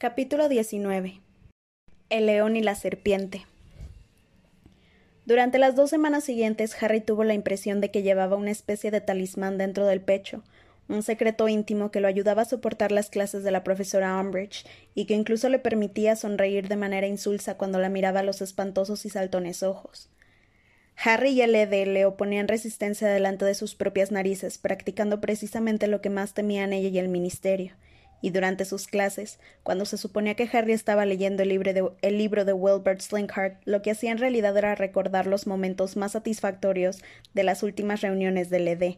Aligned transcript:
Capítulo 0.00 0.48
19 0.48 1.20
El 2.08 2.24
león 2.24 2.56
y 2.56 2.62
la 2.62 2.74
serpiente. 2.74 3.44
Durante 5.26 5.58
las 5.58 5.76
dos 5.76 5.90
semanas 5.90 6.24
siguientes, 6.24 6.74
Harry 6.82 7.02
tuvo 7.02 7.22
la 7.22 7.34
impresión 7.34 7.82
de 7.82 7.90
que 7.90 8.00
llevaba 8.00 8.36
una 8.36 8.50
especie 8.50 8.90
de 8.90 9.02
talismán 9.02 9.58
dentro 9.58 9.84
del 9.84 10.00
pecho, 10.00 10.42
un 10.88 11.02
secreto 11.02 11.48
íntimo 11.48 11.90
que 11.90 12.00
lo 12.00 12.08
ayudaba 12.08 12.40
a 12.40 12.46
soportar 12.46 12.92
las 12.92 13.10
clases 13.10 13.44
de 13.44 13.50
la 13.50 13.62
profesora 13.62 14.18
Umbridge 14.18 14.64
y 14.94 15.04
que 15.04 15.12
incluso 15.12 15.50
le 15.50 15.58
permitía 15.58 16.16
sonreír 16.16 16.68
de 16.68 16.76
manera 16.76 17.06
insulsa 17.06 17.58
cuando 17.58 17.78
la 17.78 17.90
miraba 17.90 18.20
a 18.20 18.22
los 18.22 18.40
espantosos 18.40 19.04
y 19.04 19.10
saltones 19.10 19.62
ojos. 19.62 20.08
Harry 20.96 21.32
y 21.32 21.42
el 21.42 21.54
Ede 21.54 21.84
le 21.84 22.06
oponían 22.06 22.48
resistencia 22.48 23.06
delante 23.06 23.44
de 23.44 23.54
sus 23.54 23.74
propias 23.74 24.10
narices, 24.10 24.56
practicando 24.56 25.20
precisamente 25.20 25.88
lo 25.88 26.00
que 26.00 26.08
más 26.08 26.32
temían 26.32 26.72
ella 26.72 26.88
y 26.88 26.98
el 26.98 27.10
ministerio, 27.10 27.74
y 28.20 28.30
durante 28.30 28.64
sus 28.64 28.86
clases, 28.86 29.38
cuando 29.62 29.84
se 29.84 29.96
suponía 29.96 30.34
que 30.34 30.48
Harry 30.52 30.72
estaba 30.72 31.06
leyendo 31.06 31.42
el, 31.42 31.48
libro 31.48 32.44
de 32.44 32.52
Wilbert 32.52 33.00
Slinkhart, 33.00 33.60
lo 33.64 33.82
que 33.82 33.90
hacía 33.90 34.12
en 34.12 34.18
realidad 34.18 34.56
era 34.56 34.74
recordar 34.74 35.26
los 35.26 35.46
momentos 35.46 35.96
más 35.96 36.12
satisfactorios 36.12 37.02
de 37.34 37.44
las 37.44 37.62
últimas 37.62 38.00
reuniones 38.00 38.50
del 38.50 38.68
ED. 38.68 38.96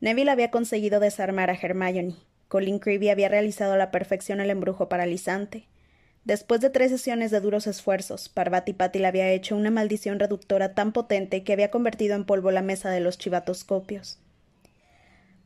Neville 0.00 0.30
había 0.30 0.50
conseguido 0.50 1.00
desarmar 1.00 1.50
a 1.50 1.54
Hermione. 1.54 2.16
Colin 2.48 2.78
Creevy 2.78 3.08
había 3.08 3.28
realizado 3.28 3.74
a 3.74 3.78
la 3.78 3.90
perfección 3.90 4.40
el 4.40 4.50
embrujo 4.50 4.88
paralizante. 4.88 5.66
Después 6.24 6.60
de 6.60 6.70
tres 6.70 6.90
sesiones 6.90 7.30
de 7.30 7.40
duros 7.40 7.66
esfuerzos, 7.66 8.28
Parvati 8.28 8.72
Patti 8.72 8.98
le 8.98 9.06
había 9.06 9.30
hecho 9.30 9.56
una 9.56 9.70
maldición 9.70 10.18
reductora 10.18 10.74
tan 10.74 10.92
potente 10.92 11.44
que 11.44 11.52
había 11.52 11.70
convertido 11.70 12.14
en 12.16 12.24
polvo 12.24 12.50
la 12.50 12.62
mesa 12.62 12.90
de 12.90 13.00
los 13.00 13.18
chivatoscopios. 13.18 14.23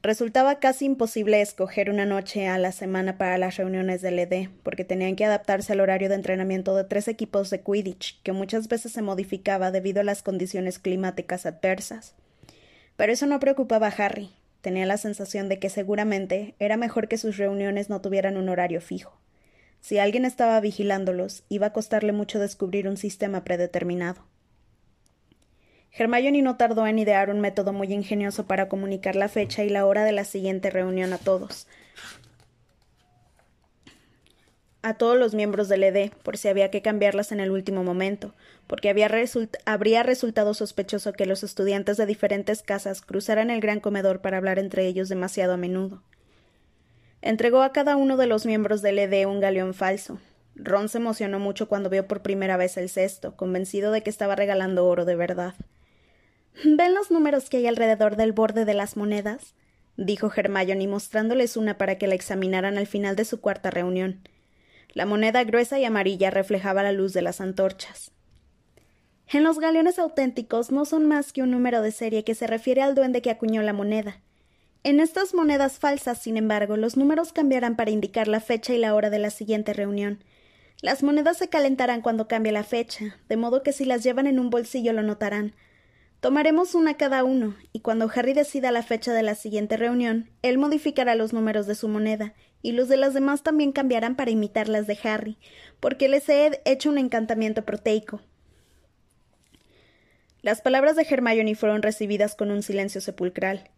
Resultaba 0.00 0.60
casi 0.60 0.84
imposible 0.84 1.40
escoger 1.40 1.90
una 1.90 2.06
noche 2.06 2.46
a 2.46 2.56
la 2.58 2.70
semana 2.70 3.18
para 3.18 3.36
las 3.36 3.56
reuniones 3.56 4.00
del 4.00 4.20
ED, 4.20 4.48
porque 4.62 4.84
tenían 4.84 5.16
que 5.16 5.24
adaptarse 5.24 5.72
al 5.72 5.80
horario 5.80 6.08
de 6.08 6.14
entrenamiento 6.14 6.76
de 6.76 6.84
tres 6.84 7.08
equipos 7.08 7.50
de 7.50 7.62
Quidditch, 7.62 8.22
que 8.22 8.30
muchas 8.30 8.68
veces 8.68 8.92
se 8.92 9.02
modificaba 9.02 9.72
debido 9.72 10.00
a 10.00 10.04
las 10.04 10.22
condiciones 10.22 10.78
climáticas 10.78 11.46
adversas. 11.46 12.14
Pero 12.96 13.12
eso 13.12 13.26
no 13.26 13.40
preocupaba 13.40 13.88
a 13.88 13.90
Harry. 13.90 14.30
Tenía 14.60 14.86
la 14.86 14.98
sensación 14.98 15.48
de 15.48 15.58
que 15.58 15.68
seguramente 15.68 16.54
era 16.60 16.76
mejor 16.76 17.08
que 17.08 17.18
sus 17.18 17.36
reuniones 17.36 17.90
no 17.90 18.00
tuvieran 18.00 18.36
un 18.36 18.48
horario 18.48 18.80
fijo. 18.80 19.18
Si 19.80 19.98
alguien 19.98 20.24
estaba 20.24 20.60
vigilándolos, 20.60 21.42
iba 21.48 21.68
a 21.68 21.72
costarle 21.72 22.12
mucho 22.12 22.38
descubrir 22.38 22.88
un 22.88 22.96
sistema 22.96 23.42
predeterminado. 23.42 24.24
Hermione 25.98 26.42
no 26.42 26.56
tardó 26.56 26.86
en 26.86 27.00
idear 27.00 27.28
un 27.28 27.40
método 27.40 27.72
muy 27.72 27.92
ingenioso 27.92 28.46
para 28.46 28.68
comunicar 28.68 29.16
la 29.16 29.28
fecha 29.28 29.64
y 29.64 29.68
la 29.68 29.84
hora 29.84 30.04
de 30.04 30.12
la 30.12 30.24
siguiente 30.24 30.70
reunión 30.70 31.12
a 31.12 31.18
todos. 31.18 31.66
A 34.80 34.94
todos 34.94 35.18
los 35.18 35.34
miembros 35.34 35.68
del 35.68 35.82
ED, 35.82 36.12
por 36.22 36.36
si 36.36 36.46
había 36.46 36.70
que 36.70 36.82
cambiarlas 36.82 37.32
en 37.32 37.40
el 37.40 37.50
último 37.50 37.82
momento, 37.82 38.32
porque 38.68 38.88
habría 38.88 40.02
resultado 40.04 40.54
sospechoso 40.54 41.12
que 41.14 41.26
los 41.26 41.42
estudiantes 41.42 41.96
de 41.96 42.06
diferentes 42.06 42.62
casas 42.62 43.02
cruzaran 43.02 43.50
el 43.50 43.60
gran 43.60 43.80
comedor 43.80 44.20
para 44.20 44.36
hablar 44.36 44.60
entre 44.60 44.86
ellos 44.86 45.08
demasiado 45.08 45.54
a 45.54 45.56
menudo. 45.56 46.04
Entregó 47.22 47.62
a 47.62 47.72
cada 47.72 47.96
uno 47.96 48.16
de 48.16 48.28
los 48.28 48.46
miembros 48.46 48.82
del 48.82 49.00
ED 49.00 49.26
un 49.26 49.40
galeón 49.40 49.74
falso. 49.74 50.20
Ron 50.54 50.88
se 50.88 50.98
emocionó 50.98 51.40
mucho 51.40 51.68
cuando 51.68 51.90
vio 51.90 52.06
por 52.06 52.22
primera 52.22 52.56
vez 52.56 52.76
el 52.76 52.88
cesto, 52.88 53.34
convencido 53.34 53.90
de 53.90 54.02
que 54.04 54.10
estaba 54.10 54.36
regalando 54.36 54.86
oro 54.86 55.04
de 55.04 55.16
verdad. 55.16 55.54
¿Ven 56.64 56.94
los 56.94 57.10
números 57.10 57.48
que 57.48 57.58
hay 57.58 57.66
alrededor 57.66 58.16
del 58.16 58.32
borde 58.32 58.64
de 58.64 58.74
las 58.74 58.96
monedas? 58.96 59.54
dijo 59.96 60.30
Hermione 60.34 60.86
mostrándoles 60.86 61.56
una 61.56 61.78
para 61.78 61.98
que 61.98 62.06
la 62.06 62.14
examinaran 62.14 62.78
al 62.78 62.86
final 62.86 63.16
de 63.16 63.24
su 63.24 63.40
cuarta 63.40 63.70
reunión. 63.70 64.20
La 64.92 65.06
moneda 65.06 65.44
gruesa 65.44 65.78
y 65.78 65.84
amarilla 65.84 66.30
reflejaba 66.30 66.82
la 66.82 66.92
luz 66.92 67.12
de 67.12 67.22
las 67.22 67.40
antorchas. 67.40 68.12
En 69.30 69.44
los 69.44 69.58
galeones 69.58 69.98
auténticos 69.98 70.70
no 70.70 70.84
son 70.86 71.06
más 71.06 71.32
que 71.32 71.42
un 71.42 71.50
número 71.50 71.82
de 71.82 71.92
serie 71.92 72.24
que 72.24 72.34
se 72.34 72.46
refiere 72.46 72.80
al 72.80 72.94
duende 72.94 73.20
que 73.20 73.30
acuñó 73.30 73.60
la 73.62 73.74
moneda. 73.74 74.20
En 74.84 75.00
estas 75.00 75.34
monedas 75.34 75.78
falsas, 75.78 76.22
sin 76.22 76.36
embargo, 76.36 76.76
los 76.76 76.96
números 76.96 77.32
cambiarán 77.32 77.76
para 77.76 77.90
indicar 77.90 78.26
la 78.26 78.40
fecha 78.40 78.72
y 78.72 78.78
la 78.78 78.94
hora 78.94 79.10
de 79.10 79.18
la 79.18 79.30
siguiente 79.30 79.74
reunión. 79.74 80.24
Las 80.80 81.02
monedas 81.02 81.36
se 81.36 81.48
calentarán 81.48 82.00
cuando 82.00 82.28
cambie 82.28 82.52
la 82.52 82.62
fecha, 82.62 83.16
de 83.28 83.36
modo 83.36 83.62
que 83.62 83.72
si 83.72 83.84
las 83.84 84.02
llevan 84.02 84.26
en 84.26 84.38
un 84.38 84.48
bolsillo 84.48 84.92
lo 84.92 85.02
notarán, 85.02 85.54
Tomaremos 86.20 86.74
una 86.74 86.94
cada 86.94 87.22
uno, 87.22 87.54
y 87.72 87.80
cuando 87.80 88.10
Harry 88.12 88.32
decida 88.32 88.72
la 88.72 88.82
fecha 88.82 89.12
de 89.12 89.22
la 89.22 89.36
siguiente 89.36 89.76
reunión, 89.76 90.28
él 90.42 90.58
modificará 90.58 91.14
los 91.14 91.32
números 91.32 91.68
de 91.68 91.76
su 91.76 91.86
moneda, 91.86 92.34
y 92.60 92.72
los 92.72 92.88
de 92.88 92.96
las 92.96 93.14
demás 93.14 93.44
también 93.44 93.70
cambiarán 93.70 94.16
para 94.16 94.32
imitar 94.32 94.68
las 94.68 94.88
de 94.88 94.98
Harry, 95.04 95.38
porque 95.78 96.08
les 96.08 96.28
he 96.28 96.60
hecho 96.64 96.90
un 96.90 96.98
encantamiento 96.98 97.64
proteico. 97.64 98.20
Las 100.42 100.60
palabras 100.60 100.96
de 100.96 101.06
Hermione 101.08 101.54
fueron 101.54 101.82
recibidas 101.82 102.34
con 102.34 102.50
un 102.50 102.64
silencio 102.64 103.00
sepulcral. 103.00 103.70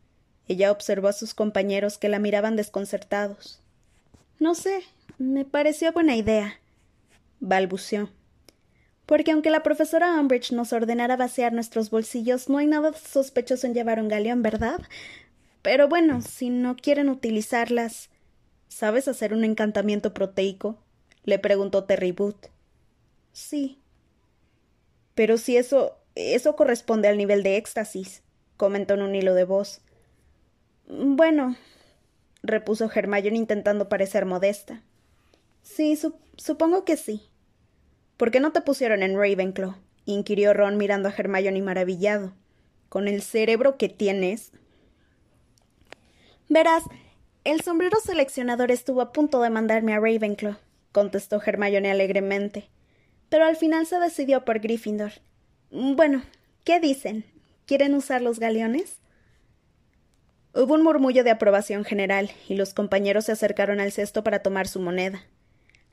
Ella 0.49 0.73
observó 0.73 1.09
a 1.09 1.13
sus 1.13 1.35
compañeros 1.35 1.99
que 1.99 2.09
la 2.09 2.19
miraban 2.19 2.57
desconcertados. 2.57 3.61
No 4.39 4.55
sé, 4.55 4.83
me 5.19 5.45
pareció 5.45 5.93
buena 5.93 6.17
idea, 6.17 6.59
balbuceó 7.41 8.09
porque 9.11 9.33
aunque 9.33 9.51
la 9.51 9.65
profesora 9.65 10.21
Umbridge 10.21 10.53
nos 10.53 10.73
ordenara 10.73 11.17
vaciar 11.17 11.53
nuestros 11.53 11.91
bolsillos, 11.91 12.49
no 12.49 12.59
hay 12.59 12.69
nada 12.69 12.93
sospechoso 12.93 13.67
en 13.67 13.75
llevar 13.75 13.99
un 13.99 14.07
galeón, 14.07 14.41
¿verdad? 14.41 14.81
Pero 15.63 15.89
bueno, 15.89 16.23
si 16.23 16.49
no 16.49 16.77
quieren 16.77 17.09
utilizarlas. 17.09 18.09
¿Sabes 18.69 19.09
hacer 19.09 19.33
un 19.33 19.43
encantamiento 19.43 20.15
proteico? 20.15 20.79
le 21.25 21.41
preguntó 21.41 21.83
Terry 21.83 22.13
Booth. 22.13 22.51
Sí. 23.33 23.81
Pero 25.17 25.39
si 25.39 25.57
eso. 25.57 25.99
eso 26.15 26.55
corresponde 26.55 27.09
al 27.09 27.19
nivel 27.19 27.43
de 27.43 27.57
éxtasis, 27.57 28.23
comentó 28.57 28.95
en 28.95 29.03
un 29.03 29.17
hilo 29.17 29.35
de 29.35 29.43
voz. 29.43 29.81
Bueno, 30.87 31.57
repuso 32.45 32.89
Hermione 32.95 33.39
intentando 33.39 33.89
parecer 33.89 34.25
modesta. 34.25 34.85
Sí, 35.63 35.99
supongo 36.37 36.85
que 36.85 36.97
sí. 36.97 37.29
¿Por 38.21 38.31
qué 38.31 38.39
no 38.39 38.53
te 38.53 38.61
pusieron 38.61 39.03
en 39.03 39.17
Ravenclaw? 39.17 39.77
inquirió 40.05 40.53
Ron 40.53 40.77
mirando 40.77 41.09
a 41.09 41.15
Hermione 41.17 41.63
maravillado. 41.63 42.35
Con 42.91 43.09
el 43.09 43.23
cerebro 43.23 43.79
que 43.79 43.89
tienes. 43.89 44.53
Verás, 46.51 46.83
el 47.45 47.63
sombrero 47.63 47.97
seleccionador 47.99 48.73
estuvo 48.73 49.01
a 49.01 49.15
punto 49.15 49.41
de 49.41 49.49
mandarme 49.49 49.95
a 49.95 50.01
Ravenclaw, 50.01 50.59
contestó 50.93 51.41
Hermione 51.43 51.91
alegremente. 51.91 52.69
Pero 53.31 53.47
al 53.47 53.57
final 53.57 53.87
se 53.87 53.99
decidió 53.99 54.45
por 54.45 54.61
Gryffindor. 54.61 55.13
Bueno, 55.71 56.23
¿qué 56.65 56.79
dicen? 56.79 57.25
¿Quieren 57.65 57.95
usar 57.95 58.21
los 58.21 58.39
galeones? 58.39 58.99
Hubo 60.53 60.75
un 60.75 60.83
murmullo 60.83 61.25
de 61.25 61.31
aprobación 61.31 61.87
general, 61.87 62.31
y 62.51 62.57
los 62.57 62.75
compañeros 62.75 63.25
se 63.25 63.33
acercaron 63.33 63.81
al 63.81 63.93
cesto 63.93 64.23
para 64.23 64.43
tomar 64.43 64.69
su 64.69 64.79
moneda. 64.79 65.25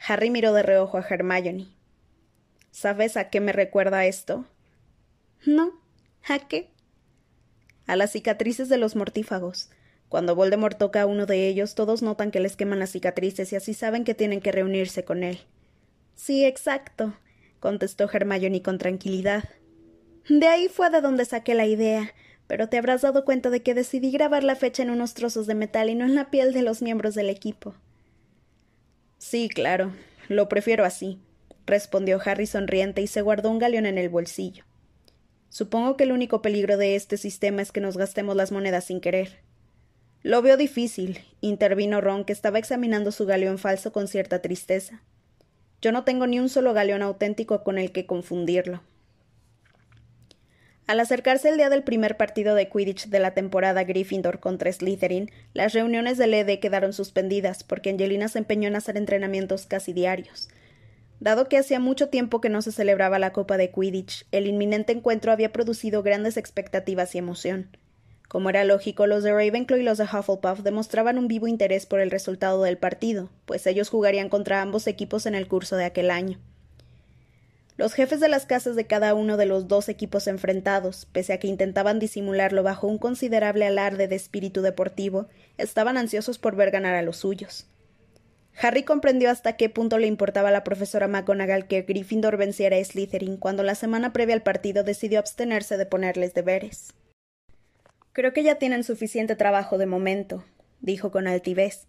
Harry 0.05 0.29
miró 0.29 0.51
de 0.51 0.63
reojo 0.63 0.97
a 0.97 1.07
Hermione. 1.09 1.76
¿Sabes 2.71 3.17
a 3.17 3.29
qué 3.29 3.39
me 3.39 3.53
recuerda 3.53 4.05
esto? 4.05 4.45
No. 5.45 5.71
¿A 6.27 6.39
qué? 6.39 6.69
A 7.85 7.95
las 7.95 8.11
cicatrices 8.11 8.69
de 8.69 8.77
los 8.77 8.95
mortífagos. 8.95 9.69
Cuando 10.09 10.35
Voldemort 10.35 10.77
toca 10.77 11.01
a 11.01 11.05
uno 11.05 11.25
de 11.25 11.47
ellos, 11.47 11.75
todos 11.75 12.01
notan 12.01 12.31
que 12.31 12.39
les 12.39 12.55
queman 12.55 12.79
las 12.79 12.91
cicatrices 12.91 13.51
y 13.51 13.55
así 13.55 13.73
saben 13.73 14.03
que 14.03 14.13
tienen 14.13 14.41
que 14.41 14.51
reunirse 14.51 15.03
con 15.03 15.23
él. 15.23 15.39
Sí, 16.15 16.45
exacto, 16.45 17.13
contestó 17.59 18.09
Hermione 18.11 18.61
con 18.61 18.77
tranquilidad. 18.77 19.43
De 20.29 20.47
ahí 20.47 20.67
fue 20.67 20.89
de 20.89 21.01
donde 21.01 21.25
saqué 21.25 21.55
la 21.55 21.65
idea, 21.65 22.13
pero 22.47 22.69
te 22.69 22.77
habrás 22.77 23.01
dado 23.01 23.25
cuenta 23.25 23.49
de 23.49 23.61
que 23.63 23.73
decidí 23.73 24.11
grabar 24.11 24.43
la 24.43 24.55
fecha 24.55 24.83
en 24.83 24.89
unos 24.89 25.13
trozos 25.13 25.47
de 25.47 25.55
metal 25.55 25.89
y 25.89 25.95
no 25.95 26.05
en 26.05 26.15
la 26.15 26.29
piel 26.29 26.53
de 26.53 26.61
los 26.61 26.81
miembros 26.81 27.15
del 27.15 27.29
equipo. 27.29 27.75
Sí, 29.17 29.49
claro, 29.49 29.91
lo 30.29 30.47
prefiero 30.47 30.85
así 30.85 31.19
respondió 31.67 32.19
Harry 32.25 32.47
sonriente 32.47 33.01
y 33.01 33.07
se 33.07 33.21
guardó 33.21 33.51
un 33.51 33.59
galeón 33.59 33.85
en 33.85 33.99
el 33.99 34.09
bolsillo. 34.09 34.63
Supongo 35.49 35.97
que 35.97 36.05
el 36.05 36.11
único 36.11 36.41
peligro 36.41 36.77
de 36.77 36.95
este 36.95 37.17
sistema 37.17 37.61
es 37.61 37.71
que 37.71 37.81
nos 37.81 37.97
gastemos 37.97 38.35
las 38.35 38.51
monedas 38.51 38.85
sin 38.85 38.99
querer. 38.99 39.41
Lo 40.23 40.41
veo 40.41 40.57
difícil, 40.57 41.21
intervino 41.41 42.01
Ron, 42.01 42.25
que 42.25 42.33
estaba 42.33 42.57
examinando 42.57 43.11
su 43.11 43.25
galeón 43.25 43.59
falso 43.59 43.91
con 43.91 44.07
cierta 44.07 44.41
tristeza. 44.41 45.03
Yo 45.81 45.91
no 45.91 46.03
tengo 46.03 46.25
ni 46.25 46.39
un 46.39 46.49
solo 46.49 46.73
galeón 46.73 47.03
auténtico 47.03 47.63
con 47.63 47.77
el 47.77 47.91
que 47.91 48.05
confundirlo. 48.05 48.81
Al 50.87 51.01
acercarse 51.01 51.49
el 51.49 51.57
día 51.57 51.69
del 51.69 51.83
primer 51.83 52.15
partido 52.15 52.55
de 52.55 52.69
Quidditch 52.69 53.07
de 53.07 53.19
la 53.19 53.33
temporada 53.33 53.83
Gryffindor 53.83 54.39
contra 54.39 54.71
Slytherin, 54.71 55.29
las 55.53 55.73
reuniones 55.73 56.17
del 56.17 56.33
ED 56.33 56.59
quedaron 56.59 56.93
suspendidas 56.93 57.63
porque 57.63 57.89
Angelina 57.89 58.29
se 58.29 58.39
empeñó 58.39 58.69
en 58.69 58.77
hacer 58.77 58.95
entrenamientos 58.95 59.65
casi 59.65 59.91
diarios. 59.91 60.47
Dado 61.19 61.49
que 61.49 61.57
hacía 61.57 61.79
mucho 61.79 62.09
tiempo 62.09 62.41
que 62.41 62.49
no 62.49 62.61
se 62.61 62.71
celebraba 62.71 63.17
la 63.17 63.33
Copa 63.33 63.57
de 63.57 63.71
Quidditch, 63.71 64.25
el 64.31 64.45
inminente 64.45 64.93
encuentro 64.93 65.31
había 65.31 65.51
producido 65.51 66.03
grandes 66.03 66.37
expectativas 66.37 67.15
y 67.15 67.17
emoción. 67.17 67.69
Como 68.27 68.49
era 68.49 68.65
lógico, 68.65 69.07
los 69.07 69.23
de 69.23 69.31
Ravenclaw 69.31 69.79
y 69.79 69.83
los 69.83 69.97
de 69.97 70.03
Hufflepuff 70.03 70.59
demostraban 70.59 71.17
un 71.17 71.27
vivo 71.27 71.47
interés 71.47 71.85
por 71.85 72.01
el 72.01 72.11
resultado 72.11 72.61
del 72.61 72.77
partido, 72.77 73.29
pues 73.45 73.65
ellos 73.65 73.89
jugarían 73.89 74.29
contra 74.29 74.61
ambos 74.61 74.85
equipos 74.85 75.25
en 75.25 75.33
el 75.33 75.47
curso 75.47 75.75
de 75.75 75.85
aquel 75.85 76.11
año. 76.11 76.37
Los 77.77 77.93
jefes 77.93 78.19
de 78.19 78.27
las 78.27 78.45
casas 78.45 78.75
de 78.75 78.85
cada 78.85 79.13
uno 79.13 79.37
de 79.37 79.45
los 79.45 79.67
dos 79.67 79.87
equipos 79.87 80.27
enfrentados, 80.27 81.07
pese 81.11 81.33
a 81.33 81.39
que 81.39 81.47
intentaban 81.47 81.99
disimularlo 81.99 82.63
bajo 82.63 82.87
un 82.87 82.97
considerable 82.97 83.65
alarde 83.65 84.07
de 84.07 84.15
espíritu 84.15 84.61
deportivo, 84.61 85.27
estaban 85.57 85.95
ansiosos 85.95 86.37
por 86.37 86.55
ver 86.55 86.71
ganar 86.71 86.95
a 86.95 87.03
los 87.03 87.17
suyos. 87.17 87.67
Harry 88.59 88.83
comprendió 88.83 89.29
hasta 89.29 89.55
qué 89.55 89.69
punto 89.69 89.99
le 89.99 90.07
importaba 90.07 90.49
a 90.49 90.51
la 90.51 90.63
profesora 90.63 91.07
McGonagall 91.07 91.67
que 91.67 91.83
Gryffindor 91.83 92.37
venciera 92.37 92.77
a 92.77 92.83
Slytherin 92.83 93.37
cuando 93.37 93.61
la 93.61 93.75
semana 93.75 94.13
previa 94.13 94.33
al 94.33 94.41
partido 94.41 94.83
decidió 94.83 95.19
abstenerse 95.19 95.77
de 95.77 95.85
ponerles 95.85 96.33
deberes. 96.33 96.93
Creo 98.13 98.33
que 98.33 98.41
ya 98.41 98.55
tienen 98.55 98.83
suficiente 98.83 99.35
trabajo 99.35 99.77
de 99.77 99.85
momento, 99.85 100.43
dijo 100.81 101.11
con 101.11 101.27
altivez. 101.27 101.85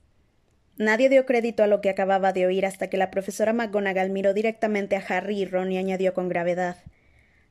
Nadie 0.76 1.08
dio 1.08 1.24
crédito 1.24 1.62
a 1.62 1.66
lo 1.66 1.80
que 1.80 1.88
acababa 1.88 2.34
de 2.34 2.44
oír 2.44 2.66
hasta 2.66 2.90
que 2.90 2.98
la 2.98 3.10
profesora 3.10 3.54
McGonagall 3.54 4.10
miró 4.10 4.34
directamente 4.34 4.94
a 4.94 5.04
Harry 5.08 5.40
y 5.40 5.44
Ron 5.46 5.72
y 5.72 5.78
añadió 5.78 6.12
con 6.12 6.28
gravedad. 6.28 6.76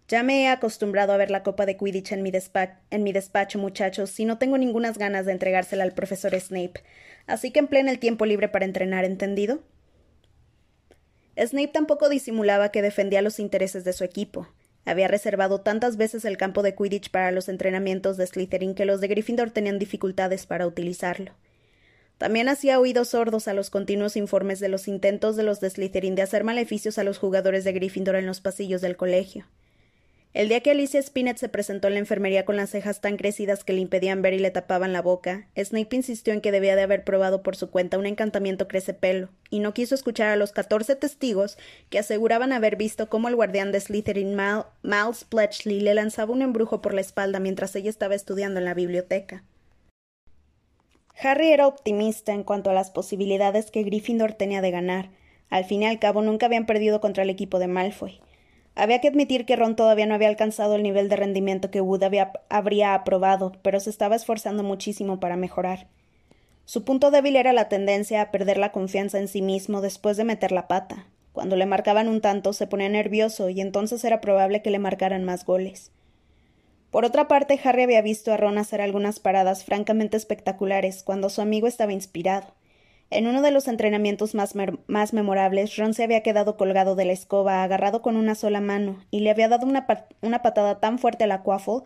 Ya 0.07 0.23
me 0.23 0.43
he 0.43 0.47
acostumbrado 0.47 1.11
a 1.11 1.17
ver 1.17 1.29
la 1.29 1.43
copa 1.43 1.65
de 1.65 1.75
Quidditch 1.75 2.13
en 2.13 2.23
mi, 2.23 2.31
en 2.91 3.03
mi 3.03 3.11
despacho, 3.11 3.59
muchachos, 3.59 4.17
y 4.19 4.25
no 4.25 4.37
tengo 4.37 4.57
ningunas 4.57 4.97
ganas 4.97 5.25
de 5.25 5.33
entregársela 5.33 5.83
al 5.83 5.93
profesor 5.93 6.33
Snape. 6.39 6.81
Así 7.25 7.51
que 7.51 7.59
empleen 7.59 7.89
el 7.89 7.99
tiempo 7.99 8.25
libre 8.25 8.47
para 8.47 8.63
entrenar, 8.63 9.03
¿entendido? 9.03 9.63
Snape 11.37 11.67
tampoco 11.67 12.07
disimulaba 12.07 12.71
que 12.71 12.81
defendía 12.81 13.21
los 13.21 13.39
intereses 13.39 13.83
de 13.83 13.91
su 13.91 14.05
equipo. 14.05 14.47
Había 14.85 15.09
reservado 15.09 15.59
tantas 15.59 15.97
veces 15.97 16.23
el 16.23 16.37
campo 16.37 16.63
de 16.63 16.73
Quidditch 16.73 17.11
para 17.11 17.31
los 17.31 17.49
entrenamientos 17.49 18.15
de 18.15 18.25
Slytherin 18.25 18.75
que 18.75 18.85
los 18.85 19.01
de 19.01 19.09
Gryffindor 19.09 19.51
tenían 19.51 19.77
dificultades 19.77 20.45
para 20.45 20.65
utilizarlo. 20.65 21.33
También 22.17 22.47
hacía 22.47 22.79
oídos 22.79 23.09
sordos 23.09 23.49
a 23.49 23.53
los 23.53 23.69
continuos 23.69 24.15
informes 24.15 24.61
de 24.61 24.69
los 24.69 24.87
intentos 24.87 25.35
de 25.35 25.43
los 25.43 25.59
de 25.59 25.69
Slytherin 25.69 26.15
de 26.15 26.21
hacer 26.21 26.45
maleficios 26.45 26.97
a 26.97 27.03
los 27.03 27.17
jugadores 27.17 27.65
de 27.65 27.73
Gryffindor 27.73 28.15
en 28.15 28.25
los 28.25 28.39
pasillos 28.39 28.79
del 28.79 28.95
colegio. 28.95 29.45
El 30.33 30.49
día 30.49 30.59
que 30.59 30.71
Alicia 30.71 31.01
Spinett 31.01 31.37
se 31.37 31.49
presentó 31.49 31.87
en 31.87 31.93
la 31.93 31.99
enfermería 31.99 32.45
con 32.45 32.57
las 32.57 32.69
cejas 32.69 33.01
tan 33.01 33.17
crecidas 33.17 33.63
que 33.63 33.73
le 33.73 33.81
impedían 33.81 34.21
ver 34.21 34.33
y 34.33 34.39
le 34.39 34.51
tapaban 34.51 34.93
la 34.93 35.01
boca, 35.01 35.47
Snape 35.57 35.95
insistió 35.95 36.31
en 36.31 36.41
que 36.41 36.51
debía 36.51 36.75
de 36.75 36.83
haber 36.83 37.03
probado 37.03 37.41
por 37.41 37.55
su 37.55 37.71
cuenta 37.71 37.97
un 37.97 38.05
encantamiento 38.05 38.67
crecepelo, 38.67 39.29
y 39.49 39.59
no 39.59 39.73
quiso 39.73 39.95
escuchar 39.95 40.27
a 40.27 40.35
los 40.35 40.51
catorce 40.51 40.95
testigos 40.95 41.57
que 41.89 41.97
aseguraban 41.97 42.51
haber 42.51 42.75
visto 42.75 43.09
cómo 43.09 43.29
el 43.29 43.35
guardián 43.35 43.71
de 43.71 43.79
Slytherin, 43.79 44.35
Miles 44.83 45.25
Bletchley, 45.31 45.79
le 45.79 45.95
lanzaba 45.95 46.33
un 46.33 46.43
embrujo 46.43 46.81
por 46.81 46.93
la 46.93 47.01
espalda 47.01 47.39
mientras 47.39 47.75
ella 47.75 47.89
estaba 47.89 48.13
estudiando 48.13 48.59
en 48.59 48.65
la 48.65 48.75
biblioteca. 48.75 49.43
Harry 51.19 51.51
era 51.51 51.65
optimista 51.65 52.33
en 52.33 52.43
cuanto 52.43 52.69
a 52.69 52.73
las 52.73 52.91
posibilidades 52.91 53.71
que 53.71 53.81
Gryffindor 53.81 54.33
tenía 54.33 54.61
de 54.61 54.69
ganar. 54.69 55.09
Al 55.49 55.65
fin 55.65 55.81
y 55.81 55.87
al 55.87 55.97
cabo 55.97 56.21
nunca 56.21 56.45
habían 56.45 56.67
perdido 56.67 57.01
contra 57.01 57.23
el 57.23 57.31
equipo 57.31 57.57
de 57.57 57.67
Malfoy. 57.67 58.21
Había 58.79 59.01
que 59.01 59.07
admitir 59.07 59.47
que 59.47 59.55
Ron 59.55 59.75
todavía 59.75 60.05
no 60.05 60.13
había 60.13 60.27
alcanzado 60.27 60.75
el 60.75 60.83
nivel 60.83 61.09
de 61.09 61.15
rendimiento 61.15 61.71
que 61.71 61.81
Wood 61.81 62.03
habría 62.47 62.93
aprobado, 62.93 63.53
pero 63.63 63.79
se 63.79 63.89
estaba 63.89 64.15
esforzando 64.15 64.61
muchísimo 64.61 65.19
para 65.19 65.35
mejorar. 65.35 65.87
Su 66.65 66.85
punto 66.85 67.09
débil 67.09 67.37
era 67.37 67.53
la 67.53 67.69
tendencia 67.69 68.21
a 68.21 68.29
perder 68.29 68.59
la 68.59 68.71
confianza 68.71 69.17
en 69.17 69.27
sí 69.29 69.41
mismo 69.41 69.81
después 69.81 70.15
de 70.15 70.25
meter 70.25 70.51
la 70.51 70.67
pata. 70.67 71.07
Cuando 71.33 71.55
le 71.55 71.65
marcaban 71.65 72.07
un 72.07 72.21
tanto 72.21 72.53
se 72.53 72.67
ponía 72.67 72.87
nervioso 72.87 73.49
y 73.49 73.61
entonces 73.61 74.03
era 74.03 74.21
probable 74.21 74.61
que 74.61 74.69
le 74.69 74.77
marcaran 74.77 75.23
más 75.23 75.43
goles. 75.43 75.91
Por 76.91 77.03
otra 77.03 77.27
parte, 77.27 77.59
Harry 77.63 77.81
había 77.81 78.03
visto 78.03 78.31
a 78.31 78.37
Ron 78.37 78.59
hacer 78.59 78.81
algunas 78.81 79.19
paradas 79.19 79.65
francamente 79.65 80.17
espectaculares 80.17 81.01
cuando 81.01 81.31
su 81.31 81.41
amigo 81.41 81.65
estaba 81.65 81.93
inspirado. 81.93 82.53
En 83.09 83.25
uno 83.25 83.41
de 83.41 83.51
los 83.51 83.69
entrenamientos 83.69 84.35
más, 84.35 84.53
más, 84.87 85.13
memorables, 85.13 85.77
Ron 85.77 85.93
se 85.93 86.03
había 86.03 86.23
quedado 86.23 86.57
colgado 86.57 86.95
de 86.95 87.05
la 87.05 87.13
escoba, 87.13 87.63
agarrado 87.63 88.01
con 88.01 88.17
una 88.17 88.35
sola 88.35 88.59
mano, 88.59 88.97
y 89.11 89.21
le 89.21 89.29
había 89.29 89.47
dado 89.47 89.65
una, 89.65 89.87
una 90.21 90.41
patada 90.41 90.81
tan 90.81 90.99
fuerte 90.99 91.23
a 91.23 91.27
la 91.27 91.41
Quaffle 91.41 91.83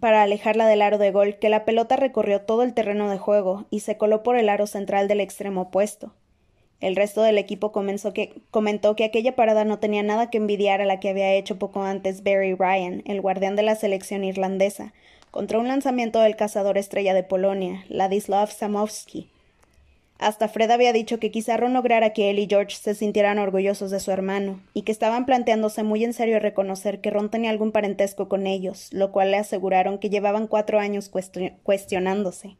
para 0.00 0.22
alejarla 0.22 0.66
del 0.66 0.82
aro 0.82 0.98
de 0.98 1.12
gol 1.12 1.38
que 1.38 1.48
la 1.48 1.64
pelota 1.64 1.96
recorrió 1.96 2.40
todo 2.42 2.62
el 2.62 2.74
terreno 2.74 3.08
de 3.10 3.18
juego 3.18 3.66
y 3.70 3.80
se 3.80 3.96
coló 3.96 4.22
por 4.24 4.36
el 4.36 4.48
aro 4.48 4.66
central 4.66 5.06
del 5.06 5.20
extremo 5.20 5.62
opuesto. 5.62 6.12
El 6.80 6.94
resto 6.94 7.22
del 7.22 7.38
equipo 7.38 7.72
que, 8.14 8.40
comentó 8.50 8.94
que 8.94 9.04
aquella 9.04 9.34
parada 9.34 9.64
no 9.64 9.78
tenía 9.78 10.04
nada 10.04 10.30
que 10.30 10.38
envidiar 10.38 10.80
a 10.80 10.86
la 10.86 11.00
que 11.00 11.08
había 11.08 11.32
hecho 11.32 11.58
poco 11.58 11.82
antes 11.82 12.22
Barry 12.22 12.54
Ryan, 12.54 13.02
el 13.06 13.20
guardián 13.20 13.56
de 13.56 13.62
la 13.62 13.74
selección 13.74 14.22
irlandesa, 14.22 14.92
contra 15.32 15.58
un 15.58 15.66
lanzamiento 15.66 16.20
del 16.20 16.36
cazador 16.36 16.78
estrella 16.78 17.14
de 17.14 17.24
Polonia, 17.24 17.84
Ladislav 17.88 18.50
Samowski, 18.50 19.28
hasta 20.18 20.48
Fred 20.48 20.70
había 20.70 20.92
dicho 20.92 21.20
que 21.20 21.30
quizá 21.30 21.56
Ron 21.56 21.72
lograra 21.72 22.12
que 22.12 22.30
él 22.30 22.38
y 22.38 22.46
George 22.48 22.76
se 22.76 22.94
sintieran 22.94 23.38
orgullosos 23.38 23.90
de 23.90 24.00
su 24.00 24.10
hermano, 24.10 24.60
y 24.74 24.82
que 24.82 24.92
estaban 24.92 25.26
planteándose 25.26 25.84
muy 25.84 26.04
en 26.04 26.12
serio 26.12 26.40
reconocer 26.40 27.00
que 27.00 27.10
Ron 27.10 27.30
tenía 27.30 27.50
algún 27.50 27.72
parentesco 27.72 28.28
con 28.28 28.46
ellos, 28.46 28.88
lo 28.92 29.12
cual 29.12 29.30
le 29.30 29.36
aseguraron 29.36 29.98
que 29.98 30.10
llevaban 30.10 30.48
cuatro 30.48 30.80
años 30.80 31.10
cuestionándose. 31.62 32.56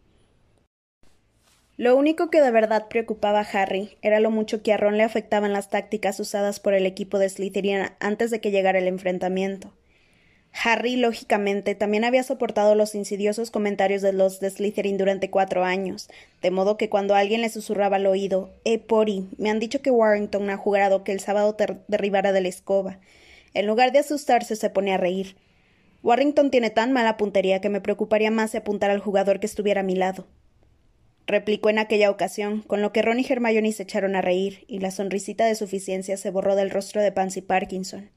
Lo 1.77 1.97
único 1.97 2.29
que 2.29 2.41
de 2.41 2.51
verdad 2.51 2.89
preocupaba 2.89 3.41
a 3.41 3.49
Harry 3.53 3.99
era 4.03 4.19
lo 4.19 4.33
mucho 4.33 4.63
que 4.65 4.73
a 4.73 4.77
Ron 4.77 4.97
le 4.97 5.05
afectaban 5.05 5.53
las 5.53 5.71
tácticas 5.71 6.19
usadas 6.19 6.59
por 6.59 6.75
el 6.75 6.87
equipo 6.87 7.21
de 7.21 7.29
Slytherin 7.29 7.91
antes 8.01 8.33
de 8.33 8.41
que 8.41 8.51
llegara 8.51 8.81
el 8.81 8.89
enfrentamiento. 8.89 9.73
Harry, 10.53 10.97
lógicamente, 10.97 11.75
también 11.75 12.05
había 12.05 12.23
soportado 12.23 12.75
los 12.75 12.95
insidiosos 12.95 13.51
comentarios 13.51 14.03
de 14.03 14.13
los 14.13 14.41
de 14.41 14.51
Slytherin 14.51 14.99
durante 14.99 15.31
cuatro 15.31 15.63
años, 15.65 16.09
de 16.43 16.51
modo 16.51 16.77
que 16.77 16.89
cuando 16.89 17.15
alguien 17.15 17.43
le 17.43 17.49
susurraba 17.49 17.97
al 17.97 18.07
oído, 18.07 18.51
Eh, 18.65 18.79
Pori, 18.79 19.29
me 19.39 19.51
han 19.51 19.61
dicho 19.61 19.83
que 19.83 19.91
Warrington 19.91 20.51
ha 20.51 20.57
jurado 20.57 21.05
que 21.05 21.13
el 21.13 21.21
sábado 21.21 21.55
te 21.55 21.79
derribara 21.87 22.33
de 22.33 22.41
la 22.41 22.49
escoba. 22.49 22.99
En 23.55 23.67
lugar 23.67 23.93
de 23.93 24.01
asustarse, 24.01 24.57
se 24.57 24.71
pone 24.71 24.93
a 24.93 24.97
reír. 24.97 25.37
Warrington 26.03 26.51
tiene 26.51 26.71
tan 26.71 26.93
mala 26.93 27.17
puntería 27.17 27.61
que 27.61 27.69
me 27.69 27.81
preocuparía 27.81 28.31
más 28.31 28.53
de 28.53 28.59
apuntar 28.59 28.91
al 28.91 29.01
jugador 29.01 29.41
que 29.41 29.47
estuviera 29.47 29.81
a 29.81 29.85
mi 29.85 29.97
lado. 29.97 30.27
Replicó 31.27 31.71
en 31.71 31.79
aquella 31.79 32.11
ocasión, 32.11 32.63
con 32.63 32.81
lo 32.81 32.93
que 32.93 33.03
Ron 33.03 33.21
y 33.21 33.27
Hermione 33.29 33.73
se 33.73 33.83
echaron 33.83 34.17
a 34.17 34.23
reír, 34.23 34.65
y 34.67 34.79
la 34.79 34.91
sonrisita 34.91 35.45
de 35.45 35.55
suficiencia 35.55 36.17
se 36.17 36.31
borró 36.31 36.57
del 36.57 36.71
rostro 36.71 37.03
de 37.03 37.13
Pansy 37.13 37.43
Parkinson. 37.43 38.11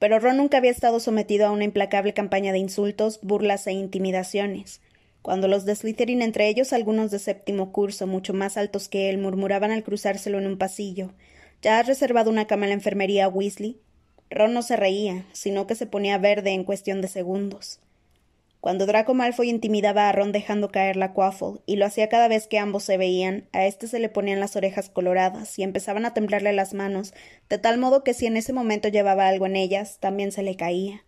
Pero 0.00 0.18
Ron 0.18 0.38
nunca 0.38 0.56
había 0.56 0.72
estado 0.72 0.98
sometido 0.98 1.46
a 1.46 1.52
una 1.52 1.62
implacable 1.62 2.12
campaña 2.12 2.50
de 2.50 2.58
insultos, 2.58 3.20
burlas 3.22 3.68
e 3.68 3.72
intimidaciones. 3.72 4.80
Cuando 5.22 5.46
los 5.46 5.64
de 5.64 5.76
Slytherin, 5.76 6.22
entre 6.22 6.48
ellos 6.48 6.72
algunos 6.72 7.12
de 7.12 7.20
séptimo 7.20 7.70
curso, 7.70 8.08
mucho 8.08 8.34
más 8.34 8.56
altos 8.56 8.88
que 8.88 9.10
él, 9.10 9.18
murmuraban 9.18 9.70
al 9.70 9.84
cruzárselo 9.84 10.38
en 10.38 10.48
un 10.48 10.58
pasillo, 10.58 11.12
¿Ya 11.62 11.78
has 11.78 11.86
reservado 11.86 12.30
una 12.30 12.46
cama 12.46 12.64
en 12.64 12.70
la 12.70 12.74
enfermería, 12.74 13.28
Weasley? 13.28 13.78
Ron 14.30 14.54
no 14.54 14.62
se 14.62 14.76
reía, 14.76 15.26
sino 15.32 15.66
que 15.66 15.74
se 15.74 15.86
ponía 15.86 16.16
verde 16.16 16.52
en 16.52 16.64
cuestión 16.64 17.02
de 17.02 17.08
segundos. 17.08 17.80
Cuando 18.60 18.84
Draco 18.84 19.14
Malfoy 19.14 19.48
intimidaba 19.48 20.08
a 20.08 20.12
Ron 20.12 20.32
dejando 20.32 20.68
caer 20.68 20.96
la 20.96 21.14
Quaffle, 21.14 21.60
y 21.64 21.76
lo 21.76 21.86
hacía 21.86 22.10
cada 22.10 22.28
vez 22.28 22.46
que 22.46 22.58
ambos 22.58 22.84
se 22.84 22.98
veían, 22.98 23.48
a 23.52 23.64
éste 23.64 23.86
se 23.86 23.98
le 23.98 24.10
ponían 24.10 24.38
las 24.38 24.54
orejas 24.54 24.90
coloradas 24.90 25.58
y 25.58 25.62
empezaban 25.62 26.04
a 26.04 26.12
temblarle 26.12 26.52
las 26.52 26.74
manos, 26.74 27.14
de 27.48 27.56
tal 27.56 27.78
modo 27.78 28.04
que 28.04 28.12
si 28.12 28.26
en 28.26 28.36
ese 28.36 28.52
momento 28.52 28.88
llevaba 28.88 29.28
algo 29.28 29.46
en 29.46 29.56
ellas, 29.56 29.98
también 29.98 30.30
se 30.30 30.42
le 30.42 30.56
caía. 30.56 31.04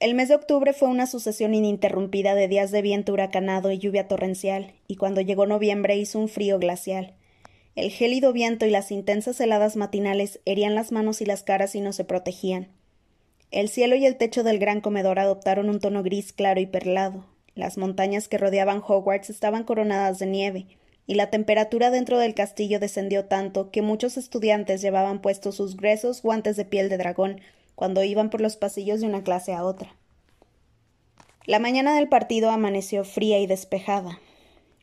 El 0.00 0.14
mes 0.14 0.28
de 0.28 0.34
octubre 0.34 0.72
fue 0.72 0.88
una 0.88 1.06
sucesión 1.06 1.54
ininterrumpida 1.54 2.34
de 2.34 2.48
días 2.48 2.70
de 2.70 2.82
viento 2.82 3.12
huracanado 3.12 3.70
y 3.70 3.78
lluvia 3.78 4.08
torrencial, 4.08 4.72
y 4.86 4.96
cuando 4.96 5.20
llegó 5.20 5.46
noviembre 5.46 5.96
hizo 5.96 6.18
un 6.18 6.28
frío 6.28 6.58
glacial. 6.58 7.14
El 7.74 7.90
gélido 7.90 8.32
viento 8.32 8.66
y 8.66 8.70
las 8.70 8.90
intensas 8.90 9.40
heladas 9.40 9.76
matinales 9.76 10.40
herían 10.46 10.74
las 10.74 10.90
manos 10.90 11.20
y 11.20 11.26
las 11.26 11.42
caras 11.42 11.74
y 11.74 11.80
no 11.80 11.92
se 11.92 12.04
protegían. 12.04 12.68
El 13.54 13.68
cielo 13.68 13.94
y 13.94 14.04
el 14.04 14.16
techo 14.16 14.42
del 14.42 14.58
gran 14.58 14.80
comedor 14.80 15.20
adoptaron 15.20 15.68
un 15.68 15.78
tono 15.78 16.02
gris 16.02 16.32
claro 16.32 16.60
y 16.60 16.66
perlado. 16.66 17.24
Las 17.54 17.78
montañas 17.78 18.26
que 18.26 18.36
rodeaban 18.36 18.82
Hogwarts 18.84 19.30
estaban 19.30 19.62
coronadas 19.62 20.18
de 20.18 20.26
nieve, 20.26 20.66
y 21.06 21.14
la 21.14 21.30
temperatura 21.30 21.92
dentro 21.92 22.18
del 22.18 22.34
castillo 22.34 22.80
descendió 22.80 23.26
tanto 23.26 23.70
que 23.70 23.80
muchos 23.80 24.16
estudiantes 24.16 24.82
llevaban 24.82 25.22
puestos 25.22 25.54
sus 25.54 25.76
gruesos 25.76 26.20
guantes 26.20 26.56
de 26.56 26.64
piel 26.64 26.88
de 26.88 26.98
dragón 26.98 27.42
cuando 27.76 28.02
iban 28.02 28.28
por 28.28 28.40
los 28.40 28.56
pasillos 28.56 29.00
de 29.00 29.06
una 29.06 29.22
clase 29.22 29.52
a 29.52 29.62
otra. 29.62 29.94
La 31.46 31.60
mañana 31.60 31.94
del 31.94 32.08
partido 32.08 32.50
amaneció 32.50 33.04
fría 33.04 33.38
y 33.38 33.46
despejada. 33.46 34.18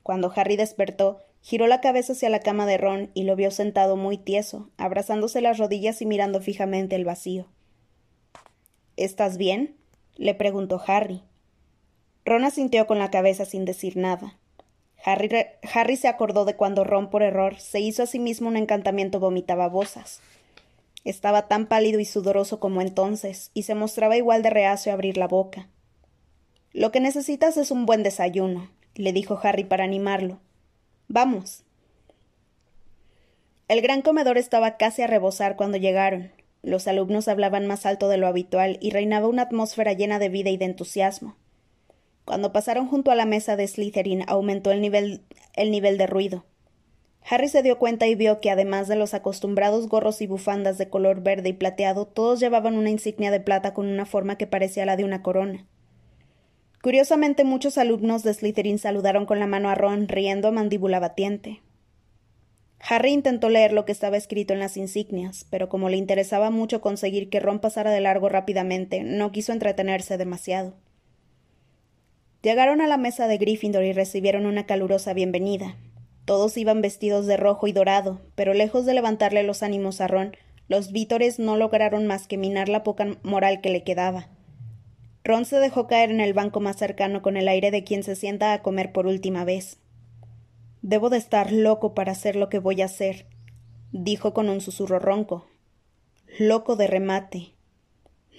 Cuando 0.01 0.31
Harry 0.33 0.55
despertó, 0.55 1.19
giró 1.41 1.67
la 1.67 1.81
cabeza 1.81 2.13
hacia 2.13 2.29
la 2.29 2.39
cama 2.39 2.65
de 2.65 2.77
Ron 2.77 3.11
y 3.15 3.23
lo 3.23 3.35
vio 3.35 3.51
sentado 3.51 3.97
muy 3.97 4.17
tieso, 4.17 4.69
abrazándose 4.77 5.41
las 5.41 5.57
rodillas 5.57 6.01
y 6.01 6.05
mirando 6.05 6.39
fijamente 6.39 6.95
el 6.95 7.03
vacío. 7.03 7.47
¿Estás 8.97 9.37
bien? 9.37 9.75
le 10.15 10.35
preguntó 10.35 10.81
Harry. 10.85 11.23
Ron 12.25 12.43
asintió 12.43 12.85
con 12.87 12.99
la 12.99 13.09
cabeza 13.09 13.45
sin 13.45 13.65
decir 13.65 13.97
nada. 13.97 14.37
Harry, 15.03 15.29
Harry, 15.73 15.95
se 15.95 16.07
acordó 16.07 16.45
de 16.45 16.55
cuando 16.55 16.83
Ron 16.83 17.09
por 17.09 17.23
error 17.23 17.59
se 17.59 17.79
hizo 17.79 18.03
a 18.03 18.05
sí 18.07 18.19
mismo 18.19 18.47
un 18.47 18.57
encantamiento 18.57 19.19
vomitababosas. 19.19 20.21
Estaba 21.03 21.47
tan 21.47 21.65
pálido 21.65 21.99
y 21.99 22.05
sudoroso 22.05 22.59
como 22.59 22.81
entonces, 22.81 23.49
y 23.55 23.63
se 23.63 23.73
mostraba 23.73 24.17
igual 24.17 24.43
de 24.43 24.51
reacio 24.51 24.91
a 24.91 24.93
abrir 24.93 25.17
la 25.17 25.27
boca. 25.27 25.67
Lo 26.73 26.91
que 26.91 26.99
necesitas 26.99 27.57
es 27.57 27.71
un 27.71 27.87
buen 27.87 28.03
desayuno, 28.03 28.69
le 28.93 29.11
dijo 29.11 29.39
Harry 29.41 29.63
para 29.63 29.83
animarlo. 29.83 30.39
Vamos. 31.07 31.63
El 33.67 33.81
gran 33.81 34.01
comedor 34.01 34.37
estaba 34.37 34.77
casi 34.77 35.01
a 35.01 35.07
rebosar 35.07 35.55
cuando 35.55 35.77
llegaron. 35.77 36.31
Los 36.63 36.87
alumnos 36.87 37.27
hablaban 37.27 37.65
más 37.65 37.85
alto 37.85 38.07
de 38.07 38.17
lo 38.17 38.27
habitual 38.27 38.77
y 38.81 38.91
reinaba 38.91 39.27
una 39.27 39.43
atmósfera 39.43 39.93
llena 39.93 40.19
de 40.19 40.29
vida 40.29 40.49
y 40.49 40.57
de 40.57 40.65
entusiasmo. 40.65 41.35
Cuando 42.23 42.53
pasaron 42.53 42.87
junto 42.87 43.11
a 43.11 43.15
la 43.15 43.25
mesa 43.25 43.55
de 43.55 43.67
Slytherin 43.67 44.23
aumentó 44.27 44.71
el 44.71 44.81
nivel, 44.81 45.21
el 45.55 45.71
nivel 45.71 45.97
de 45.97 46.07
ruido. 46.07 46.45
Harry 47.29 47.49
se 47.49 47.63
dio 47.63 47.77
cuenta 47.77 48.07
y 48.07 48.15
vio 48.15 48.41
que 48.41 48.51
además 48.51 48.87
de 48.87 48.95
los 48.95 49.13
acostumbrados 49.13 49.87
gorros 49.87 50.21
y 50.21 50.27
bufandas 50.27 50.77
de 50.77 50.89
color 50.89 51.21
verde 51.21 51.49
y 51.49 51.53
plateado, 51.53 52.05
todos 52.05 52.39
llevaban 52.39 52.77
una 52.77 52.89
insignia 52.89 53.31
de 53.31 53.39
plata 53.39 53.73
con 53.73 53.87
una 53.87 54.05
forma 54.05 54.37
que 54.37 54.47
parecía 54.47 54.85
la 54.85 54.97
de 54.97 55.03
una 55.03 55.21
corona. 55.21 55.67
Curiosamente, 56.81 57.43
muchos 57.43 57.77
alumnos 57.77 58.23
de 58.23 58.33
Slytherin 58.33 58.79
saludaron 58.79 59.25
con 59.25 59.39
la 59.39 59.45
mano 59.45 59.69
a 59.69 59.75
Ron, 59.75 60.07
riendo 60.07 60.47
a 60.47 60.51
mandíbula 60.51 60.99
batiente. 60.99 61.61
Harry 62.87 63.11
intentó 63.11 63.49
leer 63.49 63.73
lo 63.73 63.85
que 63.85 63.91
estaba 63.91 64.17
escrito 64.17 64.53
en 64.53 64.59
las 64.59 64.75
insignias, 64.75 65.45
pero 65.49 65.69
como 65.69 65.89
le 65.89 65.97
interesaba 65.97 66.49
mucho 66.49 66.81
conseguir 66.81 67.29
que 67.29 67.39
Ron 67.39 67.59
pasara 67.59 67.91
de 67.91 68.01
largo 68.01 68.27
rápidamente, 68.27 69.03
no 69.03 69.31
quiso 69.31 69.53
entretenerse 69.53 70.17
demasiado. 70.17 70.73
Llegaron 72.41 72.81
a 72.81 72.87
la 72.87 72.97
mesa 72.97 73.27
de 73.27 73.37
Gryffindor 73.37 73.83
y 73.83 73.93
recibieron 73.93 74.47
una 74.47 74.65
calurosa 74.65 75.13
bienvenida. 75.13 75.75
Todos 76.25 76.57
iban 76.57 76.81
vestidos 76.81 77.27
de 77.27 77.37
rojo 77.37 77.67
y 77.67 77.71
dorado, 77.71 78.21
pero 78.35 78.53
lejos 78.53 78.85
de 78.85 78.95
levantarle 78.95 79.43
los 79.43 79.61
ánimos 79.61 80.01
a 80.01 80.07
Ron, 80.07 80.35
los 80.67 80.91
vítores 80.91 81.37
no 81.37 81.57
lograron 81.57 82.07
más 82.07 82.27
que 82.27 82.37
minar 82.37 82.67
la 82.67 82.83
poca 82.83 83.17
moral 83.21 83.61
que 83.61 83.69
le 83.69 83.83
quedaba. 83.83 84.29
Ron 85.23 85.45
se 85.45 85.59
dejó 85.59 85.85
caer 85.85 86.09
en 86.09 86.19
el 86.19 86.33
banco 86.33 86.61
más 86.61 86.77
cercano 86.77 87.21
con 87.21 87.37
el 87.37 87.47
aire 87.47 87.69
de 87.69 87.83
quien 87.83 88.01
se 88.01 88.15
sienta 88.15 88.53
a 88.53 88.63
comer 88.63 88.91
por 88.91 89.05
última 89.05 89.45
vez. 89.45 89.77
Debo 90.81 91.09
de 91.09 91.17
estar 91.17 91.51
loco 91.51 91.93
para 91.93 92.11
hacer 92.11 92.35
lo 92.35 92.49
que 92.49 92.59
voy 92.59 92.81
a 92.81 92.85
hacer, 92.85 93.27
dijo 93.91 94.33
con 94.33 94.49
un 94.49 94.61
susurro 94.61 94.99
ronco. 94.99 95.47
Loco 96.39 96.75
de 96.75 96.87
remate. 96.87 97.53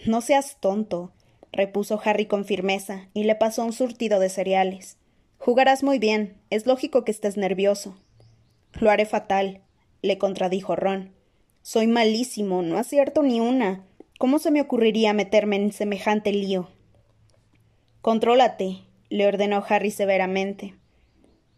No 0.07 0.21
seas 0.21 0.57
tonto, 0.59 1.13
repuso 1.53 2.01
Harry 2.05 2.27
con 2.27 2.45
firmeza, 2.45 3.09
y 3.15 3.25
le 3.25 3.35
pasó 3.35 3.65
un 3.65 3.73
surtido 3.73 4.19
de 4.19 4.29
cereales. 4.29 4.97
Jugarás 5.39 5.83
muy 5.83 5.99
bien. 5.99 6.39
Es 6.51 6.67
lógico 6.67 7.05
que 7.05 7.11
estés 7.11 7.37
nervioso. 7.37 7.97
Lo 8.75 8.91
haré 8.91 9.07
fatal, 9.07 9.61
le 10.01 10.17
contradijo 10.17 10.77
Ron. 10.77 11.13
Soy 11.63 11.87
malísimo, 11.87 12.63
no 12.63 12.79
acierto 12.79 13.23
ni 13.23 13.41
una. 13.41 13.85
¿Cómo 14.19 14.39
se 14.39 14.51
me 14.51 14.61
ocurriría 14.61 15.13
meterme 15.13 15.57
en 15.57 15.73
semejante 15.73 16.33
lío? 16.33 16.71
Contrólate, 18.01 18.85
le 19.11 19.27
ordenó 19.27 19.65
Harry 19.69 19.91
severamente. 19.91 20.75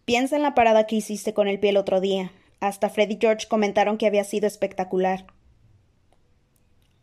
Piensa 0.04 0.36
en 0.36 0.42
la 0.42 0.54
parada 0.54 0.86
que 0.86 0.96
hiciste 0.96 1.32
con 1.32 1.48
el 1.48 1.58
pie 1.58 1.70
el 1.70 1.78
otro 1.78 2.00
día. 2.00 2.30
Hasta 2.60 2.90
Fred 2.90 3.10
y 3.10 3.18
George 3.20 3.48
comentaron 3.48 3.96
que 3.96 4.06
había 4.06 4.24
sido 4.24 4.46
espectacular. 4.46 5.26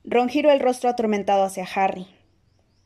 Ron 0.03 0.29
giró 0.29 0.51
el 0.51 0.60
rostro 0.60 0.89
atormentado 0.89 1.43
hacia 1.43 1.67
Harry. 1.75 2.08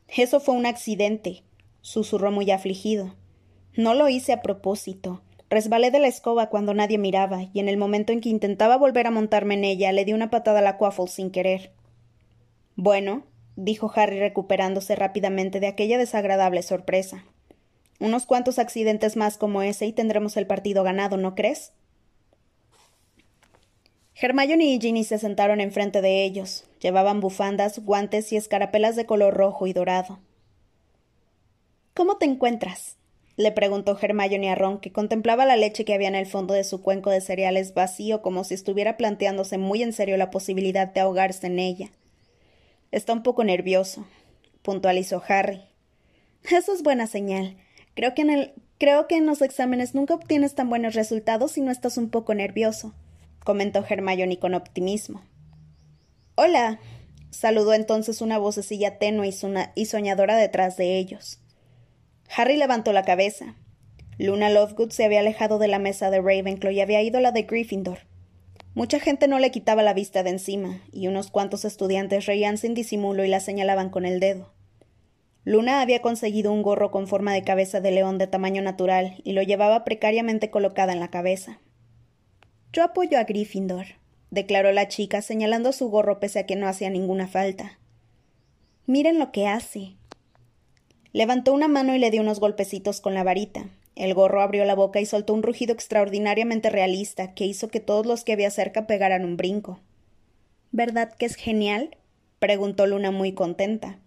Eso 0.07 0.39
fue 0.39 0.55
un 0.55 0.65
accidente, 0.65 1.43
susurró 1.81 2.31
muy 2.31 2.49
afligido. 2.51 3.15
No 3.75 3.93
lo 3.93 4.07
hice 4.07 4.31
a 4.31 4.41
propósito. 4.41 5.21
Resbalé 5.49 5.91
de 5.91 5.99
la 5.99 6.07
escoba 6.07 6.49
cuando 6.49 6.73
nadie 6.73 6.97
miraba, 6.97 7.43
y 7.53 7.59
en 7.59 7.69
el 7.69 7.77
momento 7.77 8.13
en 8.13 8.21
que 8.21 8.29
intentaba 8.29 8.77
volver 8.77 9.07
a 9.07 9.11
montarme 9.11 9.53
en 9.53 9.63
ella, 9.63 9.91
le 9.91 10.05
di 10.05 10.13
una 10.13 10.29
patada 10.29 10.59
a 10.59 10.61
la 10.61 10.77
Quaffle 10.77 11.07
sin 11.07 11.29
querer. 11.29 11.71
Bueno, 12.75 13.25
dijo 13.55 13.91
Harry 13.95 14.19
recuperándose 14.19 14.95
rápidamente 14.95 15.59
de 15.59 15.67
aquella 15.67 15.97
desagradable 15.97 16.61
sorpresa. 16.63 17.25
Unos 17.99 18.25
cuantos 18.25 18.59
accidentes 18.59 19.15
más 19.15 19.37
como 19.37 19.61
ese 19.61 19.85
y 19.85 19.93
tendremos 19.93 20.35
el 20.37 20.47
partido 20.47 20.83
ganado, 20.83 21.17
¿no 21.17 21.35
crees? 21.35 21.71
Hermione 24.15 24.65
y 24.65 24.79
Ginny 24.79 25.03
se 25.03 25.17
sentaron 25.17 25.59
enfrente 25.59 26.01
de 26.01 26.23
ellos. 26.23 26.65
Llevaban 26.79 27.19
bufandas, 27.19 27.79
guantes 27.79 28.31
y 28.31 28.37
escarapelas 28.37 28.95
de 28.95 29.05
color 29.05 29.33
rojo 29.33 29.67
y 29.67 29.73
dorado. 29.73 30.19
¿Cómo 31.93 32.17
te 32.17 32.25
encuentras? 32.25 32.97
le 33.37 33.51
preguntó 33.51 33.97
Hermione 34.01 34.49
a 34.49 34.55
Ron, 34.55 34.79
que 34.79 34.93
contemplaba 34.93 35.45
la 35.45 35.57
leche 35.57 35.83
que 35.83 35.93
había 35.93 36.07
en 36.07 36.15
el 36.15 36.25
fondo 36.25 36.53
de 36.53 36.63
su 36.63 36.81
cuenco 36.81 37.09
de 37.09 37.19
cereales 37.19 37.73
vacío 37.73 38.21
como 38.21 38.45
si 38.45 38.53
estuviera 38.53 38.95
planteándose 38.95 39.57
muy 39.57 39.83
en 39.83 39.91
serio 39.91 40.15
la 40.15 40.31
posibilidad 40.31 40.87
de 40.87 41.01
ahogarse 41.01 41.47
en 41.47 41.59
ella. 41.59 41.91
Está 42.91 43.11
un 43.11 43.23
poco 43.23 43.43
nervioso, 43.43 44.05
puntualizó 44.61 45.21
Harry. 45.27 45.63
Eso 46.49 46.73
es 46.73 46.83
buena 46.83 47.07
señal. 47.07 47.57
Creo 47.95 48.13
que 48.13 48.21
en 48.21 48.29
el 48.29 48.53
creo 48.77 49.07
que 49.07 49.15
en 49.15 49.25
los 49.25 49.41
exámenes 49.41 49.95
nunca 49.95 50.13
obtienes 50.13 50.53
tan 50.53 50.69
buenos 50.69 50.95
resultados 50.95 51.53
si 51.53 51.61
no 51.61 51.71
estás 51.71 51.97
un 51.97 52.09
poco 52.09 52.33
nervioso, 52.33 52.93
comentó 53.43 53.83
Hermione 53.87 54.37
con 54.37 54.53
optimismo. 54.53 55.23
Hola. 56.35 56.79
saludó 57.31 57.73
entonces 57.73 58.21
una 58.21 58.37
vocecilla 58.37 58.97
tenue 58.97 59.29
y 59.75 59.85
soñadora 59.85 60.35
detrás 60.37 60.77
de 60.77 60.97
ellos. 60.97 61.39
Harry 62.35 62.57
levantó 62.57 62.91
la 62.93 63.03
cabeza. 63.03 63.55
Luna 64.17 64.49
Lovegood 64.49 64.91
se 64.91 65.05
había 65.05 65.19
alejado 65.19 65.57
de 65.59 65.67
la 65.67 65.79
mesa 65.79 66.09
de 66.09 66.21
Ravenclaw 66.21 66.71
y 66.71 66.81
había 66.81 67.01
ido 67.01 67.17
a 67.17 67.21
la 67.21 67.31
de 67.31 67.43
Gryffindor. 67.43 67.99
Mucha 68.73 68.99
gente 68.99 69.27
no 69.27 69.39
le 69.39 69.51
quitaba 69.51 69.83
la 69.83 69.93
vista 69.93 70.23
de 70.23 70.31
encima, 70.31 70.81
y 70.91 71.07
unos 71.07 71.31
cuantos 71.31 71.63
estudiantes 71.63 72.25
reían 72.25 72.57
sin 72.57 72.73
disimulo 72.73 73.23
y 73.23 73.29
la 73.29 73.39
señalaban 73.39 73.89
con 73.89 74.05
el 74.05 74.19
dedo. 74.19 74.54
Luna 75.45 75.81
había 75.81 76.01
conseguido 76.01 76.51
un 76.51 76.63
gorro 76.63 76.89
con 76.89 77.07
forma 77.07 77.31
de 77.31 77.43
cabeza 77.43 77.79
de 77.79 77.91
león 77.91 78.17
de 78.17 78.25
tamaño 78.25 78.63
natural 78.63 79.21
y 79.23 79.33
lo 79.33 79.43
llevaba 79.43 79.83
precariamente 79.83 80.49
colocada 80.49 80.91
en 80.91 80.99
la 80.99 81.11
cabeza. 81.11 81.59
Yo 82.73 82.83
apoyo 82.83 83.19
a 83.19 83.25
Gryffindor, 83.25 83.85
declaró 84.31 84.71
la 84.71 84.87
chica, 84.87 85.21
señalando 85.21 85.71
su 85.71 85.87
gorro 85.89 86.19
pese 86.19 86.39
a 86.39 86.45
que 86.47 86.55
no 86.55 86.67
hacía 86.67 86.89
ninguna 86.89 87.27
falta. 87.27 87.77
Miren 88.87 89.19
lo 89.19 89.31
que 89.31 89.45
hace. 89.45 89.93
Levantó 91.13 91.53
una 91.53 91.67
mano 91.67 91.95
y 91.95 91.99
le 91.99 92.09
dio 92.09 92.21
unos 92.21 92.39
golpecitos 92.39 92.99
con 92.99 93.13
la 93.13 93.23
varita. 93.23 93.69
El 93.95 94.15
gorro 94.15 94.41
abrió 94.41 94.65
la 94.65 94.75
boca 94.75 94.99
y 94.99 95.05
soltó 95.05 95.33
un 95.33 95.43
rugido 95.43 95.73
extraordinariamente 95.73 96.71
realista 96.71 97.35
que 97.35 97.45
hizo 97.45 97.67
que 97.67 97.79
todos 97.79 98.07
los 98.07 98.23
que 98.23 98.33
había 98.33 98.49
cerca 98.49 98.87
pegaran 98.87 99.23
un 99.23 99.37
brinco. 99.37 99.79
¿Verdad 100.71 101.13
que 101.13 101.27
es 101.27 101.35
genial? 101.35 101.95
preguntó 102.39 102.87
Luna 102.87 103.11
muy 103.11 103.33
contenta. 103.33 103.99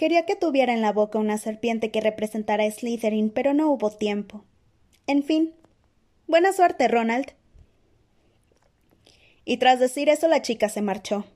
Quería 0.00 0.24
que 0.24 0.34
tuviera 0.34 0.72
en 0.72 0.80
la 0.80 0.94
boca 0.94 1.18
una 1.18 1.36
serpiente 1.36 1.90
que 1.90 2.00
representara 2.00 2.64
a 2.64 2.70
Slytherin, 2.70 3.28
pero 3.28 3.52
no 3.52 3.70
hubo 3.70 3.90
tiempo. 3.90 4.42
En 5.06 5.22
fin. 5.22 5.52
Buena 6.26 6.54
suerte, 6.54 6.88
Ronald. 6.88 7.34
Y 9.44 9.58
tras 9.58 9.78
decir 9.78 10.08
eso 10.08 10.26
la 10.26 10.40
chica 10.40 10.70
se 10.70 10.80
marchó. 10.80 11.26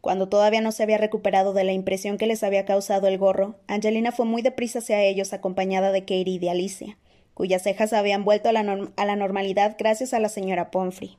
Cuando 0.00 0.28
todavía 0.28 0.60
no 0.60 0.72
se 0.72 0.82
había 0.82 0.98
recuperado 0.98 1.52
de 1.52 1.62
la 1.62 1.70
impresión 1.70 2.18
que 2.18 2.26
les 2.26 2.42
había 2.42 2.64
causado 2.64 3.06
el 3.06 3.16
gorro, 3.16 3.54
Angelina 3.68 4.10
fue 4.10 4.26
muy 4.26 4.42
deprisa 4.42 4.80
hacia 4.80 5.00
ellos 5.04 5.32
acompañada 5.32 5.92
de 5.92 6.00
Katie 6.00 6.24
y 6.26 6.38
de 6.40 6.50
Alicia, 6.50 6.98
cuyas 7.34 7.62
cejas 7.62 7.92
habían 7.92 8.24
vuelto 8.24 8.48
a 8.48 8.52
la, 8.52 8.90
a 8.96 9.04
la 9.04 9.14
normalidad 9.14 9.76
gracias 9.78 10.14
a 10.14 10.18
la 10.18 10.30
señora 10.30 10.72
Pomfrey. 10.72 11.16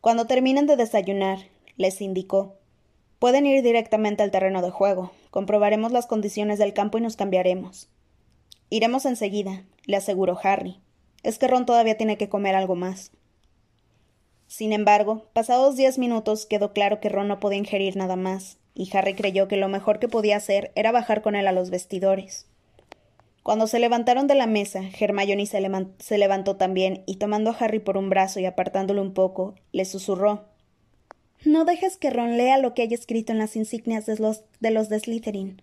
Cuando 0.00 0.26
terminen 0.26 0.66
de 0.66 0.74
desayunar, 0.74 1.38
les 1.76 2.00
indicó, 2.00 2.56
pueden 3.20 3.46
ir 3.46 3.62
directamente 3.62 4.24
al 4.24 4.32
terreno 4.32 4.60
de 4.60 4.70
juego. 4.70 5.12
Comprobaremos 5.34 5.90
las 5.90 6.06
condiciones 6.06 6.60
del 6.60 6.74
campo 6.74 6.96
y 6.96 7.00
nos 7.00 7.16
cambiaremos. 7.16 7.88
Iremos 8.70 9.04
enseguida, 9.04 9.64
le 9.84 9.96
aseguró 9.96 10.38
Harry. 10.40 10.80
Es 11.24 11.38
que 11.38 11.48
Ron 11.48 11.66
todavía 11.66 11.96
tiene 11.96 12.16
que 12.16 12.28
comer 12.28 12.54
algo 12.54 12.76
más. 12.76 13.10
Sin 14.46 14.72
embargo, 14.72 15.26
pasados 15.32 15.74
diez 15.74 15.98
minutos 15.98 16.46
quedó 16.46 16.72
claro 16.72 17.00
que 17.00 17.08
Ron 17.08 17.26
no 17.26 17.40
podía 17.40 17.58
ingerir 17.58 17.96
nada 17.96 18.14
más, 18.14 18.58
y 18.74 18.96
Harry 18.96 19.14
creyó 19.14 19.48
que 19.48 19.56
lo 19.56 19.68
mejor 19.68 19.98
que 19.98 20.06
podía 20.06 20.36
hacer 20.36 20.70
era 20.76 20.92
bajar 20.92 21.20
con 21.20 21.34
él 21.34 21.48
a 21.48 21.52
los 21.52 21.68
vestidores. 21.68 22.46
Cuando 23.42 23.66
se 23.66 23.80
levantaron 23.80 24.28
de 24.28 24.36
la 24.36 24.46
mesa, 24.46 24.82
Hermione 25.00 25.46
se, 25.46 26.16
levantó 26.16 26.54
también 26.54 27.02
y 27.06 27.16
tomando 27.16 27.50
a 27.50 27.56
Harry 27.58 27.80
por 27.80 27.96
un 27.96 28.08
brazo 28.08 28.38
y 28.38 28.46
apartándolo 28.46 29.02
un 29.02 29.14
poco, 29.14 29.56
le 29.72 29.84
susurró 29.84 30.53
no 31.44 31.64
dejes 31.64 31.96
que 31.96 32.10
Ron 32.10 32.36
lea 32.36 32.58
lo 32.58 32.74
que 32.74 32.82
haya 32.82 32.94
escrito 32.94 33.32
en 33.32 33.38
las 33.38 33.56
insignias 33.56 34.06
de 34.06 34.16
los 34.16 34.42
de, 34.60 34.70
los 34.70 34.88
de 34.88 35.00
Slytherin. 35.00 35.62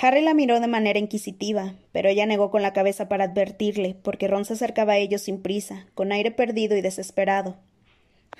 Harry 0.00 0.22
la 0.22 0.34
miró 0.34 0.60
de 0.60 0.68
manera 0.68 0.98
inquisitiva, 0.98 1.74
pero 1.92 2.08
ella 2.08 2.26
negó 2.26 2.50
con 2.50 2.62
la 2.62 2.72
cabeza 2.72 3.08
para 3.08 3.24
advertirle, 3.24 3.96
porque 4.02 4.28
Ron 4.28 4.44
se 4.44 4.52
acercaba 4.52 4.94
a 4.94 4.98
ellos 4.98 5.22
sin 5.22 5.42
prisa, 5.42 5.86
con 5.94 6.12
aire 6.12 6.30
perdido 6.30 6.76
y 6.76 6.80
desesperado. 6.80 7.56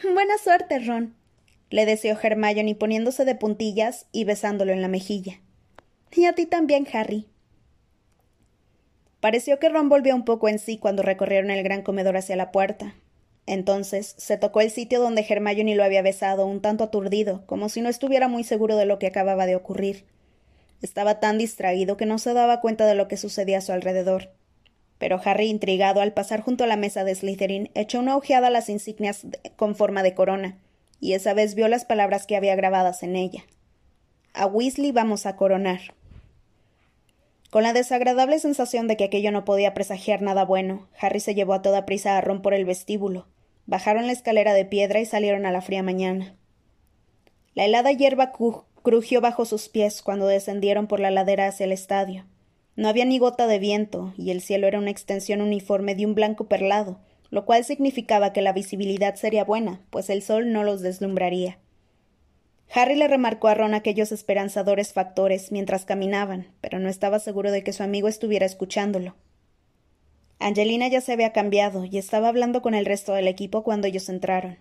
Buena 0.03 0.39
suerte, 0.39 0.79
Ron, 0.79 1.15
le 1.71 1.87
deseó 1.87 2.17
Hermione 2.21 2.75
poniéndose 2.75 3.25
de 3.25 3.35
puntillas 3.35 4.07
y 4.13 4.25
besándolo 4.25 4.73
en 4.73 4.83
la 4.83 4.89
mejilla. 4.89 5.41
Y 6.13 6.25
a 6.25 6.35
ti 6.35 6.47
también, 6.47 6.87
Harry. 6.93 7.27
Pareció 9.21 9.59
que 9.59 9.69
Ron 9.69 9.89
volvió 9.89 10.15
un 10.15 10.25
poco 10.25 10.49
en 10.49 10.59
sí 10.59 10.79
cuando 10.79 11.03
recorrieron 11.03 11.51
el 11.51 11.63
gran 11.63 11.83
comedor 11.83 12.17
hacia 12.17 12.37
la 12.37 12.53
puerta. 12.53 12.95
Entonces 13.51 14.15
se 14.17 14.37
tocó 14.37 14.61
el 14.61 14.71
sitio 14.71 15.01
donde 15.01 15.27
Hermione 15.29 15.75
lo 15.75 15.83
había 15.83 16.03
besado, 16.03 16.47
un 16.47 16.63
tanto 16.63 16.85
aturdido, 16.85 17.43
como 17.47 17.69
si 17.69 17.81
no 17.81 17.89
estuviera 17.89 18.29
muy 18.29 18.45
seguro 18.45 18.77
de 18.77 18.87
lo 18.87 19.01
que 19.01 19.09
acababa 19.09 19.45
de 19.45 19.57
ocurrir. 19.57 20.05
Estaba 20.83 21.19
tan 21.19 21.37
distraído 21.37 21.97
que 21.97 22.07
no 22.07 22.21
se 22.21 22.33
daba 22.33 22.61
cuenta 22.61 22.87
de 22.87 22.95
lo 22.95 23.09
que 23.09 23.17
sucedía 23.17 23.59
a 23.59 23.61
su 23.61 23.73
alrededor. 23.73 24.31
Pero 24.99 25.21
Harry, 25.25 25.49
intrigado, 25.49 26.01
al 26.01 26.13
pasar 26.13 26.43
junto 26.43 26.63
a 26.63 26.69
la 26.69 26.77
mesa 26.77 27.03
de 27.03 27.13
Slytherin, 27.13 27.73
echó 27.75 27.99
una 27.99 28.17
ojeada 28.17 28.47
a 28.47 28.51
las 28.51 28.69
insignias 28.69 29.27
con 29.57 29.75
forma 29.75 30.05
de 30.05 30.15
corona, 30.15 30.57
y 31.01 31.15
esa 31.15 31.35
vez 31.35 31.57
vio 31.57 31.67
las 31.67 31.85
palabras 31.85 32.29
que 32.29 32.37
había 32.37 32.55
grabadas 32.55 33.03
en 33.03 33.17
ella. 33.17 33.43
A 34.33 34.47
Weasley 34.47 34.93
vamos 34.93 35.27
a 35.27 35.35
coronar. 35.35 35.81
Con 37.51 37.65
la 37.65 37.73
desagradable 37.73 38.39
sensación 38.39 38.87
de 38.87 38.97
que 38.97 39.03
aquello 39.03 39.33
no 39.33 39.45
podía 39.45 39.75
presagiar 39.75 40.23
nada 40.23 40.45
bueno, 40.45 40.87
Harry 41.01 41.19
se 41.19 41.35
llevó 41.35 41.55
a 41.55 41.63
toda 41.63 41.85
prisa 41.85 42.17
a 42.17 42.21
Ron 42.21 42.43
por 42.43 42.55
el 42.55 42.65
vestíbulo. 42.65 43.27
Bajaron 43.71 44.07
la 44.09 44.13
escalera 44.13 44.53
de 44.53 44.65
piedra 44.65 44.99
y 44.99 45.07
salieron 45.07 45.47
a 45.47 45.53
la 45.53 45.61
fría 45.61 45.85
mañana. 45.85 46.35
La 47.55 47.67
helada 47.67 47.93
hierba 47.93 48.33
crujió 48.83 49.21
bajo 49.21 49.45
sus 49.45 49.69
pies 49.69 50.03
cuando 50.03 50.27
descendieron 50.27 50.89
por 50.89 50.99
la 50.99 51.13
ladera 51.13 51.47
hacia 51.47 51.67
el 51.67 51.71
estadio. 51.71 52.27
No 52.75 52.89
había 52.89 53.05
ni 53.05 53.21
gota 53.21 53.47
de 53.47 53.61
viento, 53.61 54.13
y 54.17 54.33
el 54.33 54.41
cielo 54.41 54.67
era 54.67 54.81
una 54.81 54.91
extensión 54.91 55.41
uniforme 55.41 55.95
de 55.95 56.05
un 56.05 56.17
blanco 56.17 56.49
perlado, 56.49 56.99
lo 57.31 57.47
cual 57.47 57.65
significaba 57.65 58.33
que 58.33 58.43
la 58.43 58.53
visibilidad 58.53 59.15
sería 59.15 59.45
buena, 59.45 59.83
pues 59.91 60.11
el 60.11 60.23
sol 60.23 60.51
no 60.51 60.65
los 60.65 60.81
deslumbraría. 60.81 61.59
Harry 62.75 62.97
le 62.97 63.07
remarcó 63.07 63.47
a 63.47 63.55
Ron 63.55 63.75
aquellos 63.75 64.11
esperanzadores 64.11 64.93
factores 64.93 65.53
mientras 65.53 65.85
caminaban, 65.85 66.49
pero 66.61 66.81
no 66.81 66.89
estaba 66.89 67.21
seguro 67.21 67.53
de 67.53 67.63
que 67.63 67.73
su 67.73 67.85
amigo 67.85 68.09
estuviera 68.09 68.47
escuchándolo. 68.47 69.15
Angelina 70.41 70.89
ya 70.89 71.03
se 71.03 71.13
había 71.13 71.33
cambiado 71.33 71.85
y 71.85 71.99
estaba 71.99 72.29
hablando 72.29 72.63
con 72.63 72.75
el 72.75 72.87
resto 72.87 73.13
del 73.13 73.29
equipo 73.29 73.63
cuando 73.63 73.87
ellos 73.87 74.09
entraron. 74.09 74.57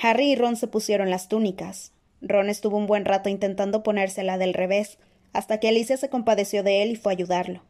Harry 0.00 0.32
y 0.32 0.34
Ron 0.34 0.56
se 0.56 0.66
pusieron 0.66 1.08
las 1.08 1.28
túnicas. 1.28 1.92
Ron 2.20 2.48
estuvo 2.48 2.76
un 2.76 2.88
buen 2.88 3.04
rato 3.04 3.28
intentando 3.28 3.84
ponérsela 3.84 4.38
del 4.38 4.54
revés, 4.54 4.98
hasta 5.32 5.60
que 5.60 5.68
Alicia 5.68 5.96
se 5.96 6.08
compadeció 6.08 6.64
de 6.64 6.82
él 6.82 6.90
y 6.90 6.96
fue 6.96 7.12
a 7.12 7.14
ayudarlo. 7.14 7.62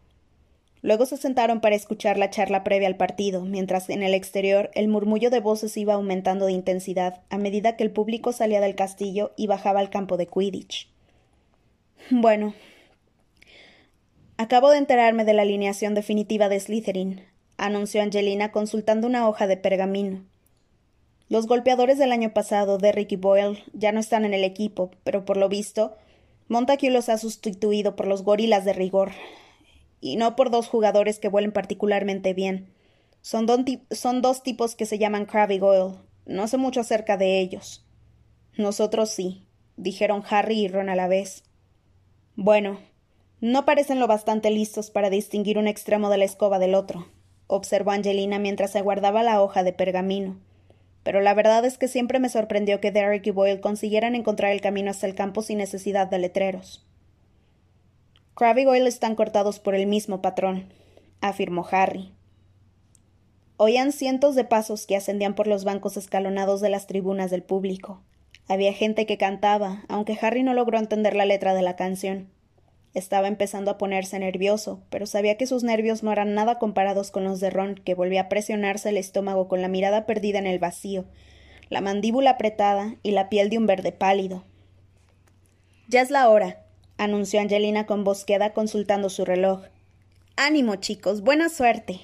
Luego 0.80 1.04
se 1.04 1.18
sentaron 1.18 1.60
para 1.60 1.76
escuchar 1.76 2.16
la 2.16 2.30
charla 2.30 2.64
previa 2.64 2.88
al 2.88 2.96
partido, 2.96 3.44
mientras 3.44 3.90
en 3.90 4.02
el 4.02 4.14
exterior 4.14 4.70
el 4.74 4.88
murmullo 4.88 5.28
de 5.28 5.40
voces 5.40 5.76
iba 5.76 5.94
aumentando 5.94 6.46
de 6.46 6.52
intensidad 6.52 7.20
a 7.28 7.36
medida 7.36 7.76
que 7.76 7.84
el 7.84 7.92
público 7.92 8.32
salía 8.32 8.62
del 8.62 8.74
castillo 8.74 9.32
y 9.36 9.48
bajaba 9.48 9.80
al 9.80 9.90
campo 9.90 10.16
de 10.16 10.26
Quidditch. 10.26 10.88
Bueno. 12.10 12.54
Acabo 14.36 14.70
de 14.70 14.78
enterarme 14.78 15.24
de 15.24 15.34
la 15.34 15.42
alineación 15.42 15.94
definitiva 15.94 16.48
de 16.48 16.58
Slytherin, 16.58 17.22
anunció 17.56 18.02
Angelina 18.02 18.50
consultando 18.50 19.06
una 19.06 19.28
hoja 19.28 19.46
de 19.46 19.56
pergamino. 19.56 20.24
Los 21.28 21.46
golpeadores 21.46 21.98
del 21.98 22.12
año 22.12 22.32
pasado, 22.32 22.78
Derrick 22.78 23.12
y 23.12 23.16
Boyle, 23.16 23.62
ya 23.72 23.92
no 23.92 24.00
están 24.00 24.24
en 24.24 24.34
el 24.34 24.44
equipo, 24.44 24.90
pero 25.04 25.24
por 25.24 25.36
lo 25.36 25.48
visto, 25.48 25.96
Montague 26.48 26.90
los 26.90 27.08
ha 27.08 27.18
sustituido 27.18 27.96
por 27.96 28.06
los 28.06 28.22
gorilas 28.22 28.64
de 28.64 28.72
rigor, 28.72 29.12
y 30.00 30.16
no 30.16 30.34
por 30.34 30.50
dos 30.50 30.68
jugadores 30.68 31.18
que 31.18 31.28
vuelen 31.28 31.52
particularmente 31.52 32.34
bien. 32.34 32.68
Son, 33.20 33.46
son 33.90 34.20
dos 34.20 34.42
tipos 34.42 34.74
que 34.74 34.84
se 34.84 34.98
llaman 34.98 35.26
Crabbe 35.26 35.54
y 35.54 35.58
Goyle. 35.58 35.96
No 36.26 36.48
sé 36.48 36.56
mucho 36.56 36.80
acerca 36.80 37.16
de 37.16 37.38
ellos. 37.38 37.86
Nosotros 38.56 39.10
sí, 39.10 39.46
dijeron 39.76 40.24
Harry 40.28 40.60
y 40.60 40.68
Ron 40.68 40.88
a 40.88 40.96
la 40.96 41.06
vez. 41.08 41.44
Bueno, 42.34 42.80
no 43.42 43.64
parecen 43.64 43.98
lo 43.98 44.06
bastante 44.06 44.50
listos 44.50 44.92
para 44.92 45.10
distinguir 45.10 45.58
un 45.58 45.66
extremo 45.66 46.10
de 46.10 46.16
la 46.16 46.24
escoba 46.24 46.60
del 46.60 46.76
otro, 46.76 47.08
observó 47.48 47.90
Angelina 47.90 48.38
mientras 48.38 48.76
aguardaba 48.76 49.24
la 49.24 49.42
hoja 49.42 49.64
de 49.64 49.72
pergamino. 49.72 50.38
Pero 51.02 51.20
la 51.20 51.34
verdad 51.34 51.64
es 51.64 51.76
que 51.76 51.88
siempre 51.88 52.20
me 52.20 52.28
sorprendió 52.28 52.80
que 52.80 52.92
Derek 52.92 53.26
y 53.26 53.32
Boyle 53.32 53.60
consiguieran 53.60 54.14
encontrar 54.14 54.52
el 54.52 54.60
camino 54.60 54.92
hasta 54.92 55.08
el 55.08 55.16
campo 55.16 55.42
sin 55.42 55.58
necesidad 55.58 56.06
de 56.06 56.20
letreros. 56.20 56.86
Crabbe 58.34 58.62
y 58.62 58.64
Goyle 58.64 58.86
están 58.86 59.16
cortados 59.16 59.58
por 59.58 59.74
el 59.74 59.88
mismo 59.88 60.22
patrón, 60.22 60.72
afirmó 61.20 61.66
Harry. 61.68 62.12
Oían 63.56 63.90
cientos 63.90 64.36
de 64.36 64.44
pasos 64.44 64.86
que 64.86 64.94
ascendían 64.94 65.34
por 65.34 65.48
los 65.48 65.64
bancos 65.64 65.96
escalonados 65.96 66.60
de 66.60 66.70
las 66.70 66.86
tribunas 66.86 67.32
del 67.32 67.42
público. 67.42 68.04
Había 68.46 68.72
gente 68.72 69.04
que 69.04 69.18
cantaba, 69.18 69.82
aunque 69.88 70.16
Harry 70.22 70.44
no 70.44 70.54
logró 70.54 70.78
entender 70.78 71.16
la 71.16 71.24
letra 71.24 71.54
de 71.54 71.62
la 71.62 71.74
canción. 71.74 72.30
Estaba 72.94 73.28
empezando 73.28 73.70
a 73.70 73.78
ponerse 73.78 74.18
nervioso, 74.18 74.82
pero 74.90 75.06
sabía 75.06 75.38
que 75.38 75.46
sus 75.46 75.62
nervios 75.62 76.02
no 76.02 76.12
eran 76.12 76.34
nada 76.34 76.58
comparados 76.58 77.10
con 77.10 77.24
los 77.24 77.40
de 77.40 77.48
Ron, 77.48 77.74
que 77.76 77.94
volvía 77.94 78.22
a 78.22 78.28
presionarse 78.28 78.90
el 78.90 78.98
estómago 78.98 79.48
con 79.48 79.62
la 79.62 79.68
mirada 79.68 80.04
perdida 80.04 80.38
en 80.38 80.46
el 80.46 80.58
vacío, 80.58 81.06
la 81.70 81.80
mandíbula 81.80 82.30
apretada 82.30 82.96
y 83.02 83.12
la 83.12 83.30
piel 83.30 83.48
de 83.48 83.56
un 83.56 83.66
verde 83.66 83.92
pálido. 83.92 84.44
Ya 85.88 86.02
es 86.02 86.10
la 86.10 86.28
hora, 86.28 86.66
anunció 86.98 87.40
Angelina 87.40 87.86
con 87.86 88.04
voz 88.04 88.24
queda 88.24 88.52
consultando 88.52 89.08
su 89.08 89.24
reloj. 89.24 89.62
Ánimo, 90.36 90.76
chicos, 90.76 91.22
buena 91.22 91.48
suerte. 91.48 92.00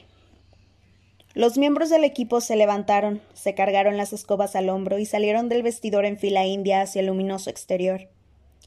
Los 1.34 1.58
miembros 1.58 1.90
del 1.90 2.04
equipo 2.04 2.40
se 2.40 2.56
levantaron, 2.56 3.20
se 3.34 3.54
cargaron 3.54 3.96
las 3.96 4.12
escobas 4.12 4.56
al 4.56 4.70
hombro 4.70 4.98
y 4.98 5.04
salieron 5.04 5.48
del 5.48 5.62
vestidor 5.62 6.06
en 6.06 6.18
fila 6.18 6.46
india 6.46 6.80
hacia 6.80 7.00
el 7.00 7.06
luminoso 7.06 7.50
exterior. 7.50 8.08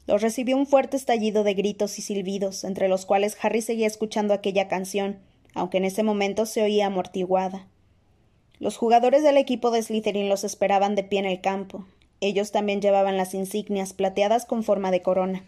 Los 0.06 0.22
recibió 0.22 0.56
un 0.56 0.66
fuerte 0.66 0.96
estallido 0.96 1.44
de 1.44 1.54
gritos 1.54 1.98
y 1.98 2.02
silbidos, 2.02 2.64
entre 2.64 2.88
los 2.88 3.06
cuales 3.06 3.36
Harry 3.40 3.62
seguía 3.62 3.86
escuchando 3.86 4.34
aquella 4.34 4.68
canción, 4.68 5.18
aunque 5.54 5.78
en 5.78 5.84
ese 5.84 6.02
momento 6.02 6.46
se 6.46 6.62
oía 6.62 6.86
amortiguada. 6.86 7.66
Los 8.58 8.76
jugadores 8.76 9.22
del 9.22 9.36
equipo 9.36 9.70
de 9.70 9.82
Slytherin 9.82 10.28
los 10.28 10.44
esperaban 10.44 10.94
de 10.94 11.04
pie 11.04 11.20
en 11.20 11.26
el 11.26 11.40
campo. 11.40 11.84
Ellos 12.20 12.52
también 12.52 12.80
llevaban 12.80 13.16
las 13.16 13.34
insignias 13.34 13.92
plateadas 13.92 14.46
con 14.46 14.62
forma 14.62 14.90
de 14.90 15.02
corona. 15.02 15.44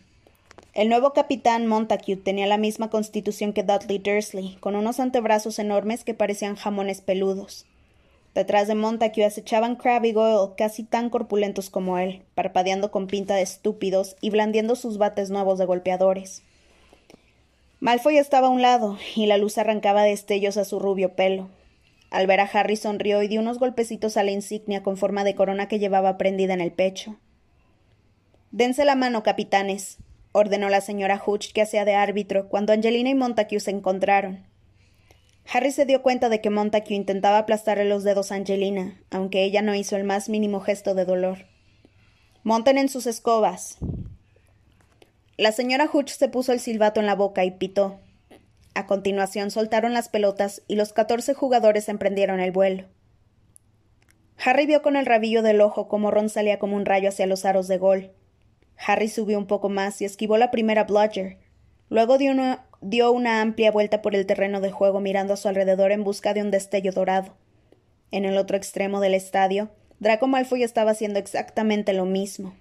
El 0.72 0.88
nuevo 0.88 1.12
capitán 1.12 1.68
Montague 1.68 2.16
tenía 2.16 2.48
la 2.48 2.58
misma 2.58 2.90
constitución 2.90 3.52
que 3.52 3.62
Dudley 3.62 3.98
Dursley, 3.98 4.56
con 4.58 4.74
unos 4.74 4.98
antebrazos 4.98 5.60
enormes 5.60 6.02
que 6.02 6.14
parecían 6.14 6.56
jamones 6.56 7.00
peludos. 7.00 7.66
Detrás 8.34 8.66
de 8.66 8.74
Montague 8.74 9.24
acechaban 9.24 9.76
Crabbe 9.76 10.08
y 10.08 10.12
Goyle, 10.12 10.54
casi 10.56 10.82
tan 10.82 11.08
corpulentos 11.08 11.70
como 11.70 11.98
él, 11.98 12.24
parpadeando 12.34 12.90
con 12.90 13.06
pinta 13.06 13.36
de 13.36 13.42
estúpidos 13.42 14.16
y 14.20 14.30
blandiendo 14.30 14.74
sus 14.74 14.98
bates 14.98 15.30
nuevos 15.30 15.58
de 15.58 15.66
golpeadores. 15.66 16.42
Malfoy 17.78 18.18
estaba 18.18 18.48
a 18.48 18.50
un 18.50 18.60
lado, 18.60 18.98
y 19.14 19.26
la 19.26 19.38
luz 19.38 19.56
arrancaba 19.56 20.02
destellos 20.02 20.56
a 20.56 20.64
su 20.64 20.80
rubio 20.80 21.14
pelo. 21.14 21.48
Al 22.10 22.26
ver 22.26 22.40
a 22.40 22.50
Harry 22.52 22.76
sonrió 22.76 23.22
y 23.22 23.28
dio 23.28 23.40
unos 23.40 23.58
golpecitos 23.58 24.16
a 24.16 24.24
la 24.24 24.32
insignia 24.32 24.82
con 24.82 24.96
forma 24.96 25.22
de 25.22 25.34
corona 25.34 25.68
que 25.68 25.78
llevaba 25.78 26.18
prendida 26.18 26.54
en 26.54 26.60
el 26.60 26.72
pecho. 26.72 27.16
Dense 28.50 28.84
la 28.84 28.94
mano, 28.94 29.22
capitanes, 29.22 29.98
ordenó 30.32 30.68
la 30.68 30.80
señora 30.80 31.22
Hutch 31.24 31.52
que 31.52 31.62
hacía 31.62 31.84
de 31.84 31.94
árbitro 31.94 32.48
cuando 32.48 32.72
Angelina 32.72 33.10
y 33.10 33.14
Montague 33.14 33.60
se 33.60 33.70
encontraron. 33.70 34.44
Harry 35.52 35.70
se 35.70 35.84
dio 35.84 36.02
cuenta 36.02 36.28
de 36.28 36.40
que 36.40 36.50
Montague 36.50 36.94
intentaba 36.94 37.38
aplastarle 37.38 37.84
los 37.84 38.02
dedos 38.02 38.32
a 38.32 38.36
Angelina, 38.36 39.00
aunque 39.10 39.44
ella 39.44 39.62
no 39.62 39.74
hizo 39.74 39.96
el 39.96 40.04
más 40.04 40.28
mínimo 40.28 40.60
gesto 40.60 40.94
de 40.94 41.04
dolor. 41.04 41.46
Monten 42.42 42.78
en 42.78 42.88
sus 42.88 43.06
escobas. 43.06 43.78
La 45.36 45.52
señora 45.52 45.88
Hutch 45.92 46.10
se 46.10 46.28
puso 46.28 46.52
el 46.52 46.60
silbato 46.60 47.00
en 47.00 47.06
la 47.06 47.14
boca 47.14 47.44
y 47.44 47.50
pitó. 47.50 48.00
A 48.74 48.86
continuación 48.86 49.50
soltaron 49.50 49.92
las 49.92 50.08
pelotas 50.08 50.62
y 50.66 50.76
los 50.76 50.92
catorce 50.92 51.34
jugadores 51.34 51.88
emprendieron 51.88 52.40
el 52.40 52.50
vuelo. 52.50 52.88
Harry 54.44 54.66
vio 54.66 54.82
con 54.82 54.96
el 54.96 55.06
rabillo 55.06 55.42
del 55.42 55.60
ojo 55.60 55.88
cómo 55.88 56.10
Ron 56.10 56.28
salía 56.28 56.58
como 56.58 56.76
un 56.76 56.84
rayo 56.84 57.08
hacia 57.08 57.26
los 57.26 57.44
aros 57.44 57.68
de 57.68 57.78
gol. 57.78 58.12
Harry 58.76 59.08
subió 59.08 59.38
un 59.38 59.46
poco 59.46 59.68
más 59.68 60.00
y 60.02 60.04
esquivó 60.04 60.36
la 60.36 60.50
primera 60.50 60.84
bludger. 60.84 61.38
Luego 61.94 62.18
dio 62.18 63.12
una, 63.12 63.40
amplia 63.40 63.70
vuelta 63.70 64.02
por 64.02 64.16
el 64.16 64.26
terreno 64.26 64.60
de 64.60 64.72
juego 64.72 64.98
mirando 64.98 65.34
a 65.34 65.36
su 65.36 65.46
alrededor 65.46 65.92
en 65.92 66.02
busca 66.02 66.34
de 66.34 66.42
un 66.42 66.50
destello 66.50 66.90
dorado. 66.90 67.36
En 68.10 68.24
el 68.24 68.36
otro 68.36 68.56
extremo 68.56 68.98
del 68.98 69.14
estadio, 69.14 69.70
Draco 70.00 70.26
Malfoy 70.26 70.64
estaba 70.64 70.90
haciendo 70.90 71.20
exactamente 71.20 71.92
lo 71.92 72.04
mismo. 72.04 72.52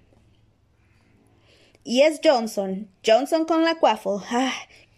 Y 1.82 2.02
es 2.02 2.20
Johnson, 2.22 2.88
Johnson 3.04 3.44
con 3.44 3.64
la 3.64 3.74
Quaffle. 3.74 4.22
¡Ah! 4.30 4.52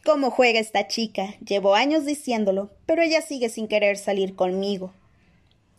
¿Cómo 0.04 0.30
juega 0.30 0.60
esta 0.60 0.86
chica? 0.86 1.36
Llevo 1.40 1.74
años 1.74 2.04
diciéndolo, 2.04 2.72
pero 2.84 3.00
ella 3.00 3.22
sigue 3.22 3.48
sin 3.48 3.68
querer 3.68 3.96
salir 3.96 4.36
conmigo. 4.36 4.92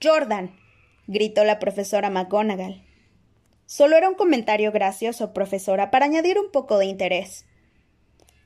Jordan, 0.02 0.58
gritó 1.06 1.44
la 1.44 1.60
profesora 1.60 2.10
McGonagall. 2.10 2.82
Solo 3.68 3.98
era 3.98 4.10
un 4.10 4.16
comentario 4.16 4.72
gracioso, 4.72 5.32
profesora, 5.32 5.92
para 5.92 6.06
añadir 6.06 6.40
un 6.40 6.52
poco 6.52 6.80
de 6.80 6.88
interés. 6.88 7.46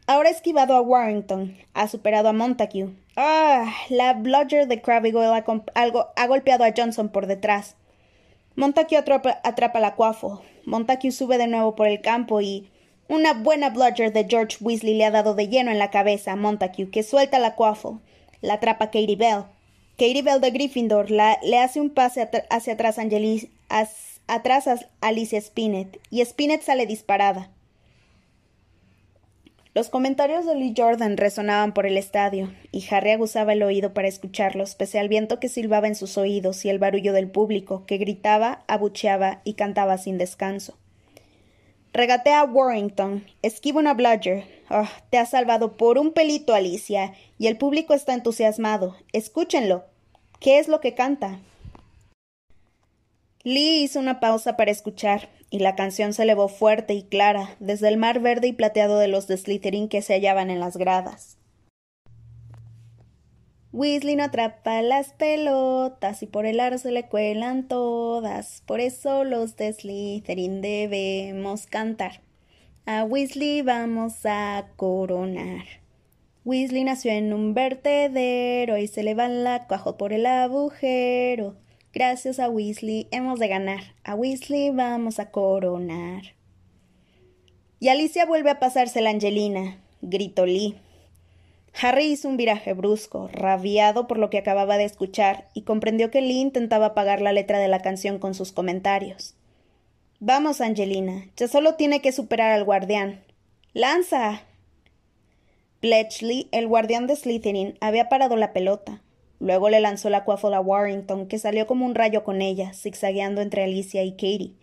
Ahora 0.08 0.30
ha 0.30 0.32
esquivado 0.32 0.76
a 0.76 0.82
Warrington, 0.82 1.58
ha 1.74 1.88
superado 1.88 2.30
a 2.30 2.34
Montague. 2.34 2.90
Ah, 3.16 3.74
la 3.90 4.14
bludger 4.14 4.68
de 4.68 4.82
Crabbe 4.82 5.14
ha, 5.16 5.44
ha 6.16 6.28
golpeado 6.28 6.64
a 6.64 6.74
Johnson 6.76 7.10
por 7.10 7.28
detrás. 7.28 7.76
Montague 8.56 8.98
atrapa, 8.98 9.40
atrapa 9.44 9.80
la 9.80 9.96
Quaffle. 9.96 10.40
Montague 10.66 11.12
sube 11.12 11.38
de 11.38 11.48
nuevo 11.48 11.76
por 11.76 11.88
el 11.88 12.02
campo 12.02 12.42
y 12.42 12.70
una 13.08 13.34
buena 13.34 13.70
bludger 13.70 14.12
de 14.12 14.26
George 14.28 14.58
Weasley 14.60 14.96
le 14.96 15.06
ha 15.06 15.12
dado 15.12 15.36
de 15.36 15.48
lleno 15.48 15.72
en 15.72 15.80
la 15.80 15.90
cabeza 15.90 16.34
a 16.34 16.36
Montague, 16.36 16.90
que 16.90 17.04
suelta 17.04 17.40
la 17.40 17.56
Quaffle. 17.56 18.00
La 18.42 18.56
atrapa 18.56 18.88
Katie 18.88 19.16
Bell. 19.16 19.44
Katie 19.98 20.24
Bell 20.24 20.42
de 20.42 20.52
Gryffindor 20.52 21.12
le 21.12 21.60
hace 21.60 21.80
un 21.80 21.92
pase 21.92 22.28
hacia 22.50 22.74
atrás, 22.74 22.98
atrás 24.28 24.68
a 24.68 24.80
Alicia 25.02 25.40
Spinett 25.40 26.00
y 26.10 26.26
Spinett 26.26 26.64
sale 26.64 26.88
disparada. 26.88 27.50
Los 29.74 29.88
comentarios 29.88 30.46
de 30.46 30.54
Lee 30.54 30.74
Jordan 30.76 31.16
resonaban 31.16 31.74
por 31.74 31.86
el 31.86 31.98
estadio, 31.98 32.54
y 32.74 32.86
Harry 32.92 33.12
aguzaba 33.12 33.54
el 33.54 33.64
oído 33.64 33.94
para 33.94 34.10
escucharlos, 34.10 34.76
pese 34.76 35.00
al 35.00 35.08
viento 35.08 35.40
que 35.40 35.48
silbaba 35.48 35.88
en 35.88 35.96
sus 35.96 36.18
oídos 36.18 36.66
y 36.66 36.70
el 36.70 36.78
barullo 36.78 37.14
del 37.14 37.32
público, 37.32 37.86
que 37.86 37.98
gritaba, 37.98 38.66
abucheaba 38.68 39.40
y 39.46 39.54
cantaba 39.54 39.98
sin 39.98 40.18
descanso. 40.18 40.78
Regatea 41.94 42.42
a 42.42 42.44
Warrington, 42.44 43.26
esquiva 43.42 43.80
una 43.80 43.94
Bludger. 43.94 44.44
Oh, 44.70 44.88
te 45.10 45.18
ha 45.18 45.26
salvado 45.26 45.78
por 45.78 45.98
un 45.98 46.12
pelito, 46.12 46.54
Alicia, 46.54 47.14
y 47.38 47.48
el 47.48 47.58
público 47.58 47.94
está 47.94 48.14
entusiasmado. 48.14 48.98
Escúchenlo. 49.14 49.86
¿Qué 50.42 50.60
es 50.60 50.68
lo 50.68 50.82
que 50.82 50.96
canta? 50.96 51.40
Lee 53.44 53.84
hizo 53.84 54.00
una 54.00 54.20
pausa 54.20 54.58
para 54.58 54.72
escuchar, 54.72 55.30
y 55.52 55.60
la 55.60 55.76
canción 55.76 56.14
se 56.14 56.24
elevó 56.24 56.48
fuerte 56.48 56.96
y 56.96 57.04
clara 57.04 57.56
desde 57.60 57.90
el 57.90 57.98
mar 57.98 58.22
verde 58.22 58.48
y 58.48 58.54
plateado 58.54 58.98
de 58.98 59.10
los 59.10 59.28
de 59.28 59.38
Slytherin 59.38 59.90
que 59.90 60.02
se 60.02 60.14
hallaban 60.14 60.50
en 60.50 60.62
las 60.62 60.78
gradas. 60.78 61.38
Weasley 63.74 64.16
no 64.16 64.24
atrapa 64.24 64.82
las 64.82 65.14
pelotas 65.14 66.24
y 66.24 66.28
por 66.28 66.46
el 66.46 66.60
aro 66.60 66.78
se 66.78 66.92
le 66.92 67.08
cuelan 67.08 67.68
todas. 67.68 68.64
Por 68.66 68.80
eso 68.80 69.24
los 69.24 69.56
de 69.58 69.72
Slytherin 69.72 70.62
debemos 70.62 71.68
cantar. 71.68 72.22
A 72.86 73.04
Weasley 73.04 73.62
vamos 73.62 74.26
a 74.26 74.68
coronar. 74.76 75.66
Weasley 76.44 76.84
nació 76.84 77.12
en 77.12 77.34
un 77.34 77.54
vertedero 77.54 78.78
y 78.78 78.88
se 78.88 79.04
le 79.04 79.14
va 79.14 79.28
la 79.28 79.68
cuajo 79.68 79.98
por 79.98 80.12
el 80.14 80.26
agujero. 80.26 81.56
Gracias 81.93 82.39
a 82.39 82.49
Weasley 82.49 83.08
hemos 83.12 83.38
de 83.39 83.49
ganar. 83.49 83.82
A 84.06 84.15
Weasley 84.15 84.69
vamos 84.69 85.19
a 85.19 85.30
coronar. 85.30 86.21
Y 87.82 87.89
Alicia 87.89 88.25
vuelve 88.25 88.49
a 88.49 88.60
pasarse 88.60 89.01
la 89.01 89.10
Angelina, 89.10 89.77
gritó 90.01 90.45
Lee. 90.45 90.77
Harry 91.82 92.06
hizo 92.06 92.30
un 92.30 92.38
viraje 92.38 92.71
brusco, 92.71 93.30
rabiado 93.34 94.08
por 94.08 94.19
lo 94.19 94.30
que 94.30 94.38
acababa 94.38 94.77
de 94.77 94.86
escuchar, 94.86 95.49
y 95.54 95.63
comprendió 95.63 96.12
que 96.12 96.21
Lee 96.21 96.39
intentaba 96.39 96.88
apagar 96.88 97.21
la 97.21 97.34
letra 97.34 97.60
de 97.60 97.67
la 97.67 97.82
canción 97.82 98.19
con 98.19 98.36
sus 98.36 98.54
comentarios. 98.54 99.36
Vamos, 100.19 100.62
Angelina, 100.62 101.25
ya 101.36 101.49
solo 101.49 101.75
tiene 101.75 102.01
que 102.01 102.13
superar 102.13 102.51
al 102.51 102.63
guardián. 102.63 103.21
¡Lanza! 103.73 104.43
Bletchley, 105.82 106.47
el 106.51 106.67
guardián 106.67 107.08
de 107.08 107.17
Slytherin, 107.17 107.77
había 107.82 108.08
parado 108.08 108.38
la 108.38 108.54
pelota. 108.54 109.01
Luego 109.41 109.69
le 109.69 109.80
lanzó 109.80 110.12
la 110.12 110.23
cuáfola 110.23 110.58
a 110.58 110.62
Warrington, 110.62 111.25
que 111.27 111.39
salió 111.39 111.65
como 111.65 111.88
un 111.88 111.95
rayo 111.95 112.23
con 112.23 112.43
ella, 112.43 112.73
zigzagueando 112.75 113.41
entre 113.41 113.63
Alicia 113.63 114.04
y 114.04 114.12
Katie. 114.12 114.54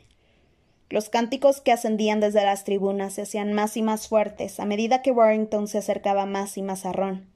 Los 0.88 1.08
cánticos 1.08 1.60
que 1.60 1.72
ascendían 1.72 2.20
desde 2.20 2.44
las 2.44 2.62
tribunas 2.62 3.14
se 3.14 3.22
hacían 3.22 3.52
más 3.52 3.76
y 3.76 3.82
más 3.82 4.06
fuertes 4.06 4.60
a 4.60 4.66
medida 4.66 5.02
que 5.02 5.10
Warrington 5.10 5.66
se 5.66 5.78
acercaba 5.78 6.26
más 6.26 6.56
y 6.56 6.62
más 6.62 6.86
a 6.86 6.92
Ron. 6.92 7.26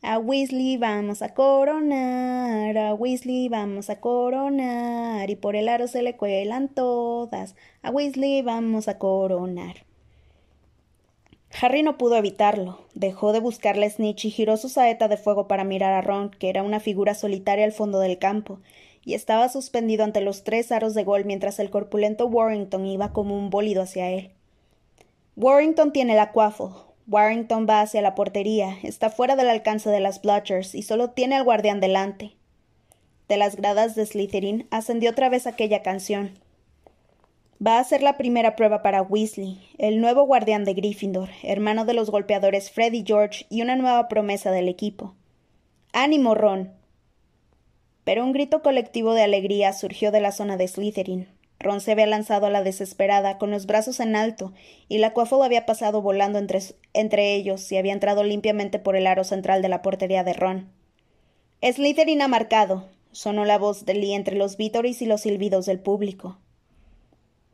A 0.00 0.18
Weasley 0.18 0.78
vamos 0.78 1.20
a 1.20 1.34
coronar, 1.34 2.78
a 2.78 2.94
Weasley 2.94 3.50
vamos 3.50 3.90
a 3.90 4.00
coronar, 4.00 5.28
y 5.28 5.36
por 5.36 5.56
el 5.56 5.68
aro 5.68 5.86
se 5.86 6.02
le 6.02 6.16
cuelan 6.16 6.68
todas, 6.68 7.56
a 7.82 7.90
Weasley 7.90 8.40
vamos 8.40 8.88
a 8.88 8.96
coronar. 8.96 9.83
Harry 11.60 11.82
no 11.82 11.96
pudo 11.98 12.16
evitarlo. 12.16 12.80
Dejó 12.94 13.32
de 13.32 13.40
buscar 13.40 13.76
la 13.76 13.88
snitch 13.88 14.24
y 14.24 14.30
giró 14.30 14.56
su 14.56 14.68
saeta 14.68 15.06
de 15.08 15.16
fuego 15.16 15.46
para 15.46 15.64
mirar 15.64 15.92
a 15.92 16.00
Ron, 16.00 16.30
que 16.30 16.48
era 16.48 16.62
una 16.62 16.80
figura 16.80 17.14
solitaria 17.14 17.64
al 17.64 17.72
fondo 17.72 18.00
del 18.00 18.18
campo, 18.18 18.58
y 19.04 19.14
estaba 19.14 19.48
suspendido 19.48 20.02
ante 20.02 20.20
los 20.20 20.42
tres 20.42 20.72
aros 20.72 20.94
de 20.94 21.04
gol 21.04 21.24
mientras 21.24 21.58
el 21.60 21.70
corpulento 21.70 22.26
Warrington 22.26 22.86
iba 22.86 23.12
como 23.12 23.38
un 23.38 23.50
bólido 23.50 23.82
hacia 23.82 24.10
él. 24.10 24.32
Warrington 25.36 25.92
tiene 25.92 26.16
la 26.16 26.32
quaffle. 26.32 26.68
Warrington 27.06 27.66
va 27.68 27.82
hacia 27.82 28.00
la 28.00 28.14
portería, 28.14 28.78
está 28.82 29.10
fuera 29.10 29.36
del 29.36 29.50
alcance 29.50 29.90
de 29.90 30.00
las 30.00 30.22
Bludgers 30.22 30.74
y 30.74 30.82
solo 30.82 31.10
tiene 31.10 31.36
al 31.36 31.44
guardián 31.44 31.80
delante. 31.80 32.32
De 33.28 33.36
las 33.36 33.56
gradas 33.56 33.94
de 33.94 34.06
Slytherin 34.06 34.66
ascendió 34.70 35.10
otra 35.10 35.28
vez 35.28 35.46
aquella 35.46 35.82
canción. 35.82 36.38
Va 37.64 37.78
a 37.78 37.84
ser 37.84 38.02
la 38.02 38.18
primera 38.18 38.56
prueba 38.56 38.82
para 38.82 39.00
Weasley, 39.00 39.58
el 39.78 39.98
nuevo 39.98 40.24
guardián 40.24 40.64
de 40.64 40.74
Gryffindor, 40.74 41.30
hermano 41.42 41.86
de 41.86 41.94
los 41.94 42.10
golpeadores 42.10 42.70
Fred 42.70 42.92
y 42.92 43.04
George 43.06 43.46
y 43.48 43.62
una 43.62 43.74
nueva 43.74 44.06
promesa 44.08 44.50
del 44.50 44.68
equipo. 44.68 45.14
¡Ánimo, 45.94 46.34
Ron! 46.34 46.72
Pero 48.04 48.22
un 48.22 48.32
grito 48.32 48.60
colectivo 48.60 49.14
de 49.14 49.22
alegría 49.22 49.72
surgió 49.72 50.10
de 50.10 50.20
la 50.20 50.30
zona 50.32 50.58
de 50.58 50.68
Slytherin. 50.68 51.28
Ron 51.58 51.80
se 51.80 51.92
había 51.92 52.04
lanzado 52.04 52.44
a 52.44 52.50
la 52.50 52.62
desesperada, 52.62 53.38
con 53.38 53.50
los 53.50 53.64
brazos 53.64 53.98
en 54.00 54.14
alto, 54.14 54.52
y 54.88 54.98
la 54.98 55.14
Quaffle 55.14 55.42
había 55.42 55.64
pasado 55.64 56.02
volando 56.02 56.38
entre, 56.38 56.60
entre 56.92 57.34
ellos 57.34 57.72
y 57.72 57.78
había 57.78 57.94
entrado 57.94 58.24
limpiamente 58.24 58.78
por 58.78 58.94
el 58.94 59.06
aro 59.06 59.24
central 59.24 59.62
de 59.62 59.70
la 59.70 59.80
portería 59.80 60.22
de 60.22 60.34
Ron. 60.34 60.68
Slytherin 61.62 62.20
ha 62.20 62.28
marcado, 62.28 62.88
sonó 63.12 63.46
la 63.46 63.56
voz 63.56 63.86
de 63.86 63.94
Lee 63.94 64.12
entre 64.12 64.36
los 64.36 64.58
vítores 64.58 65.00
y 65.00 65.06
los 65.06 65.22
silbidos 65.22 65.64
del 65.64 65.80
público. 65.80 66.36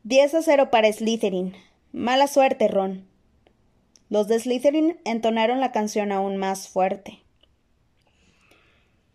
10 0.05 0.35
a 0.35 0.43
0 0.43 0.71
para 0.71 0.91
Slytherin. 0.91 1.55
Mala 1.93 2.27
suerte, 2.27 2.69
Ron. 2.69 3.07
Los 4.09 4.29
de 4.29 4.41
Slytherin 4.41 4.99
entonaron 5.05 5.61
la 5.61 5.73
canción 5.73 6.11
aún 6.11 6.39
más 6.39 6.69
fuerte. 6.69 7.19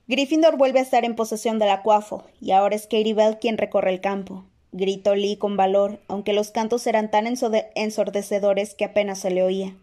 Gryffindor 0.08 0.58
vuelve 0.58 0.78
a 0.78 0.84
estar 0.84 1.04
en 1.04 1.16
posesión 1.16 1.58
de 1.58 1.66
la 1.66 1.82
cuafo, 1.82 2.26
y 2.40 2.52
ahora 2.52 2.76
es 2.76 2.84
Katie 2.84 3.16
Bell 3.16 3.40
quien 3.40 3.58
recorre 3.58 3.92
el 3.92 4.00
campo. 4.00 4.46
Gritó 4.74 5.16
Lee 5.16 5.38
con 5.38 5.58
valor, 5.58 6.02
aunque 6.08 6.34
los 6.34 6.52
cantos 6.52 6.86
eran 6.86 7.10
tan 7.10 7.26
ensordecedores 7.26 8.76
que 8.76 8.86
apenas 8.86 9.18
se 9.18 9.32
le 9.32 9.42
oía. 9.42 9.76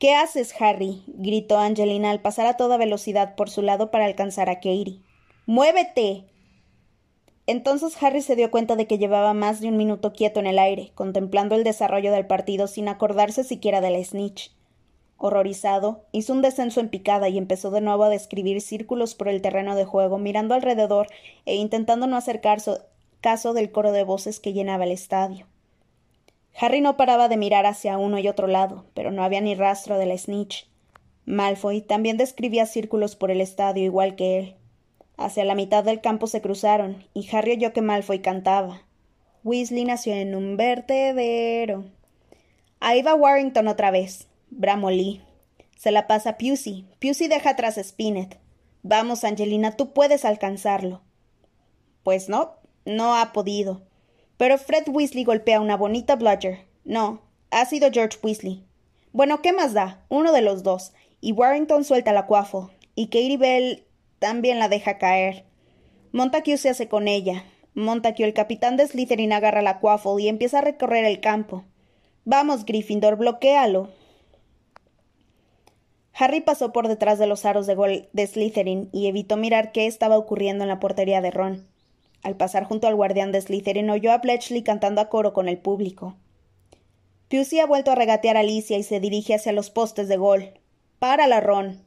¿Qué 0.00 0.12
haces, 0.12 0.60
Harry? 0.60 1.04
gritó 1.06 1.56
Angelina 1.56 2.10
al 2.10 2.20
pasar 2.20 2.48
a 2.48 2.56
toda 2.56 2.78
velocidad 2.78 3.36
por 3.36 3.48
su 3.48 3.62
lado 3.62 3.92
para 3.92 4.06
alcanzar 4.06 4.50
a 4.50 4.56
Katie. 4.56 4.98
¡Muévete! 5.46 6.24
Entonces 7.46 8.02
Harry 8.02 8.22
se 8.22 8.36
dio 8.36 8.50
cuenta 8.50 8.74
de 8.74 8.86
que 8.86 8.96
llevaba 8.96 9.34
más 9.34 9.60
de 9.60 9.68
un 9.68 9.76
minuto 9.76 10.12
quieto 10.12 10.40
en 10.40 10.46
el 10.46 10.58
aire, 10.58 10.92
contemplando 10.94 11.54
el 11.54 11.64
desarrollo 11.64 12.10
del 12.10 12.26
partido 12.26 12.66
sin 12.66 12.88
acordarse 12.88 13.44
siquiera 13.44 13.80
de 13.82 13.90
la 13.90 14.02
snitch. 14.02 14.52
Horrorizado, 15.18 16.04
hizo 16.10 16.32
un 16.32 16.42
descenso 16.42 16.80
en 16.80 16.88
picada 16.88 17.28
y 17.28 17.38
empezó 17.38 17.70
de 17.70 17.80
nuevo 17.80 18.04
a 18.04 18.08
describir 18.08 18.60
círculos 18.60 19.14
por 19.14 19.28
el 19.28 19.42
terreno 19.42 19.76
de 19.76 19.84
juego, 19.84 20.18
mirando 20.18 20.54
alrededor 20.54 21.06
e 21.44 21.54
intentando 21.54 22.06
no 22.06 22.16
hacer 22.16 22.40
caso 22.40 23.52
del 23.52 23.72
coro 23.72 23.92
de 23.92 24.04
voces 24.04 24.40
que 24.40 24.52
llenaba 24.52 24.84
el 24.84 24.92
estadio. 24.92 25.46
Harry 26.58 26.80
no 26.80 26.96
paraba 26.96 27.28
de 27.28 27.36
mirar 27.36 27.66
hacia 27.66 27.98
uno 27.98 28.18
y 28.18 28.28
otro 28.28 28.46
lado, 28.46 28.86
pero 28.94 29.10
no 29.10 29.22
había 29.22 29.40
ni 29.40 29.54
rastro 29.54 29.98
de 29.98 30.06
la 30.06 30.16
snitch. 30.16 30.68
Malfoy 31.26 31.80
también 31.80 32.16
describía 32.16 32.66
círculos 32.66 33.16
por 33.16 33.30
el 33.30 33.40
estadio 33.40 33.84
igual 33.84 34.14
que 34.14 34.38
él. 34.38 34.56
Hacia 35.16 35.44
la 35.44 35.54
mitad 35.54 35.84
del 35.84 36.00
campo 36.00 36.26
se 36.26 36.40
cruzaron, 36.40 37.06
y 37.14 37.28
Harry 37.34 37.52
oyó 37.52 37.72
que 37.72 37.82
Malfoy 37.82 38.20
cantaba. 38.20 38.82
Weasley 39.44 39.84
nació 39.84 40.14
en 40.14 40.34
un 40.34 40.56
vertedero. 40.56 41.84
Ahí 42.80 43.02
va 43.02 43.14
Warrington 43.14 43.68
otra 43.68 43.90
vez. 43.90 44.26
Bramó 44.50 44.90
Lee. 44.90 45.22
Se 45.76 45.90
la 45.90 46.06
pasa 46.06 46.38
Pusey. 46.38 46.86
Pusey 47.00 47.28
deja 47.28 47.50
atrás 47.50 47.78
a 47.78 47.84
Spinett. 47.84 48.38
Vamos, 48.82 49.22
Angelina, 49.24 49.76
tú 49.76 49.92
puedes 49.92 50.24
alcanzarlo. 50.24 51.02
Pues 52.02 52.28
no, 52.28 52.54
no 52.84 53.14
ha 53.16 53.32
podido. 53.32 53.82
Pero 54.36 54.58
Fred 54.58 54.88
Weasley 54.88 55.24
golpea 55.24 55.60
una 55.60 55.76
bonita 55.76 56.16
bludger. 56.16 56.66
No, 56.84 57.22
ha 57.50 57.64
sido 57.66 57.90
George 57.92 58.18
Weasley. 58.22 58.64
Bueno, 59.12 59.42
¿qué 59.42 59.52
más 59.52 59.74
da? 59.74 60.04
Uno 60.08 60.32
de 60.32 60.42
los 60.42 60.62
dos. 60.62 60.92
Y 61.20 61.32
Warrington 61.32 61.84
suelta 61.84 62.12
la 62.12 62.26
quaffle. 62.26 62.66
Y 62.94 63.06
Katie 63.06 63.36
Bell 63.38 63.83
también 64.24 64.58
la 64.58 64.70
deja 64.70 64.96
caer. 64.96 65.44
Montague 66.10 66.56
se 66.56 66.70
hace 66.70 66.88
con 66.88 67.08
ella. 67.08 67.44
Montague, 67.74 68.24
el 68.24 68.32
capitán 68.32 68.78
de 68.78 68.86
Slytherin, 68.86 69.34
agarra 69.34 69.60
la 69.60 69.80
quaffle 69.80 70.22
y 70.22 70.28
empieza 70.28 70.60
a 70.60 70.62
recorrer 70.62 71.04
el 71.04 71.20
campo. 71.20 71.64
Vamos, 72.24 72.64
Gryffindor, 72.64 73.16
bloquéalo. 73.16 73.90
Harry 76.14 76.40
pasó 76.40 76.72
por 76.72 76.88
detrás 76.88 77.18
de 77.18 77.26
los 77.26 77.44
aros 77.44 77.66
de 77.66 77.74
gol 77.74 78.08
de 78.14 78.26
Slytherin 78.26 78.88
y 78.92 79.08
evitó 79.08 79.36
mirar 79.36 79.72
qué 79.72 79.86
estaba 79.86 80.16
ocurriendo 80.16 80.64
en 80.64 80.68
la 80.68 80.80
portería 80.80 81.20
de 81.20 81.30
Ron. 81.30 81.68
Al 82.22 82.34
pasar 82.34 82.64
junto 82.64 82.86
al 82.86 82.94
guardián 82.94 83.30
de 83.30 83.42
Slytherin 83.42 83.90
oyó 83.90 84.10
a 84.10 84.18
Bletchley 84.18 84.62
cantando 84.62 85.02
a 85.02 85.10
coro 85.10 85.34
con 85.34 85.50
el 85.50 85.58
público. 85.58 86.16
Pusey 87.28 87.60
ha 87.60 87.66
vuelto 87.66 87.90
a 87.90 87.94
regatear 87.94 88.38
a 88.38 88.40
Alicia 88.40 88.78
y 88.78 88.84
se 88.84 89.00
dirige 89.00 89.34
hacia 89.34 89.52
los 89.52 89.68
postes 89.68 90.08
de 90.08 90.16
gol. 90.16 90.60
¡Párala, 90.98 91.40
Ron! 91.40 91.83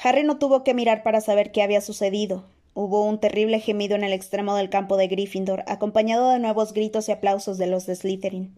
Harry 0.00 0.22
no 0.22 0.38
tuvo 0.38 0.62
que 0.62 0.74
mirar 0.74 1.02
para 1.02 1.20
saber 1.20 1.50
qué 1.50 1.62
había 1.62 1.80
sucedido. 1.80 2.44
Hubo 2.74 3.02
un 3.02 3.18
terrible 3.18 3.58
gemido 3.58 3.96
en 3.96 4.04
el 4.04 4.12
extremo 4.12 4.54
del 4.54 4.70
campo 4.70 4.96
de 4.96 5.08
Gryffindor, 5.08 5.64
acompañado 5.66 6.30
de 6.30 6.38
nuevos 6.38 6.72
gritos 6.72 7.08
y 7.08 7.12
aplausos 7.12 7.58
de 7.58 7.66
los 7.66 7.86
de 7.86 7.96
Slytherin. 7.96 8.56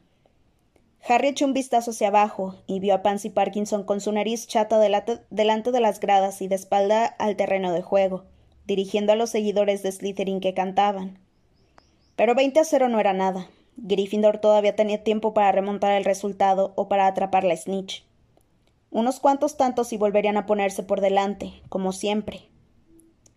Harry 1.08 1.28
echó 1.28 1.46
un 1.46 1.54
vistazo 1.54 1.92
hacia 1.92 2.08
abajo 2.08 2.56
y 2.66 2.78
vio 2.80 2.94
a 2.94 3.02
Pansy 3.02 3.30
Parkinson 3.30 3.84
con 3.84 4.02
su 4.02 4.12
nariz 4.12 4.46
chata 4.46 4.78
delante 4.78 5.72
de 5.72 5.80
las 5.80 5.98
gradas 5.98 6.42
y 6.42 6.48
de 6.48 6.56
espalda 6.56 7.06
al 7.06 7.36
terreno 7.36 7.72
de 7.72 7.80
juego, 7.80 8.24
dirigiendo 8.66 9.12
a 9.12 9.16
los 9.16 9.30
seguidores 9.30 9.82
de 9.82 9.92
Slytherin 9.92 10.40
que 10.40 10.52
cantaban. 10.52 11.18
Pero 12.16 12.34
veinte 12.34 12.60
a 12.60 12.64
cero 12.64 12.90
no 12.90 13.00
era 13.00 13.14
nada. 13.14 13.48
Gryffindor 13.78 14.38
todavía 14.38 14.76
tenía 14.76 15.02
tiempo 15.02 15.32
para 15.32 15.52
remontar 15.52 15.92
el 15.92 16.04
resultado 16.04 16.74
o 16.76 16.86
para 16.86 17.06
atrapar 17.06 17.44
la 17.44 17.56
snitch. 17.56 18.04
Unos 18.90 19.20
cuantos 19.20 19.56
tantos 19.56 19.92
y 19.92 19.96
volverían 19.96 20.36
a 20.36 20.46
ponerse 20.46 20.82
por 20.82 21.00
delante, 21.00 21.62
como 21.68 21.92
siempre. 21.92 22.48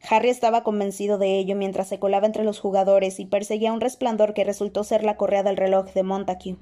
Harry 0.09 0.29
estaba 0.29 0.63
convencido 0.63 1.17
de 1.17 1.37
ello 1.37 1.55
mientras 1.55 1.87
se 1.87 1.99
colaba 1.99 2.25
entre 2.25 2.43
los 2.43 2.59
jugadores 2.59 3.19
y 3.19 3.25
perseguía 3.25 3.71
un 3.71 3.79
resplandor 3.79 4.33
que 4.33 4.43
resultó 4.43 4.83
ser 4.83 5.03
la 5.03 5.15
correa 5.15 5.43
del 5.43 5.55
reloj 5.55 5.93
de 5.93 6.03
Montague. 6.03 6.57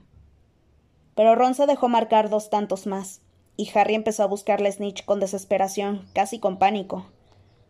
Pero 1.16 1.36
Ron 1.36 1.56
se 1.56 1.68
dejó 1.68 1.88
marcar 1.88 2.30
dos 2.30 2.50
tantos 2.50 2.86
más, 2.86 3.22
y 3.56 3.70
Harry 3.74 3.96
empezó 3.96 4.24
a 4.24 4.28
buscar 4.28 4.60
la 4.60 4.72
snitch 4.72 5.06
con 5.06 5.20
desesperación, 5.20 6.08
casi 6.14 6.40
con 6.40 6.60
pánico. 6.60 7.06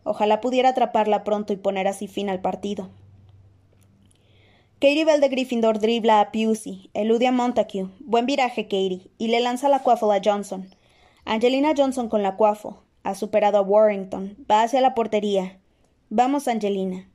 Ojalá 0.04 0.42
pudiera 0.42 0.70
atraparla 0.70 1.24
pronto 1.24 1.54
y 1.54 1.58
poner 1.58 1.88
así 1.88 2.08
fin 2.08 2.30
al 2.30 2.42
partido. 2.42 2.90
Katie 4.80 5.06
Bell 5.06 5.22
de 5.22 5.30
Gryffindor 5.30 5.80
dribla 5.80 6.20
a 6.20 6.32
Pusey, 6.32 6.90
elude 6.96 7.28
a 7.28 7.32
Montague, 7.32 7.88
buen 8.00 8.26
viraje 8.26 8.64
Katie, 8.64 9.12
y 9.20 9.28
le 9.28 9.40
lanza 9.40 9.70
la 9.70 9.84
quaffle 9.84 10.16
a 10.16 10.22
Johnson. 10.24 10.76
Angelina 11.26 11.74
Johnson 11.76 12.10
con 12.10 12.24
la 12.24 12.36
quaffle, 12.36 12.72
ha 13.04 13.16
superado 13.16 13.58
a 13.58 13.62
Warrington, 13.62 14.38
va 14.50 14.64
hacia 14.64 14.82
la 14.82 14.94
portería. 14.94 15.60
Vamos, 16.10 16.48
Angelina. 16.48 17.10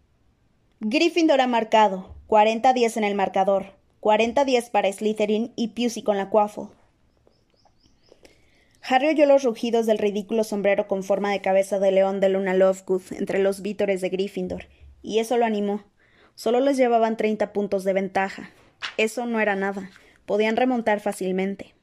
Gryffindor 0.81 1.40
ha 1.40 1.47
marcado, 1.47 2.14
40-10 2.29 2.97
en 2.97 3.05
el 3.05 3.14
marcador. 3.14 3.77
40-10 4.01 4.71
para 4.71 4.92
Slytherin 4.92 5.53
y 5.57 5.69
Pusey 5.69 6.05
con 6.05 6.16
la 6.16 6.31
quaffle. 6.31 6.69
Harry 8.88 9.09
oyó 9.09 9.27
los 9.27 9.42
rugidos 9.42 9.87
del 9.87 9.99
ridículo 9.99 10.45
sombrero 10.45 10.87
con 10.87 11.03
forma 11.03 11.33
de 11.33 11.40
cabeza 11.40 11.81
de 11.81 11.90
león 11.90 12.21
de 12.21 12.29
Luna 12.29 12.55
Lovegood 12.55 13.03
entre 13.19 13.40
los 13.40 13.62
vítores 13.62 14.01
de 14.01 14.11
Gryffindor, 14.11 14.66
y 15.03 15.19
eso 15.19 15.37
lo 15.38 15.45
animó. 15.45 15.83
Solo 16.37 16.61
les 16.61 16.77
llevaban 16.77 17.16
treinta 17.16 17.53
puntos 17.53 17.83
de 17.83 17.95
ventaja. 17.95 18.51
Eso 18.97 19.27
no 19.27 19.40
era 19.40 19.57
nada. 19.57 19.90
Podían 20.25 20.57
remontar 20.57 21.01
fácilmente. 21.01 21.76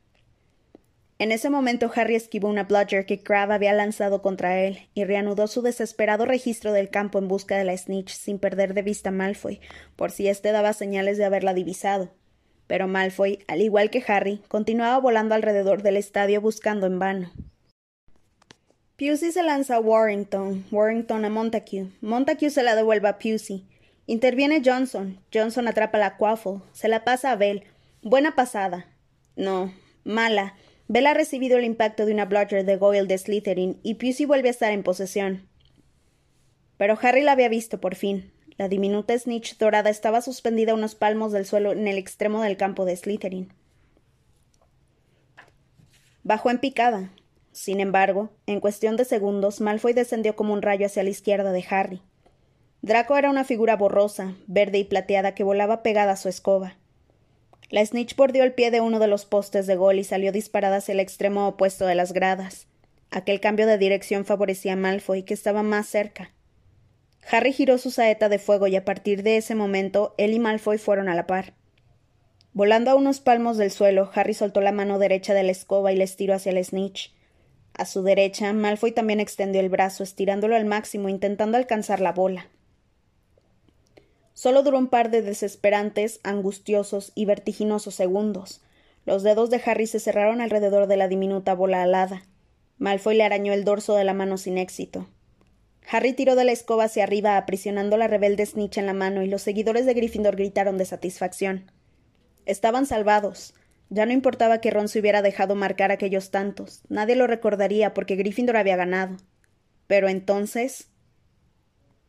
En 1.24 1.32
ese 1.32 1.50
momento 1.50 1.90
Harry 1.96 2.16
esquivó 2.16 2.50
una 2.50 2.66
bludger 2.66 3.06
que 3.06 3.24
Crabbe 3.24 3.54
había 3.54 3.72
lanzado 3.72 4.22
contra 4.22 4.60
él 4.60 4.90
y 4.94 5.06
reanudó 5.06 5.48
su 5.48 5.62
desesperado 5.62 6.26
registro 6.26 6.74
del 6.74 6.90
campo 6.90 7.18
en 7.18 7.30
busca 7.30 7.58
de 7.58 7.64
la 7.64 7.78
snitch 7.78 8.10
sin 8.10 8.40
perder 8.40 8.74
de 8.74 8.82
vista 8.82 9.08
a 9.08 9.14
Malfoy, 9.14 9.62
por 9.96 10.12
si 10.12 10.28
éste 10.28 10.52
daba 10.52 10.74
señales 10.74 11.18
de 11.18 11.24
haberla 11.24 11.54
divisado. 11.54 12.12
Pero 12.68 12.90
Malfoy, 12.90 13.40
al 13.48 13.62
igual 13.62 13.90
que 13.90 14.04
Harry, 14.06 14.42
continuaba 14.50 14.98
volando 14.98 15.34
alrededor 15.34 15.82
del 15.82 15.96
estadio 15.96 16.42
buscando 16.42 16.88
en 16.88 17.00
vano. 17.00 17.32
Pusey 18.98 19.32
se 19.32 19.44
lanza 19.44 19.78
a 19.78 19.80
Warrington, 19.80 20.66
Warrington 20.72 21.24
a 21.24 21.30
Montague. 21.30 21.88
Montague 22.02 22.50
se 22.50 22.64
la 22.64 22.76
devuelve 22.76 23.08
a 23.08 23.18
Pusey. 23.18 23.66
Interviene 24.08 24.62
Johnson. 24.62 25.22
Johnson 25.34 25.70
atrapa 25.70 25.98
la 25.98 26.18
quaffle. 26.18 26.60
Se 26.74 26.90
la 26.90 27.06
pasa 27.06 27.32
a 27.32 27.38
Bell. 27.38 27.64
Buena 28.02 28.36
pasada. 28.36 28.88
No, 29.38 29.74
mala. 30.04 30.56
Bell 30.94 31.08
ha 31.08 31.16
recibido 31.16 31.58
el 31.58 31.66
impacto 31.66 32.06
de 32.06 32.14
una 32.14 32.26
bludger 32.26 32.66
de 32.66 32.78
Goyle 32.78 33.08
de 33.08 33.18
Slytherin 33.18 33.80
y 33.82 33.96
Pusey 33.96 34.28
vuelve 34.28 34.50
a 34.50 34.52
estar 34.52 34.72
en 34.72 34.84
posesión. 34.84 35.50
Pero 36.78 37.00
Harry 37.02 37.24
la 37.24 37.32
había 37.32 37.50
visto 37.50 37.82
por 37.82 37.96
fin. 37.96 38.32
La 38.58 38.68
diminuta 38.68 39.18
snitch 39.18 39.58
dorada 39.58 39.90
estaba 39.90 40.22
suspendida 40.22 40.72
a 40.74 40.76
unos 40.76 40.94
palmos 40.94 41.32
del 41.32 41.48
suelo 41.48 41.72
en 41.72 41.88
el 41.88 41.98
extremo 41.98 42.44
del 42.44 42.58
campo 42.58 42.86
de 42.86 42.96
Slytherin. 42.96 43.52
Bajó 46.22 46.52
en 46.52 46.60
picada. 46.60 47.10
Sin 47.52 47.80
embargo, 47.80 48.30
en 48.46 48.60
cuestión 48.60 48.96
de 48.96 49.06
segundos, 49.06 49.62
Malfoy 49.62 49.94
descendió 49.94 50.36
como 50.36 50.54
un 50.54 50.62
rayo 50.62 50.86
hacia 50.86 51.02
la 51.02 51.10
izquierda 51.10 51.52
de 51.52 51.66
Harry. 51.72 52.04
Draco 52.84 53.18
era 53.18 53.32
una 53.32 53.46
figura 53.46 53.76
borrosa, 53.78 54.36
verde 54.46 54.78
y 54.78 54.84
plateada 54.84 55.34
que 55.34 55.44
volaba 55.44 55.82
pegada 55.82 56.12
a 56.12 56.18
su 56.18 56.30
escoba. 56.30 56.78
La 57.70 57.86
snitch 57.86 58.16
bordeó 58.16 58.44
el 58.44 58.54
pie 58.54 58.72
de 58.72 58.82
uno 58.82 59.00
de 59.00 59.08
los 59.08 59.26
postes 59.26 59.68
de 59.68 59.76
gol 59.76 60.00
y 60.00 60.04
salió 60.04 60.32
disparada 60.32 60.78
hacia 60.78 60.94
el 60.94 61.00
extremo 61.00 61.48
opuesto 61.48 61.86
de 61.86 61.96
las 61.96 62.14
gradas. 62.14 62.68
Aquel 63.10 63.40
cambio 63.40 63.68
de 63.68 63.78
dirección 63.78 64.26
favorecía 64.26 64.74
a 64.74 64.76
Malfoy, 64.76 65.24
que 65.24 65.34
estaba 65.34 65.64
más 65.64 65.88
cerca. 65.88 66.32
Harry 67.32 67.54
giró 67.54 67.78
su 67.78 67.92
saeta 67.92 68.30
de 68.30 68.40
fuego 68.40 68.68
y 68.68 68.76
a 68.76 68.86
partir 68.86 69.24
de 69.24 69.38
ese 69.38 69.56
momento 69.56 70.14
él 70.18 70.34
y 70.34 70.40
Malfoy 70.40 70.78
fueron 70.78 71.08
a 71.10 71.16
la 71.16 71.28
par. 71.28 71.54
Volando 72.54 72.92
a 72.92 72.96
unos 72.96 73.20
palmos 73.20 73.58
del 73.58 73.72
suelo, 73.72 74.12
Harry 74.14 74.34
soltó 74.34 74.62
la 74.62 74.72
mano 74.72 75.00
derecha 75.00 75.34
de 75.34 75.44
la 75.44 75.52
escoba 75.52 75.92
y 75.92 75.96
la 75.96 76.04
estiró 76.04 76.36
hacia 76.36 76.52
el 76.52 76.64
snitch. 76.64 77.14
A 77.74 77.86
su 77.86 78.04
derecha, 78.04 78.54
Malfoy 78.54 78.92
también 78.92 79.20
extendió 79.20 79.60
el 79.60 79.70
brazo, 79.70 80.04
estirándolo 80.04 80.56
al 80.56 80.66
máximo, 80.66 81.10
intentando 81.10 81.58
alcanzar 81.58 82.00
la 82.00 82.12
bola. 82.12 82.50
Solo 84.34 84.64
duró 84.64 84.78
un 84.78 84.88
par 84.88 85.12
de 85.12 85.22
desesperantes, 85.22 86.20
angustiosos 86.24 87.12
y 87.16 87.26
vertiginosos 87.26 87.96
segundos. 87.96 88.62
Los 89.06 89.24
dedos 89.24 89.50
de 89.50 89.62
Harry 89.66 89.88
se 89.88 90.00
cerraron 90.00 90.42
alrededor 90.42 90.88
de 90.88 90.98
la 90.98 91.08
diminuta 91.08 91.54
bola 91.54 91.84
alada. 91.84 92.24
Malfoy 92.78 93.16
le 93.16 93.24
arañó 93.24 93.54
el 93.54 93.64
dorso 93.64 93.96
de 93.96 94.04
la 94.04 94.14
mano 94.14 94.38
sin 94.38 94.58
éxito. 94.58 95.08
Harry 95.90 96.14
tiró 96.14 96.36
de 96.36 96.46
la 96.46 96.52
escoba 96.52 96.86
hacia 96.86 97.04
arriba, 97.04 97.38
aprisionando 97.38 97.98
la 97.98 98.08
rebelde 98.08 98.46
snitch 98.46 98.78
en 98.78 98.86
la 98.86 98.94
mano, 98.94 99.22
y 99.22 99.28
los 99.28 99.42
seguidores 99.42 99.86
de 99.86 99.94
Gryffindor 99.94 100.36
gritaron 100.36 100.78
de 100.78 100.86
satisfacción. 100.86 101.72
Estaban 102.46 102.86
salvados. 102.86 103.54
Ya 103.90 104.06
no 104.06 104.14
importaba 104.14 104.60
que 104.60 104.72
Ron 104.72 104.88
se 104.88 105.00
hubiera 105.00 105.22
dejado 105.22 105.56
marcar 105.56 105.92
aquellos 105.92 106.32
tantos. 106.32 106.82
Nadie 106.90 107.16
lo 107.16 107.28
recordaría 107.28 107.94
porque 107.94 108.16
Gryffindor 108.16 108.58
había 108.58 108.76
ganado. 108.76 109.18
Pero 109.88 110.08
entonces. 110.10 110.90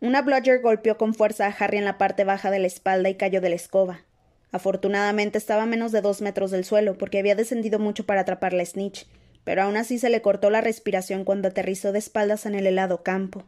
Una 0.04 0.20
bludger 0.20 0.60
golpeó 0.60 0.98
con 0.98 1.14
fuerza 1.14 1.46
a 1.46 1.48
Harry 1.48 1.78
en 1.78 1.86
la 1.86 1.96
parte 1.96 2.24
baja 2.24 2.50
de 2.50 2.58
la 2.58 2.66
espalda 2.66 3.08
y 3.08 3.14
cayó 3.14 3.40
de 3.40 3.48
la 3.48 3.54
escoba. 3.54 4.04
Afortunadamente 4.52 5.38
estaba 5.38 5.62
a 5.62 5.66
menos 5.66 5.92
de 5.92 6.02
dos 6.02 6.20
metros 6.20 6.50
del 6.50 6.66
suelo, 6.66 6.98
porque 6.98 7.20
había 7.20 7.34
descendido 7.34 7.78
mucho 7.78 8.04
para 8.04 8.20
atrapar 8.20 8.52
la 8.52 8.66
snitch, 8.66 9.06
pero 9.44 9.62
aún 9.62 9.78
así 9.78 9.98
se 9.98 10.10
le 10.10 10.20
cortó 10.20 10.50
la 10.50 10.60
respiración 10.60 11.24
cuando 11.24 11.48
aterrizó 11.48 11.90
de 11.90 12.00
espaldas 12.00 12.44
en 12.44 12.54
el 12.54 12.66
helado 12.66 13.02
campo. 13.02 13.44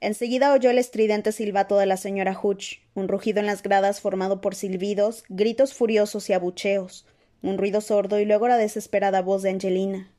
Enseguida 0.00 0.52
oyó 0.52 0.68
el 0.68 0.76
estridente 0.76 1.32
silbato 1.32 1.78
de 1.78 1.86
la 1.86 1.96
señora 1.96 2.38
Hutch, 2.38 2.82
un 2.92 3.08
rugido 3.08 3.40
en 3.40 3.46
las 3.46 3.62
gradas 3.62 4.02
formado 4.02 4.42
por 4.42 4.54
silbidos, 4.54 5.24
gritos 5.30 5.72
furiosos 5.72 6.28
y 6.28 6.34
abucheos, 6.34 7.06
un 7.40 7.56
ruido 7.56 7.80
sordo 7.80 8.20
y 8.20 8.26
luego 8.26 8.46
la 8.46 8.58
desesperada 8.58 9.22
voz 9.22 9.40
de 9.40 9.48
Angelina. 9.48 10.12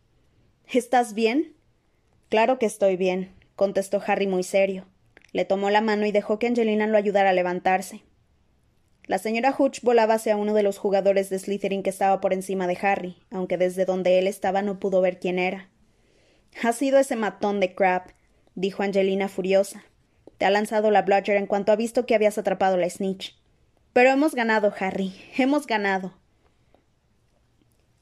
¿Estás 0.68 1.14
bien? 1.14 1.54
Claro 2.28 2.58
que 2.58 2.66
estoy 2.66 2.98
bien, 2.98 3.36
contestó 3.56 4.02
Harry 4.04 4.26
muy 4.26 4.42
serio. 4.42 4.88
Le 5.38 5.46
tomó 5.46 5.70
la 5.70 5.82
mano 5.82 6.08
y 6.08 6.12
dejó 6.12 6.40
que 6.40 6.48
Angelina 6.48 6.88
lo 6.88 6.98
ayudara 6.98 7.30
a 7.30 7.34
levantarse. 7.34 8.02
La 9.06 9.20
señora 9.20 9.54
Hutch 9.56 9.84
volaba 9.84 10.16
hacia 10.16 10.36
uno 10.36 10.56
de 10.56 10.64
los 10.64 10.80
jugadores 10.80 11.30
de 11.30 11.38
Slytherin 11.38 11.84
que 11.84 11.92
estaba 11.92 12.20
por 12.20 12.34
encima 12.34 12.66
de 12.66 12.76
Harry, 12.82 13.18
aunque 13.30 13.56
desde 13.56 13.86
donde 13.86 14.18
él 14.18 14.26
estaba 14.26 14.64
no 14.64 14.80
pudo 14.80 15.00
ver 15.00 15.20
quién 15.20 15.38
era. 15.38 15.70
Ha 16.64 16.74
sido 16.74 16.98
ese 16.98 17.16
matón 17.16 17.60
de 17.60 17.76
Crab, 17.76 18.16
dijo 18.56 18.82
Angelina 18.82 19.30
furiosa. 19.30 19.86
Te 20.40 20.46
ha 20.46 20.50
lanzado 20.50 20.90
la 20.90 21.04
bludger 21.04 21.38
en 21.38 21.46
cuanto 21.46 21.72
ha 21.72 21.76
visto 21.76 22.08
que 22.08 22.16
habías 22.16 22.40
atrapado 22.40 22.76
la 22.76 22.90
snitch. 22.90 23.38
Pero 23.94 24.10
hemos 24.10 24.34
ganado, 24.34 24.74
Harry. 24.80 25.14
Hemos 25.38 25.68
ganado. 25.68 26.14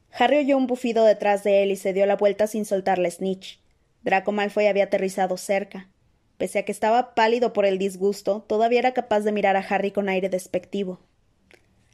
Harry 0.09 0.37
oyó 0.37 0.55
un 0.55 0.67
bufido 0.67 1.03
detrás 1.03 1.43
de 1.43 1.63
él 1.63 1.71
y 1.71 1.75
se 1.75 1.91
dio 1.91 2.05
la 2.05 2.15
vuelta 2.15 2.47
sin 2.47 2.63
soltar 2.63 2.97
la 2.97 3.11
snitch. 3.11 3.59
Draco 4.03 4.31
Malfoy 4.31 4.67
había 4.67 4.85
aterrizado 4.85 5.35
cerca. 5.35 5.89
Pese 6.37 6.59
a 6.59 6.65
que 6.65 6.71
estaba 6.71 7.15
pálido 7.15 7.53
por 7.53 7.65
el 7.65 7.77
disgusto, 7.77 8.43
todavía 8.47 8.79
era 8.79 8.93
capaz 8.93 9.21
de 9.21 9.31
mirar 9.31 9.55
a 9.55 9.65
Harry 9.67 9.91
con 9.91 10.09
aire 10.09 10.29
despectivo. 10.29 10.99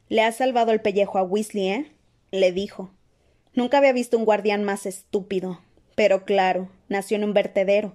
Le 0.08 0.22
has 0.22 0.36
salvado 0.36 0.72
el 0.72 0.80
pellejo 0.80 1.18
a 1.18 1.22
Weasley, 1.22 1.68
¿eh? 1.68 1.92
le 2.30 2.52
dijo. 2.52 2.90
Nunca 3.54 3.78
había 3.78 3.92
visto 3.92 4.18
un 4.18 4.24
guardián 4.24 4.64
más 4.64 4.86
estúpido. 4.86 5.60
Pero 5.94 6.24
claro, 6.24 6.70
nació 6.88 7.16
en 7.16 7.24
un 7.24 7.34
vertedero. 7.34 7.94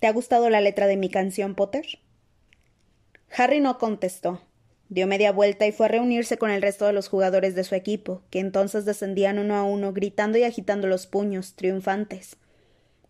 ¿Te 0.00 0.06
ha 0.06 0.12
gustado 0.12 0.48
la 0.50 0.60
letra 0.60 0.86
de 0.86 0.96
mi 0.96 1.08
canción, 1.08 1.54
Potter? 1.54 1.86
Harry 3.36 3.60
no 3.60 3.78
contestó. 3.78 4.40
Dio 4.88 5.06
media 5.06 5.32
vuelta 5.32 5.66
y 5.66 5.72
fue 5.72 5.86
a 5.86 5.88
reunirse 5.88 6.36
con 6.36 6.50
el 6.50 6.62
resto 6.62 6.86
de 6.86 6.92
los 6.92 7.08
jugadores 7.08 7.54
de 7.54 7.64
su 7.64 7.74
equipo, 7.74 8.22
que 8.30 8.40
entonces 8.40 8.84
descendían 8.84 9.38
uno 9.38 9.56
a 9.56 9.64
uno, 9.64 9.92
gritando 9.92 10.38
y 10.38 10.44
agitando 10.44 10.86
los 10.86 11.06
puños, 11.06 11.54
triunfantes. 11.54 12.36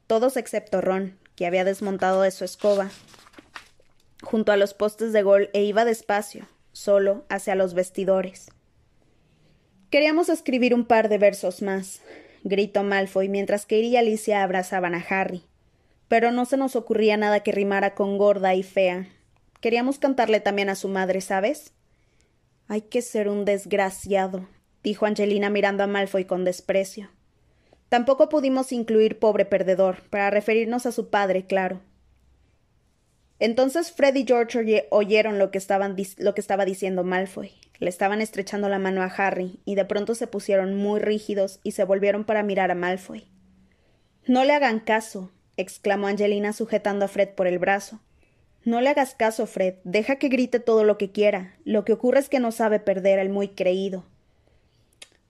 Todos 0.06 0.36
excepto 0.36 0.80
Ron, 0.80 1.18
había 1.44 1.64
desmontado 1.64 2.22
de 2.22 2.30
su 2.30 2.44
escoba, 2.44 2.90
junto 4.22 4.52
a 4.52 4.56
los 4.56 4.74
postes 4.74 5.12
de 5.12 5.22
gol 5.22 5.50
e 5.52 5.62
iba 5.62 5.84
despacio, 5.84 6.46
solo, 6.72 7.24
hacia 7.28 7.54
los 7.54 7.74
vestidores. 7.74 8.50
Queríamos 9.90 10.28
escribir 10.28 10.74
un 10.74 10.86
par 10.86 11.08
de 11.08 11.18
versos 11.18 11.62
más, 11.62 12.00
gritó 12.44 12.82
Malfoy 12.82 13.28
mientras 13.28 13.62
Katie 13.62 13.88
y 13.88 13.96
Alicia 13.96 14.42
abrazaban 14.42 14.94
a 14.94 15.04
Harry 15.08 15.44
pero 16.12 16.30
no 16.30 16.44
se 16.44 16.58
nos 16.58 16.76
ocurría 16.76 17.16
nada 17.16 17.40
que 17.40 17.52
rimara 17.52 17.94
con 17.94 18.18
gorda 18.18 18.54
y 18.54 18.62
fea. 18.62 19.08
Queríamos 19.62 19.98
cantarle 19.98 20.40
también 20.40 20.68
a 20.68 20.74
su 20.74 20.88
madre, 20.88 21.22
¿sabes? 21.22 21.72
Hay 22.68 22.82
que 22.82 23.00
ser 23.00 23.30
un 23.30 23.46
desgraciado, 23.46 24.46
dijo 24.82 25.06
Angelina 25.06 25.48
mirando 25.48 25.84
a 25.84 25.86
Malfoy 25.86 26.26
con 26.26 26.44
desprecio. 26.44 27.08
Tampoco 27.92 28.30
pudimos 28.30 28.72
incluir 28.72 29.18
pobre 29.18 29.44
perdedor, 29.44 30.08
para 30.08 30.30
referirnos 30.30 30.86
a 30.86 30.92
su 30.92 31.10
padre, 31.10 31.44
claro. 31.44 31.82
Entonces 33.38 33.92
Fred 33.92 34.14
y 34.14 34.24
George 34.24 34.86
oyeron 34.88 35.38
lo 35.38 35.50
que, 35.50 35.60
lo 36.16 36.34
que 36.34 36.40
estaba 36.40 36.64
diciendo 36.64 37.04
Malfoy. 37.04 37.52
Le 37.80 37.90
estaban 37.90 38.22
estrechando 38.22 38.70
la 38.70 38.78
mano 38.78 39.02
a 39.02 39.08
Harry, 39.08 39.60
y 39.66 39.74
de 39.74 39.84
pronto 39.84 40.14
se 40.14 40.26
pusieron 40.26 40.74
muy 40.74 41.00
rígidos 41.00 41.60
y 41.64 41.72
se 41.72 41.84
volvieron 41.84 42.24
para 42.24 42.42
mirar 42.42 42.70
a 42.70 42.74
Malfoy. 42.74 43.26
No 44.26 44.42
le 44.44 44.54
hagan 44.54 44.80
caso, 44.80 45.30
exclamó 45.58 46.06
Angelina 46.06 46.54
sujetando 46.54 47.04
a 47.04 47.08
Fred 47.08 47.34
por 47.34 47.46
el 47.46 47.58
brazo. 47.58 48.00
No 48.64 48.80
le 48.80 48.88
hagas 48.88 49.14
caso, 49.14 49.46
Fred. 49.46 49.74
Deja 49.84 50.16
que 50.16 50.30
grite 50.30 50.60
todo 50.60 50.84
lo 50.84 50.96
que 50.96 51.12
quiera. 51.12 51.58
Lo 51.66 51.84
que 51.84 51.92
ocurre 51.92 52.20
es 52.20 52.30
que 52.30 52.40
no 52.40 52.52
sabe 52.52 52.80
perder 52.80 53.18
el 53.18 53.28
muy 53.28 53.48
creído. 53.48 54.06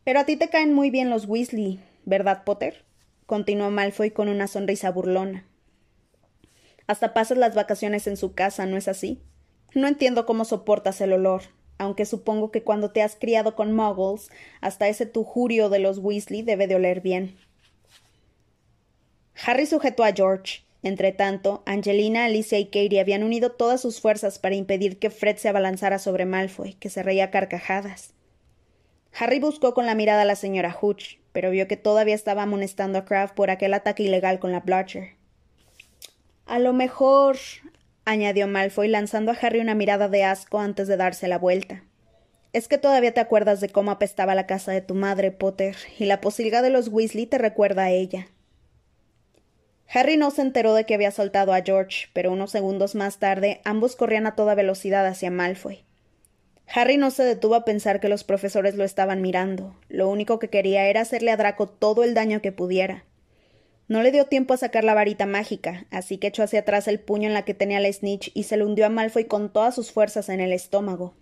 Pero 0.04 0.20
a 0.20 0.26
ti 0.26 0.36
te 0.36 0.48
caen 0.48 0.72
muy 0.72 0.90
bien 0.90 1.10
los 1.10 1.26
Weasley, 1.26 1.80
¿verdad, 2.04 2.44
Potter? 2.44 2.84
continuó 3.26 3.70
Malfoy 3.70 4.10
con 4.10 4.28
una 4.28 4.46
sonrisa 4.46 4.90
burlona. 4.90 5.46
Hasta 6.86 7.14
pasas 7.14 7.38
las 7.38 7.54
vacaciones 7.54 8.06
en 8.06 8.16
su 8.16 8.34
casa, 8.34 8.66
¿no 8.66 8.76
es 8.76 8.88
así? 8.88 9.22
No 9.74 9.88
entiendo 9.88 10.26
cómo 10.26 10.44
soportas 10.44 11.00
el 11.00 11.12
olor, 11.12 11.42
aunque 11.78 12.04
supongo 12.04 12.50
que 12.50 12.62
cuando 12.62 12.90
te 12.90 13.02
has 13.02 13.16
criado 13.16 13.54
con 13.54 13.72
muggles, 13.72 14.30
hasta 14.60 14.88
ese 14.88 15.06
tujurio 15.06 15.68
de 15.70 15.78
los 15.78 15.98
Weasley 15.98 16.42
debe 16.42 16.66
de 16.66 16.74
oler 16.74 17.00
bien. 17.00 17.36
Harry 19.46 19.66
sujetó 19.66 20.04
a 20.04 20.12
George. 20.12 20.64
Entretanto, 20.82 21.62
Angelina, 21.64 22.24
Alicia 22.24 22.58
y 22.58 22.66
Katie 22.66 23.00
habían 23.00 23.22
unido 23.22 23.52
todas 23.52 23.80
sus 23.80 24.00
fuerzas 24.00 24.38
para 24.38 24.56
impedir 24.56 24.98
que 24.98 25.10
Fred 25.10 25.36
se 25.36 25.48
abalanzara 25.48 25.98
sobre 25.98 26.26
Malfoy, 26.26 26.74
que 26.74 26.90
se 26.90 27.02
reía 27.02 27.30
carcajadas. 27.30 28.14
Harry 29.18 29.38
buscó 29.38 29.74
con 29.74 29.86
la 29.86 29.94
mirada 29.94 30.22
a 30.22 30.26
la 30.26 30.36
señora 30.36 30.76
Hooch, 30.78 31.21
pero 31.32 31.50
vio 31.50 31.68
que 31.68 31.76
todavía 31.76 32.14
estaba 32.14 32.42
amonestando 32.42 32.98
a 32.98 33.04
Kraft 33.04 33.34
por 33.34 33.50
aquel 33.50 33.74
ataque 33.74 34.04
ilegal 34.04 34.38
con 34.38 34.52
la 34.52 34.60
Blotcher. 34.60 35.16
A 36.46 36.58
lo 36.58 36.72
mejor, 36.72 37.36
añadió 38.04 38.46
Malfoy 38.46 38.88
lanzando 38.88 39.32
a 39.32 39.36
Harry 39.40 39.60
una 39.60 39.74
mirada 39.74 40.08
de 40.08 40.24
asco 40.24 40.58
antes 40.58 40.88
de 40.88 40.96
darse 40.96 41.28
la 41.28 41.38
vuelta. 41.38 41.84
Es 42.52 42.68
que 42.68 42.76
todavía 42.78 43.14
te 43.14 43.20
acuerdas 43.20 43.60
de 43.60 43.70
cómo 43.70 43.90
apestaba 43.90 44.34
la 44.34 44.46
casa 44.46 44.72
de 44.72 44.82
tu 44.82 44.94
madre, 44.94 45.30
Potter, 45.30 45.76
y 45.98 46.04
la 46.04 46.20
posilga 46.20 46.60
de 46.60 46.70
los 46.70 46.88
Weasley 46.88 47.26
te 47.26 47.38
recuerda 47.38 47.84
a 47.84 47.90
ella. 47.90 48.26
Harry 49.88 50.16
no 50.16 50.30
se 50.30 50.42
enteró 50.42 50.74
de 50.74 50.84
que 50.84 50.94
había 50.94 51.10
soltado 51.10 51.52
a 51.52 51.62
George, 51.62 52.08
pero 52.12 52.32
unos 52.32 52.50
segundos 52.50 52.94
más 52.94 53.18
tarde 53.18 53.60
ambos 53.64 53.96
corrían 53.96 54.26
a 54.26 54.34
toda 54.34 54.54
velocidad 54.54 55.06
hacia 55.06 55.30
Malfoy. 55.30 55.84
Harry 56.66 56.96
no 56.96 57.10
se 57.10 57.24
detuvo 57.24 57.54
a 57.54 57.64
pensar 57.64 58.00
que 58.00 58.08
los 58.08 58.24
profesores 58.24 58.76
lo 58.76 58.84
estaban 58.84 59.20
mirando. 59.20 59.76
Lo 59.88 60.08
único 60.08 60.38
que 60.38 60.48
quería 60.48 60.86
era 60.86 61.02
hacerle 61.02 61.30
a 61.30 61.36
Draco 61.36 61.68
todo 61.68 62.02
el 62.04 62.14
daño 62.14 62.40
que 62.40 62.52
pudiera. 62.52 63.04
No 63.88 64.02
le 64.02 64.10
dio 64.10 64.24
tiempo 64.26 64.54
a 64.54 64.56
sacar 64.56 64.84
la 64.84 64.94
varita 64.94 65.26
mágica, 65.26 65.84
así 65.90 66.16
que 66.16 66.28
echó 66.28 66.42
hacia 66.42 66.60
atrás 66.60 66.88
el 66.88 66.98
puño 66.98 67.28
en 67.28 67.34
la 67.34 67.44
que 67.44 67.52
tenía 67.52 67.80
la 67.80 67.92
snitch 67.92 68.30
y 68.32 68.44
se 68.44 68.56
lo 68.56 68.66
hundió 68.66 68.86
a 68.86 68.88
Malfoy 68.88 69.24
con 69.24 69.52
todas 69.52 69.74
sus 69.74 69.90
fuerzas 69.90 70.28
en 70.28 70.40
el 70.40 70.52
estómago. 70.52 71.14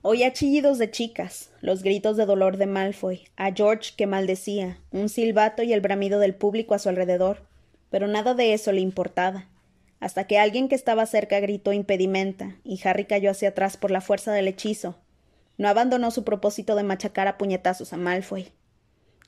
Oía 0.00 0.32
chillidos 0.32 0.78
de 0.78 0.90
chicas, 0.90 1.50
los 1.60 1.82
gritos 1.82 2.16
de 2.16 2.24
dolor 2.24 2.56
de 2.56 2.66
Malfoy, 2.66 3.24
a 3.36 3.52
George 3.52 3.92
que 3.96 4.06
maldecía, 4.06 4.78
un 4.92 5.08
silbato 5.08 5.62
y 5.62 5.72
el 5.72 5.80
bramido 5.80 6.20
del 6.20 6.34
público 6.34 6.74
a 6.74 6.78
su 6.78 6.88
alrededor, 6.88 7.42
pero 7.90 8.06
nada 8.06 8.32
de 8.34 8.54
eso 8.54 8.72
le 8.72 8.80
importaba, 8.80 9.48
hasta 10.00 10.26
que 10.26 10.38
alguien 10.38 10.68
que 10.68 10.74
estaba 10.74 11.06
cerca 11.06 11.40
gritó 11.40 11.72
impedimenta, 11.72 12.56
y 12.64 12.80
Harry 12.86 13.04
cayó 13.04 13.30
hacia 13.30 13.50
atrás 13.50 13.76
por 13.76 13.90
la 13.90 14.00
fuerza 14.00 14.32
del 14.32 14.48
hechizo. 14.48 14.98
No 15.56 15.68
abandonó 15.68 16.10
su 16.10 16.24
propósito 16.24 16.76
de 16.76 16.84
machacar 16.84 17.26
a 17.26 17.36
puñetazos 17.36 17.92
a 17.92 17.96
Malfoy. 17.96 18.52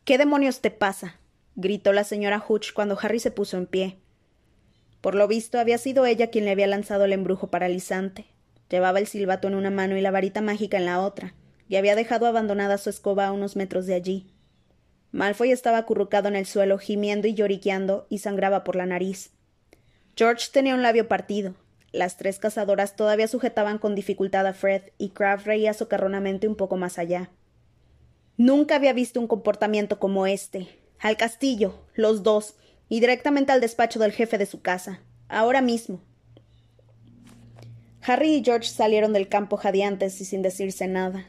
¿Qué 0.04 0.16
demonios 0.16 0.61
te 0.61 0.70
pasa? 0.70 1.18
gritó 1.56 1.92
la 1.92 2.04
señora 2.04 2.38
Hooch 2.38 2.72
cuando 2.72 2.96
Harry 3.00 3.18
se 3.18 3.30
puso 3.30 3.56
en 3.56 3.66
pie. 3.66 3.98
Por 5.00 5.14
lo 5.14 5.26
visto 5.26 5.59
había 5.59 5.78
sido 5.78 6.06
ella 6.06 6.30
quien 6.30 6.44
le 6.44 6.52
había 6.52 6.66
lanzado 6.66 7.04
el 7.04 7.12
embrujo 7.12 7.48
paralizante. 7.48 8.26
Llevaba 8.68 9.00
el 9.00 9.09
silbato 9.09 9.48
en 9.48 9.56
una 9.56 9.70
mano 9.70 9.96
y 9.96 10.00
la 10.00 10.11
varita 10.11 10.40
mágica 10.40 10.76
en 10.76 10.87
la 10.87 11.00
otra, 11.00 11.35
y 11.68 11.76
había 11.76 11.96
dejado 11.96 12.26
abandonada 12.26 12.78
su 12.78 12.90
escoba 12.90 13.26
a 13.26 13.33
unos 13.33 13.56
metros 13.56 13.87
de 13.87 13.94
allí. 13.94 14.33
Malfoy 15.11 15.50
estaba 15.50 15.78
acurrucado 15.78 16.28
en 16.28 16.37
el 16.37 16.46
suelo, 16.46 16.78
gimiendo 16.78 17.26
y 17.26 17.35
lloriqueando, 17.35 18.06
y 18.09 18.18
sangraba 18.18 18.62
por 18.62 18.76
la 18.76 18.87
nariz. 18.87 19.33
George 20.20 20.48
tenía 20.52 20.74
un 20.74 20.83
labio 20.83 21.09
partido. 21.09 21.54
Las 21.92 22.18
tres 22.18 22.38
cazadoras 22.38 22.94
todavía 22.94 23.26
sujetaban 23.26 23.78
con 23.78 23.94
dificultad 23.94 24.46
a 24.46 24.52
Fred, 24.52 24.83
y 24.98 25.09
Kraft 25.09 25.46
reía 25.46 25.72
socarronamente 25.72 26.46
un 26.46 26.56
poco 26.56 26.76
más 26.76 26.98
allá. 26.98 27.30
Nunca 28.37 28.76
había 28.76 28.92
visto 28.92 29.18
un 29.18 29.26
comportamiento 29.26 29.98
como 29.98 30.26
este, 30.26 30.68
al 30.98 31.16
castillo, 31.16 31.87
los 31.94 32.22
dos, 32.22 32.56
y 32.90 33.00
directamente 33.00 33.52
al 33.52 33.62
despacho 33.62 33.98
del 33.98 34.12
jefe 34.12 34.37
de 34.37 34.44
su 34.44 34.61
casa. 34.61 35.00
Ahora 35.26 35.62
mismo. 35.62 36.02
Harry 38.02 38.35
y 38.35 38.44
George 38.44 38.68
salieron 38.68 39.14
del 39.14 39.26
campo 39.26 39.56
jadeantes 39.56 40.20
y 40.20 40.26
sin 40.26 40.42
decirse 40.42 40.87
nada. 40.87 41.28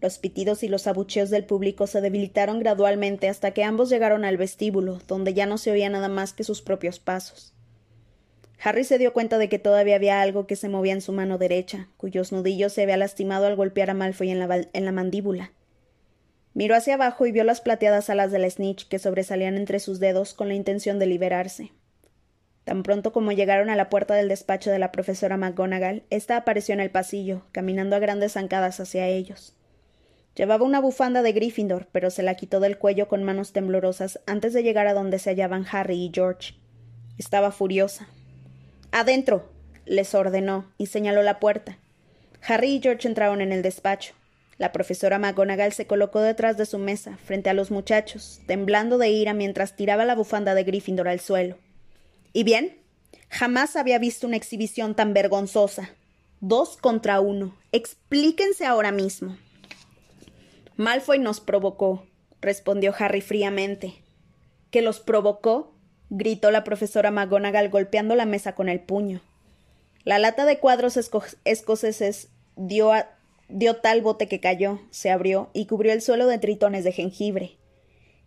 Los 0.00 0.18
pitidos 0.18 0.64
y 0.64 0.68
los 0.68 0.88
abucheos 0.88 1.30
del 1.30 1.44
público 1.44 1.86
se 1.86 2.00
debilitaron 2.00 2.58
gradualmente 2.58 3.28
hasta 3.28 3.52
que 3.52 3.62
ambos 3.62 3.88
llegaron 3.88 4.24
al 4.24 4.36
vestíbulo, 4.36 4.98
donde 5.06 5.32
ya 5.32 5.46
no 5.46 5.58
se 5.58 5.70
oía 5.70 5.88
nada 5.88 6.08
más 6.08 6.32
que 6.32 6.42
sus 6.42 6.60
propios 6.60 6.98
pasos. 6.98 7.54
Harry 8.64 8.84
se 8.84 8.98
dio 8.98 9.12
cuenta 9.12 9.38
de 9.38 9.48
que 9.48 9.58
todavía 9.58 9.96
había 9.96 10.20
algo 10.20 10.46
que 10.46 10.54
se 10.54 10.68
movía 10.68 10.92
en 10.92 11.00
su 11.00 11.12
mano 11.12 11.36
derecha, 11.36 11.88
cuyos 11.96 12.30
nudillos 12.30 12.72
se 12.72 12.82
había 12.82 12.96
lastimado 12.96 13.46
al 13.46 13.56
golpear 13.56 13.90
a 13.90 13.94
Malfoy 13.94 14.30
en 14.30 14.38
la, 14.38 14.92
mandíbula. 14.92 15.50
Miró 16.54 16.76
hacia 16.76 16.94
abajo 16.94 17.26
y 17.26 17.32
vio 17.32 17.42
las 17.42 17.60
plateadas 17.60 18.08
alas 18.08 18.30
de 18.30 18.38
la 18.38 18.48
snitch 18.48 18.86
que 18.86 19.00
sobresalían 19.00 19.56
entre 19.56 19.80
sus 19.80 19.98
dedos 19.98 20.32
con 20.32 20.46
la 20.46 20.54
intención 20.54 21.00
de 21.00 21.06
liberarse. 21.06 21.72
Tan 22.62 22.84
pronto 22.84 23.12
como 23.12 23.32
llegaron 23.32 23.68
a 23.68 23.74
la 23.74 23.88
puerta 23.88 24.14
del 24.14 24.28
despacho 24.28 24.70
de 24.70 24.78
la 24.78 24.92
profesora 24.92 25.36
McGonagall, 25.36 26.04
ésta 26.10 26.36
apareció 26.36 26.72
en 26.72 26.80
el 26.80 26.90
pasillo, 26.90 27.42
caminando 27.50 27.96
a 27.96 27.98
grandes 27.98 28.34
zancadas 28.34 28.78
hacia 28.78 29.08
ellos. 29.08 29.56
Llevaba 30.36 30.64
una 30.64 30.80
bufanda 30.80 31.22
de 31.22 31.32
Gryffindor, 31.32 31.88
pero 31.90 32.10
se 32.10 32.22
la 32.22 32.36
quitó 32.36 32.60
del 32.60 32.78
cuello 32.78 33.08
con 33.08 33.24
manos 33.24 33.52
temblorosas 33.52 34.20
antes 34.26 34.52
de 34.52 34.62
llegar 34.62 34.86
a 34.86 34.94
donde 34.94 35.18
se 35.18 35.30
hallaban 35.30 35.66
Harry 35.68 35.96
y 35.96 36.12
George. 36.14 36.54
Estaba 37.18 37.50
furiosa. 37.50 38.06
Adentro. 38.92 39.50
les 39.84 40.14
ordenó, 40.14 40.70
y 40.78 40.86
señaló 40.86 41.22
la 41.22 41.40
puerta. 41.40 41.78
Harry 42.46 42.76
y 42.76 42.80
George 42.80 43.08
entraron 43.08 43.40
en 43.40 43.50
el 43.50 43.62
despacho. 43.62 44.14
La 44.58 44.70
profesora 44.70 45.18
McGonagall 45.18 45.72
se 45.72 45.86
colocó 45.86 46.20
detrás 46.20 46.56
de 46.56 46.66
su 46.66 46.78
mesa, 46.78 47.18
frente 47.24 47.50
a 47.50 47.54
los 47.54 47.70
muchachos, 47.70 48.40
temblando 48.46 48.98
de 48.98 49.08
ira 49.08 49.34
mientras 49.34 49.74
tiraba 49.74 50.04
la 50.04 50.14
bufanda 50.14 50.54
de 50.54 50.62
Gryffindor 50.62 51.08
al 51.08 51.18
suelo. 51.18 51.56
¿Y 52.32 52.44
bien? 52.44 52.78
Jamás 53.28 53.76
había 53.76 53.98
visto 53.98 54.26
una 54.26 54.36
exhibición 54.36 54.94
tan 54.94 55.14
vergonzosa. 55.14 55.90
Dos 56.40 56.76
contra 56.76 57.20
uno. 57.20 57.56
Explíquense 57.72 58.66
ahora 58.66 58.92
mismo. 58.92 59.36
Malfoy 60.76 61.18
nos 61.18 61.40
provocó, 61.40 62.06
respondió 62.40 62.94
Harry 62.98 63.20
fríamente. 63.20 63.94
¿Que 64.70 64.82
los 64.82 65.00
provocó? 65.00 65.71
Gritó 66.14 66.50
la 66.50 66.62
profesora 66.62 67.10
McGonagall 67.10 67.70
golpeando 67.70 68.14
la 68.14 68.26
mesa 68.26 68.54
con 68.54 68.68
el 68.68 68.80
puño. 68.80 69.22
La 70.04 70.18
lata 70.18 70.44
de 70.44 70.58
cuadros 70.58 70.98
escoceses 71.44 72.28
dio 72.56 72.92
dio 73.48 73.76
tal 73.76 74.02
bote 74.02 74.28
que 74.28 74.40
cayó, 74.40 74.80
se 74.90 75.10
abrió 75.10 75.50
y 75.52 75.66
cubrió 75.66 75.92
el 75.92 76.02
suelo 76.02 76.26
de 76.26 76.38
tritones 76.38 76.84
de 76.84 76.92
jengibre. 76.92 77.56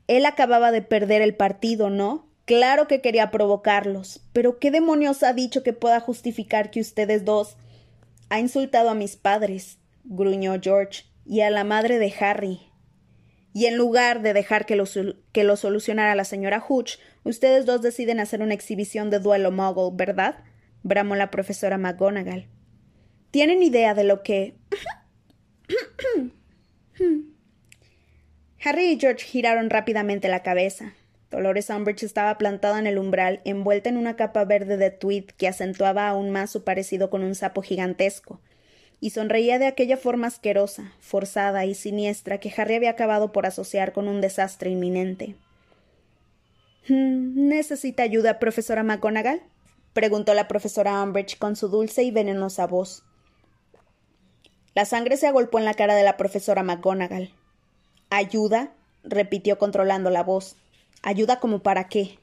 Él 0.08 0.26
acababa 0.26 0.72
de 0.72 0.82
perder 0.82 1.22
el 1.22 1.36
partido, 1.36 1.90
¿no? 1.90 2.28
Claro 2.46 2.88
que 2.88 3.02
quería 3.02 3.32
provocarlos. 3.32 4.22
Pero 4.34 4.60
¿qué 4.60 4.72
demonios 4.72 5.24
ha 5.24 5.34
dicho 5.34 5.64
que 5.64 5.74
pueda 5.74 6.00
justificar 6.00 6.70
que 6.70 6.80
ustedes 6.80 7.26
dos. 7.26 7.56
Ha 8.30 8.40
insultado 8.40 8.90
a 8.90 8.96
mis 8.96 9.16
padres, 9.16 9.78
gruñó 10.04 10.56
George, 10.62 11.06
y 11.26 11.42
a 11.42 11.50
la 11.50 11.64
madre 11.64 11.98
de 11.98 12.14
Harry. 12.20 12.62
Y 13.56 13.68
en 13.68 13.78
lugar 13.78 14.22
de 14.22 14.34
dejar 14.34 14.66
que 14.66 14.76
lo, 14.76 14.84
que 15.32 15.46
lo 15.46 15.56
solucionara 15.56 16.14
la 16.14 16.26
señora 16.26 16.60
Hooch, 16.60 16.98
ustedes 17.24 17.66
dos 17.66 17.82
deciden 17.82 18.20
hacer 18.20 18.42
una 18.42 18.54
exhibición 18.54 19.10
de 19.10 19.20
duelo 19.20 19.50
muggle, 19.50 19.92
¿verdad? 19.94 20.44
bramó 20.84 21.16
la 21.16 21.32
profesora 21.32 21.78
McGonagall. 21.78 22.50
¿Tienen 23.32 23.64
idea 23.64 23.94
de 23.94 24.04
lo 24.04 24.24
que. 24.24 24.58
Harry 28.62 28.92
y 28.92 29.00
George 29.00 29.24
giraron 29.24 29.70
rápidamente 29.70 30.28
la 30.28 30.44
cabeza. 30.44 30.94
Dolores 31.32 31.70
Umbridge 31.70 32.04
estaba 32.04 32.38
plantada 32.38 32.78
en 32.78 32.88
el 32.88 32.98
umbral, 32.98 33.40
envuelta 33.46 33.88
en 33.88 33.96
una 33.96 34.18
capa 34.18 34.44
verde 34.44 34.76
de 34.76 34.92
tweed 34.92 35.28
que 35.38 35.48
acentuaba 35.48 36.10
aún 36.10 36.30
más 36.30 36.50
su 36.52 36.66
parecido 36.66 37.10
con 37.10 37.24
un 37.24 37.36
sapo 37.36 37.62
gigantesco, 37.62 38.42
y 39.00 39.12
sonreía 39.12 39.60
de 39.60 39.68
aquella 39.68 39.98
forma 39.98 40.28
asquerosa, 40.28 40.94
forzada 41.00 41.66
y 41.66 41.76
siniestra 41.76 42.40
que 42.40 42.54
Harry 42.56 42.76
había 42.76 42.92
acabado 42.92 43.32
por 43.32 43.46
asociar 43.46 43.94
con 43.94 44.08
un 44.08 44.22
desastre 44.22 44.70
inminente. 44.70 45.36
Hmm, 46.88 47.48
¿Necesita 47.48 48.04
ayuda, 48.04 48.40
profesora 48.40 48.84
McGonagall? 48.84 49.42
preguntó 49.94 50.34
la 50.34 50.48
profesora 50.48 51.02
Umbridge 51.02 51.38
con 51.38 51.56
su 51.56 51.70
dulce 51.70 52.04
y 52.04 52.12
venenosa 52.12 52.68
voz. 52.68 53.04
La 54.74 54.86
sangre 54.86 55.18
se 55.18 55.28
agolpó 55.28 55.58
en 55.58 55.66
la 55.66 55.74
cara 55.74 55.96
de 55.96 56.04
la 56.04 56.18
profesora 56.18 56.64
McGonagall. 56.64 57.32
¿Ayuda? 58.10 58.74
repitió 59.04 59.58
controlando 59.58 60.10
la 60.10 60.24
voz. 60.24 60.58
¿Ayuda 61.02 61.40
como 61.40 61.60
para 61.60 61.88
qué? 61.88 62.20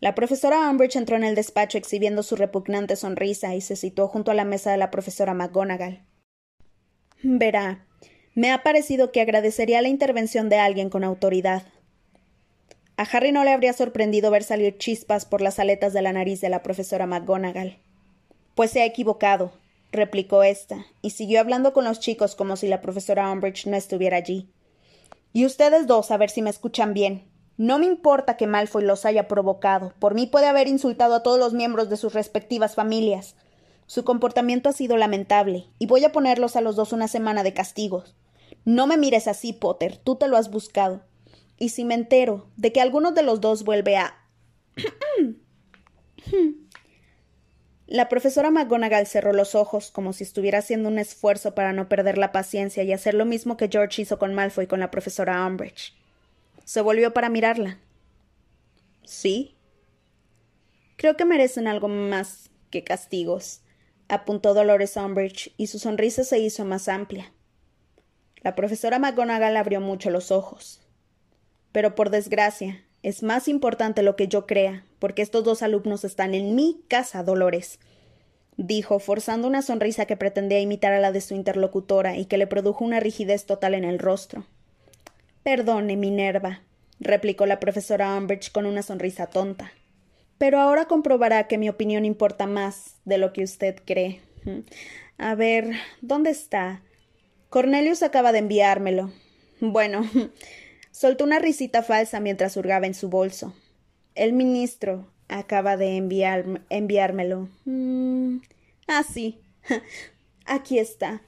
La 0.00 0.14
profesora 0.14 0.68
Umbridge 0.68 0.96
entró 0.96 1.16
en 1.16 1.24
el 1.24 1.34
despacho 1.34 1.78
exhibiendo 1.78 2.22
su 2.22 2.36
repugnante 2.36 2.96
sonrisa 2.96 3.54
y 3.54 3.60
se 3.60 3.76
situó 3.76 4.08
junto 4.08 4.30
a 4.30 4.34
la 4.34 4.44
mesa 4.44 4.70
de 4.70 4.76
la 4.76 4.90
profesora 4.90 5.34
McGonagall. 5.34 6.04
Verá, 7.22 7.86
me 8.34 8.50
ha 8.50 8.62
parecido 8.62 9.12
que 9.12 9.20
agradecería 9.20 9.80
la 9.80 9.88
intervención 9.88 10.48
de 10.48 10.58
alguien 10.58 10.90
con 10.90 11.04
autoridad. 11.04 11.62
A 12.96 13.02
Harry 13.02 13.32
no 13.32 13.44
le 13.44 13.52
habría 13.52 13.72
sorprendido 13.72 14.30
ver 14.30 14.44
salir 14.44 14.76
chispas 14.76 15.24
por 15.24 15.40
las 15.40 15.58
aletas 15.58 15.92
de 15.92 16.02
la 16.02 16.12
nariz 16.12 16.40
de 16.40 16.48
la 16.48 16.62
profesora 16.62 17.06
McGonagall. 17.06 17.78
Pues 18.54 18.70
se 18.70 18.82
ha 18.82 18.86
equivocado, 18.86 19.52
replicó 19.90 20.42
ésta, 20.42 20.84
y 21.00 21.10
siguió 21.10 21.40
hablando 21.40 21.72
con 21.72 21.84
los 21.84 22.00
chicos 22.00 22.34
como 22.34 22.56
si 22.56 22.68
la 22.68 22.82
profesora 22.82 23.30
Umbridge 23.30 23.66
no 23.66 23.76
estuviera 23.76 24.16
allí. 24.16 24.52
Y 25.32 25.46
ustedes 25.46 25.86
dos, 25.86 26.10
a 26.10 26.16
ver 26.16 26.30
si 26.30 26.42
me 26.42 26.50
escuchan 26.50 26.94
bien. 26.94 27.24
No 27.56 27.78
me 27.78 27.86
importa 27.86 28.36
que 28.36 28.46
Malfoy 28.46 28.82
los 28.84 29.04
haya 29.04 29.28
provocado. 29.28 29.92
Por 29.98 30.14
mí 30.14 30.26
puede 30.26 30.46
haber 30.46 30.66
insultado 30.66 31.14
a 31.14 31.22
todos 31.22 31.38
los 31.38 31.52
miembros 31.52 31.88
de 31.88 31.96
sus 31.96 32.12
respectivas 32.12 32.74
familias. 32.74 33.36
Su 33.86 34.04
comportamiento 34.04 34.68
ha 34.68 34.72
sido 34.72 34.96
lamentable, 34.96 35.66
y 35.78 35.86
voy 35.86 36.04
a 36.04 36.12
ponerlos 36.12 36.56
a 36.56 36.60
los 36.60 36.74
dos 36.74 36.92
una 36.92 37.06
semana 37.06 37.42
de 37.42 37.54
castigos. 37.54 38.16
No 38.64 38.86
me 38.86 38.96
mires 38.96 39.28
así, 39.28 39.52
Potter. 39.52 39.98
Tú 39.98 40.16
te 40.16 40.26
lo 40.26 40.36
has 40.36 40.50
buscado. 40.50 41.02
Y 41.58 41.68
si 41.68 41.84
me 41.84 41.94
entero 41.94 42.48
de 42.56 42.72
que 42.72 42.80
alguno 42.80 43.12
de 43.12 43.22
los 43.22 43.40
dos 43.40 43.62
vuelve 43.62 43.96
a. 43.96 44.16
La 47.86 48.08
profesora 48.08 48.50
McGonagall 48.50 49.06
cerró 49.06 49.34
los 49.34 49.54
ojos 49.54 49.90
como 49.90 50.14
si 50.14 50.24
estuviera 50.24 50.58
haciendo 50.58 50.88
un 50.88 50.98
esfuerzo 50.98 51.54
para 51.54 51.74
no 51.74 51.88
perder 51.88 52.16
la 52.16 52.32
paciencia 52.32 52.82
y 52.82 52.92
hacer 52.92 53.12
lo 53.12 53.26
mismo 53.26 53.58
que 53.58 53.68
George 53.68 54.02
hizo 54.02 54.18
con 54.18 54.32
Malfoy 54.32 54.66
con 54.66 54.80
la 54.80 54.90
profesora 54.90 55.46
Umbridge. 55.46 55.94
Se 56.64 56.80
volvió 56.80 57.12
para 57.12 57.28
mirarla. 57.28 57.78
¿Sí? 59.04 59.56
Creo 60.96 61.16
que 61.16 61.24
merecen 61.24 61.66
algo 61.66 61.88
más 61.88 62.50
que 62.70 62.84
castigos, 62.84 63.62
apuntó 64.08 64.54
Dolores 64.54 64.96
Umbridge, 64.96 65.52
y 65.56 65.66
su 65.66 65.78
sonrisa 65.78 66.24
se 66.24 66.38
hizo 66.38 66.64
más 66.64 66.88
amplia. 66.88 67.32
La 68.42 68.54
profesora 68.54 68.98
McGonagall 68.98 69.56
abrió 69.56 69.80
mucho 69.80 70.10
los 70.10 70.30
ojos. 70.30 70.80
Pero 71.72 71.94
por 71.94 72.10
desgracia, 72.10 72.84
es 73.02 73.22
más 73.22 73.48
importante 73.48 74.02
lo 74.02 74.16
que 74.16 74.28
yo 74.28 74.46
crea, 74.46 74.84
porque 74.98 75.22
estos 75.22 75.44
dos 75.44 75.62
alumnos 75.62 76.04
están 76.04 76.34
en 76.34 76.54
mi 76.54 76.82
casa, 76.88 77.22
Dolores 77.22 77.78
dijo, 78.56 78.98
forzando 78.98 79.48
una 79.48 79.62
sonrisa 79.62 80.06
que 80.06 80.16
pretendía 80.16 80.60
imitar 80.60 80.92
a 80.92 81.00
la 81.00 81.12
de 81.12 81.20
su 81.20 81.34
interlocutora 81.34 82.16
y 82.16 82.26
que 82.26 82.38
le 82.38 82.46
produjo 82.46 82.84
una 82.84 83.00
rigidez 83.00 83.46
total 83.46 83.74
en 83.74 83.84
el 83.84 83.98
rostro. 83.98 84.46
Perdone, 85.44 85.96
Minerva, 85.96 86.62
replicó 86.98 87.44
la 87.44 87.60
profesora 87.60 88.16
Umbridge 88.16 88.50
con 88.50 88.64
una 88.64 88.82
sonrisa 88.82 89.26
tonta. 89.26 89.72
Pero 90.38 90.58
ahora 90.58 90.86
comprobará 90.86 91.46
que 91.46 91.58
mi 91.58 91.68
opinión 91.68 92.06
importa 92.06 92.46
más 92.46 92.96
de 93.04 93.18
lo 93.18 93.34
que 93.34 93.44
usted 93.44 93.76
cree. 93.84 94.22
A 95.18 95.34
ver, 95.34 95.72
¿dónde 96.00 96.30
está? 96.30 96.82
Cornelius 97.50 98.02
acaba 98.02 98.32
de 98.32 98.38
enviármelo. 98.38 99.12
Bueno, 99.60 100.08
soltó 100.90 101.24
una 101.24 101.38
risita 101.38 101.82
falsa 101.82 102.20
mientras 102.20 102.56
hurgaba 102.56 102.86
en 102.86 102.94
su 102.94 103.10
bolso. 103.10 103.54
El 104.14 104.32
ministro 104.32 105.12
acaba 105.28 105.76
de 105.76 105.96
enviármelo. 106.70 107.50
Mm, 107.66 108.38
ah, 108.88 109.02
sí. 109.02 109.40
Aquí 110.46 110.78
está. 110.78 111.20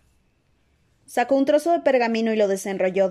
Sacó 1.06 1.36
un 1.36 1.44
trozo 1.44 1.72
de 1.72 1.80
pergamino 1.80 2.32
y 2.32 2.36
lo 2.36 2.48
desenrolló, 2.48 3.08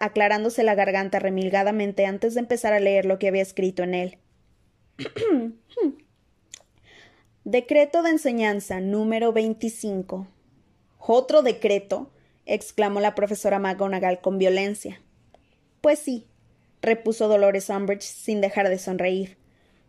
aclarándose 0.00 0.62
la 0.62 0.74
garganta 0.74 1.18
remilgadamente 1.18 2.04
antes 2.04 2.34
de 2.34 2.40
empezar 2.40 2.74
a 2.74 2.80
leer 2.80 3.06
lo 3.06 3.18
que 3.18 3.28
había 3.28 3.42
escrito 3.42 3.82
en 3.82 3.94
él. 3.94 4.18
decreto 7.44 8.02
de 8.02 8.10
enseñanza 8.10 8.80
número 8.80 9.32
25. 9.32 10.26
¿Otro 10.98 11.42
decreto? 11.42 12.10
exclamó 12.44 13.00
la 13.00 13.14
profesora 13.14 13.58
McGonagall 13.58 14.20
con 14.20 14.36
violencia. 14.36 15.00
Pues 15.80 15.98
sí, 15.98 16.26
repuso 16.82 17.28
Dolores 17.28 17.70
Umbridge 17.70 18.02
sin 18.02 18.42
dejar 18.42 18.68
de 18.68 18.78
sonreír. 18.78 19.38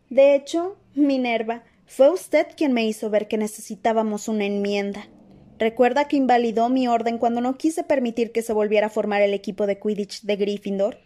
De 0.09 0.35
hecho, 0.35 0.77
Minerva, 0.95 1.63
fue 1.85 2.09
usted 2.09 2.47
quien 2.55 2.71
me 2.71 2.85
hizo 2.85 3.09
ver 3.09 3.27
que 3.27 3.37
necesitábamos 3.37 4.27
una 4.27 4.45
enmienda. 4.45 5.07
¿Recuerda 5.59 6.07
que 6.07 6.15
invalidó 6.15 6.69
mi 6.69 6.87
orden 6.87 7.17
cuando 7.17 7.41
no 7.41 7.57
quise 7.57 7.83
permitir 7.83 8.31
que 8.31 8.41
se 8.41 8.53
volviera 8.53 8.87
a 8.87 8.89
formar 8.89 9.21
el 9.21 9.33
equipo 9.33 9.67
de 9.67 9.77
Quidditch 9.77 10.21
de 10.21 10.37
Gryffindor? 10.37 10.99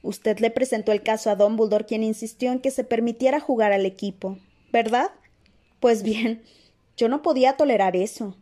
Usted 0.00 0.38
le 0.38 0.50
presentó 0.50 0.92
el 0.92 1.02
caso 1.02 1.28
a 1.28 1.36
Dumbledore, 1.36 1.84
quien 1.84 2.02
insistió 2.02 2.50
en 2.50 2.60
que 2.60 2.70
se 2.70 2.84
permitiera 2.84 3.38
jugar 3.38 3.72
al 3.72 3.84
equipo, 3.84 4.38
¿verdad? 4.72 5.10
Pues 5.78 6.02
bien, 6.02 6.42
yo 6.96 7.10
no 7.10 7.20
podía 7.20 7.58
tolerar 7.58 7.96
eso. 7.96 8.34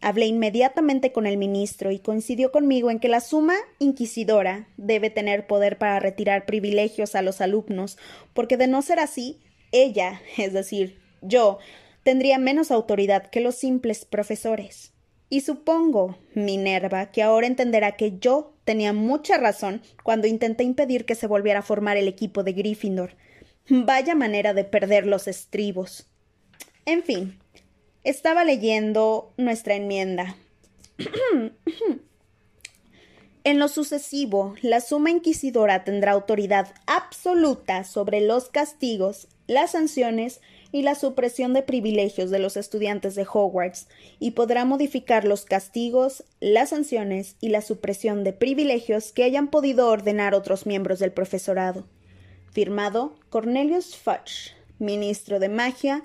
Hablé 0.00 0.26
inmediatamente 0.26 1.12
con 1.12 1.26
el 1.26 1.36
ministro 1.36 1.92
y 1.92 2.00
coincidió 2.00 2.50
conmigo 2.50 2.90
en 2.90 2.98
que 2.98 3.06
la 3.06 3.20
suma 3.20 3.54
inquisidora 3.78 4.66
debe 4.76 5.08
tener 5.08 5.46
poder 5.46 5.78
para 5.78 6.00
retirar 6.00 6.46
privilegios 6.46 7.14
a 7.14 7.22
los 7.22 7.40
alumnos, 7.40 7.96
porque 8.34 8.56
de 8.56 8.66
no 8.66 8.82
ser 8.82 8.98
así, 8.98 9.38
ella, 9.70 10.20
es 10.36 10.52
decir, 10.52 10.98
yo, 11.20 11.60
tendría 12.02 12.38
menos 12.38 12.72
autoridad 12.72 13.30
que 13.30 13.38
los 13.38 13.54
simples 13.54 14.04
profesores. 14.04 14.91
Y 15.32 15.40
supongo, 15.40 16.18
Minerva, 16.34 17.10
que 17.10 17.22
ahora 17.22 17.46
entenderá 17.46 17.96
que 17.96 18.18
yo 18.18 18.52
tenía 18.64 18.92
mucha 18.92 19.38
razón 19.38 19.80
cuando 20.02 20.26
intenté 20.26 20.62
impedir 20.62 21.06
que 21.06 21.14
se 21.14 21.26
volviera 21.26 21.60
a 21.60 21.62
formar 21.62 21.96
el 21.96 22.06
equipo 22.06 22.42
de 22.44 22.52
Gryffindor. 22.52 23.16
Vaya 23.70 24.14
manera 24.14 24.52
de 24.52 24.64
perder 24.64 25.06
los 25.06 25.28
estribos. 25.28 26.06
En 26.84 27.02
fin, 27.02 27.38
estaba 28.04 28.44
leyendo 28.44 29.32
nuestra 29.38 29.74
enmienda. 29.74 30.36
En 33.44 33.58
lo 33.58 33.66
sucesivo, 33.66 34.54
la 34.62 34.80
suma 34.80 35.10
inquisidora 35.10 35.82
tendrá 35.82 36.12
autoridad 36.12 36.72
absoluta 36.86 37.82
sobre 37.82 38.20
los 38.20 38.48
castigos, 38.48 39.26
las 39.48 39.72
sanciones 39.72 40.40
y 40.72 40.80
la 40.82 40.94
supresión 40.94 41.52
de 41.52 41.62
privilegios 41.62 42.30
de 42.30 42.38
los 42.38 42.56
estudiantes 42.56 43.14
de 43.14 43.26
Hogwarts 43.30 43.88
y 44.18 44.32
podrá 44.32 44.64
modificar 44.64 45.26
los 45.26 45.44
castigos, 45.44 46.24
las 46.40 46.70
sanciones 46.70 47.36
y 47.40 47.50
la 47.50 47.60
supresión 47.60 48.24
de 48.24 48.32
privilegios 48.32 49.12
que 49.12 49.22
hayan 49.22 49.48
podido 49.48 49.88
ordenar 49.90 50.34
otros 50.34 50.66
miembros 50.66 50.98
del 50.98 51.12
profesorado. 51.12 51.86
Firmado 52.50 53.14
Cornelius 53.28 53.96
Fudge, 53.96 54.54
ministro 54.78 55.38
de 55.38 55.50
Magia, 55.50 56.02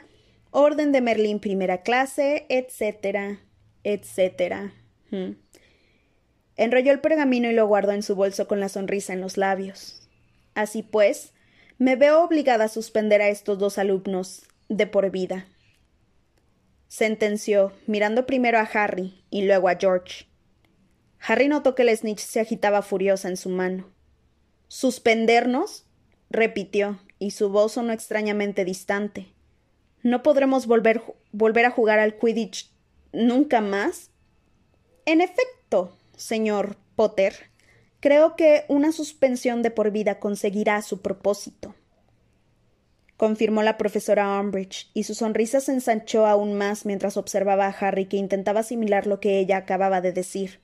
Orden 0.51 0.91
de 0.91 1.01
Merlín 1.01 1.39
primera 1.39 1.81
clase, 1.81 2.45
etcétera, 2.49 3.39
etcétera. 3.83 4.73
Hmm. 5.11 5.31
Enrolló 6.57 6.91
el 6.91 6.99
pergamino 6.99 7.49
y 7.49 7.53
lo 7.53 7.67
guardó 7.67 7.93
en 7.93 8.03
su 8.03 8.15
bolso 8.15 8.47
con 8.47 8.59
la 8.59 8.67
sonrisa 8.67 9.13
en 9.13 9.21
los 9.21 9.37
labios. 9.37 10.09
Así 10.55 10.83
pues, 10.83 11.33
me 11.77 11.95
veo 11.95 12.23
obligada 12.23 12.65
a 12.65 12.69
suspender 12.69 13.21
a 13.21 13.29
estos 13.29 13.59
dos 13.59 13.77
alumnos 13.77 14.47
de 14.69 14.87
por 14.87 15.09
vida. 15.11 15.47
Sentenció, 16.87 17.73
mirando 17.85 18.25
primero 18.25 18.59
a 18.59 18.61
Harry 18.61 19.23
y 19.29 19.43
luego 19.43 19.69
a 19.69 19.75
George. 19.75 20.27
Harry 21.19 21.47
notó 21.47 21.75
que 21.75 21.83
el 21.83 21.95
snitch 21.95 22.19
se 22.19 22.39
agitaba 22.39 22.81
furiosa 22.81 23.27
en 23.27 23.37
su 23.37 23.49
mano. 23.49 23.89
¿Suspendernos? 24.67 25.85
repitió, 26.29 26.99
y 27.19 27.31
su 27.31 27.49
voz 27.49 27.73
sonó 27.73 27.93
extrañamente 27.93 28.65
distante. 28.65 29.33
¿No 30.03 30.23
podremos 30.23 30.67
volver, 30.67 31.01
volver 31.31 31.65
a 31.65 31.71
jugar 31.71 31.99
al 31.99 32.17
Quidditch 32.17 32.71
nunca 33.11 33.61
más? 33.61 34.11
En 35.05 35.21
efecto, 35.21 35.97
señor 36.15 36.77
Potter, 36.95 37.49
creo 37.99 38.35
que 38.35 38.65
una 38.67 38.91
suspensión 38.91 39.61
de 39.61 39.71
por 39.71 39.91
vida 39.91 40.19
conseguirá 40.19 40.81
su 40.81 41.01
propósito 41.01 41.75
confirmó 43.17 43.63
la 43.63 43.77
profesora 43.77 44.39
Umbridge, 44.39 44.89
y 44.93 45.03
su 45.03 45.15
sonrisa 45.15 45.59
se 45.59 45.73
ensanchó 45.73 46.25
aún 46.25 46.53
más 46.53 46.85
mientras 46.85 47.17
observaba 47.17 47.65
a 47.65 47.71
Harry 47.71 48.05
que 48.05 48.17
intentaba 48.17 48.61
asimilar 48.61 49.07
lo 49.07 49.19
que 49.19 49.39
ella 49.39 49.57
acababa 49.57 50.01
de 50.01 50.13
decir. 50.13 50.59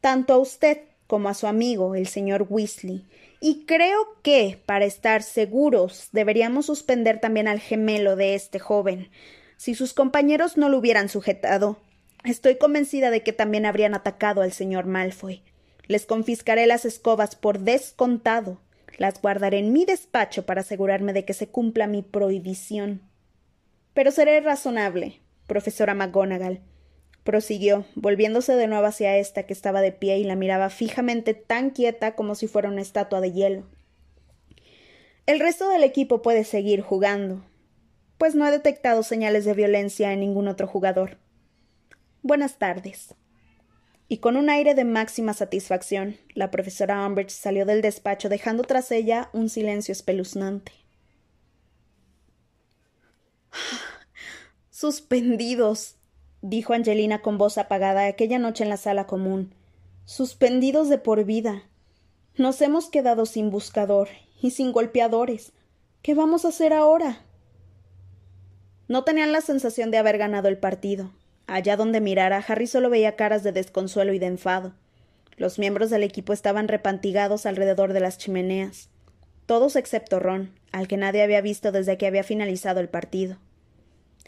Tanto 0.00 0.34
a 0.34 0.38
usted 0.38 0.78
como 1.06 1.28
a 1.28 1.34
su 1.34 1.46
amigo, 1.46 1.94
el 1.94 2.06
señor 2.06 2.46
Weasley. 2.48 3.04
Y 3.40 3.66
creo 3.66 4.06
que, 4.22 4.62
para 4.64 4.84
estar 4.84 5.22
seguros, 5.22 6.08
deberíamos 6.12 6.66
suspender 6.66 7.20
también 7.20 7.48
al 7.48 7.60
gemelo 7.60 8.16
de 8.16 8.34
este 8.34 8.58
joven. 8.58 9.10
Si 9.58 9.74
sus 9.74 9.92
compañeros 9.92 10.56
no 10.56 10.68
lo 10.68 10.78
hubieran 10.78 11.08
sujetado, 11.08 11.78
estoy 12.24 12.56
convencida 12.56 13.10
de 13.10 13.22
que 13.22 13.32
también 13.32 13.66
habrían 13.66 13.94
atacado 13.94 14.42
al 14.42 14.52
señor 14.52 14.86
Malfoy. 14.86 15.42
Les 15.86 16.06
confiscaré 16.06 16.66
las 16.66 16.84
escobas 16.84 17.36
por 17.36 17.58
descontado. 17.58 18.60
Las 18.98 19.20
guardaré 19.20 19.58
en 19.58 19.72
mi 19.72 19.84
despacho 19.84 20.44
para 20.44 20.60
asegurarme 20.60 21.12
de 21.12 21.24
que 21.24 21.34
se 21.34 21.48
cumpla 21.48 21.86
mi 21.86 22.02
prohibición. 22.02 23.02
Pero 23.94 24.10
seré 24.10 24.40
razonable, 24.40 25.20
profesora 25.46 25.94
McGonagall. 25.94 26.60
prosiguió, 27.24 27.84
volviéndose 27.94 28.56
de 28.56 28.66
nuevo 28.66 28.86
hacia 28.86 29.16
ésta 29.16 29.44
que 29.44 29.52
estaba 29.52 29.80
de 29.80 29.92
pie 29.92 30.18
y 30.18 30.24
la 30.24 30.34
miraba 30.34 30.70
fijamente 30.70 31.34
tan 31.34 31.70
quieta 31.70 32.14
como 32.16 32.34
si 32.34 32.48
fuera 32.48 32.68
una 32.68 32.82
estatua 32.82 33.20
de 33.20 33.32
hielo. 33.32 33.66
El 35.26 35.38
resto 35.38 35.68
del 35.68 35.84
equipo 35.84 36.20
puede 36.20 36.42
seguir 36.42 36.80
jugando, 36.80 37.44
pues 38.18 38.34
no 38.34 38.46
he 38.46 38.50
detectado 38.50 39.02
señales 39.02 39.44
de 39.44 39.54
violencia 39.54 40.12
en 40.12 40.20
ningún 40.20 40.48
otro 40.48 40.66
jugador. 40.66 41.18
Buenas 42.22 42.58
tardes. 42.58 43.14
Y 44.12 44.18
con 44.18 44.36
un 44.36 44.50
aire 44.50 44.74
de 44.74 44.84
máxima 44.84 45.32
satisfacción, 45.32 46.18
la 46.34 46.50
profesora 46.50 47.06
Umbridge 47.06 47.30
salió 47.30 47.64
del 47.64 47.80
despacho 47.80 48.28
dejando 48.28 48.62
tras 48.62 48.92
ella 48.92 49.30
un 49.32 49.48
silencio 49.48 49.90
espeluznante. 49.90 50.72
Suspendidos, 54.68 55.96
dijo 56.42 56.74
Angelina 56.74 57.22
con 57.22 57.38
voz 57.38 57.56
apagada 57.56 58.04
aquella 58.04 58.38
noche 58.38 58.64
en 58.64 58.68
la 58.68 58.76
sala 58.76 59.06
común. 59.06 59.54
Suspendidos 60.04 60.90
de 60.90 60.98
por 60.98 61.24
vida. 61.24 61.62
Nos 62.36 62.60
hemos 62.60 62.90
quedado 62.90 63.24
sin 63.24 63.48
buscador 63.48 64.10
y 64.42 64.50
sin 64.50 64.72
golpeadores. 64.72 65.52
¿Qué 66.02 66.12
vamos 66.12 66.44
a 66.44 66.48
hacer 66.48 66.74
ahora? 66.74 67.22
No 68.88 69.04
tenían 69.04 69.32
la 69.32 69.40
sensación 69.40 69.90
de 69.90 69.96
haber 69.96 70.18
ganado 70.18 70.48
el 70.48 70.58
partido. 70.58 71.12
Allá 71.52 71.76
donde 71.76 72.00
mirara, 72.00 72.42
Harry 72.48 72.66
solo 72.66 72.88
veía 72.88 73.14
caras 73.14 73.42
de 73.42 73.52
desconsuelo 73.52 74.14
y 74.14 74.18
de 74.18 74.24
enfado. 74.24 74.72
Los 75.36 75.58
miembros 75.58 75.90
del 75.90 76.02
equipo 76.02 76.32
estaban 76.32 76.66
repantigados 76.66 77.44
alrededor 77.44 77.92
de 77.92 78.00
las 78.00 78.16
chimeneas. 78.16 78.88
Todos 79.44 79.76
excepto 79.76 80.18
Ron, 80.18 80.58
al 80.72 80.88
que 80.88 80.96
nadie 80.96 81.22
había 81.22 81.42
visto 81.42 81.70
desde 81.70 81.98
que 81.98 82.06
había 82.06 82.24
finalizado 82.24 82.80
el 82.80 82.88
partido. 82.88 83.36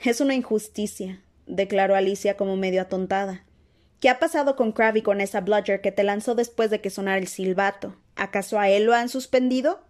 Es 0.05 0.21
una 0.21 0.35
injusticia, 0.35 1.23
declaró 1.47 1.95
Alicia 1.95 2.37
como 2.37 2.57
medio 2.57 2.83
atontada. 2.83 3.47
¿Qué 4.01 4.11
ha 4.11 4.19
pasado 4.19 4.55
con 4.55 4.73
Crabbe 4.73 4.99
y 4.99 5.03
con 5.03 5.23
esa 5.23 5.41
Bludger 5.41 5.81
que 5.81 5.93
te 5.93 6.03
lanzó 6.03 6.35
después 6.35 6.69
de 6.69 6.83
que 6.83 6.91
sonara 6.91 7.17
el 7.17 7.29
silbato? 7.29 7.97
¿Acaso 8.17 8.61
a 8.61 8.69
él 8.69 8.85
lo 8.85 8.93
han 8.93 9.09
suspendido? 9.09 9.83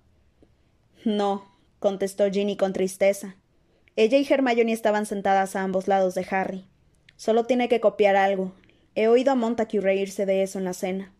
No, 1.04 1.50
contestó 1.80 2.30
Ginny 2.30 2.56
con 2.56 2.72
tristeza. 2.72 3.34
Ella 3.96 4.18
y 4.18 4.26
Hermione 4.32 4.72
estaban 4.72 5.04
sentadas 5.04 5.56
a 5.56 5.62
ambos 5.64 5.88
lados 5.88 6.14
de 6.14 6.24
Harry. 6.30 6.68
Solo 7.24 7.44
tiene 7.44 7.70
que 7.70 7.80
copiar 7.80 8.16
algo. 8.16 8.52
He 8.94 9.08
oído 9.08 9.32
a 9.32 9.34
Montague 9.34 9.80
reírse 9.80 10.26
de 10.26 10.42
eso 10.42 10.58
en 10.58 10.66
la 10.66 10.74
cena. 10.74 11.10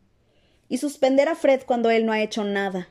Y 0.69 0.77
suspender 0.77 1.31
a 1.31 1.35
Fred 1.35 1.63
cuando 1.65 1.89
él 1.89 2.05
no 2.05 2.13
ha 2.13 2.21
hecho 2.21 2.45
nada, 2.45 2.89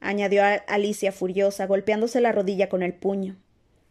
añadió 0.00 0.42
Alicia 0.66 1.12
furiosa, 1.12 1.66
golpeándose 1.66 2.22
la 2.22 2.32
rodilla 2.32 2.70
con 2.70 2.82
el 2.82 2.94
puño. 2.94 3.36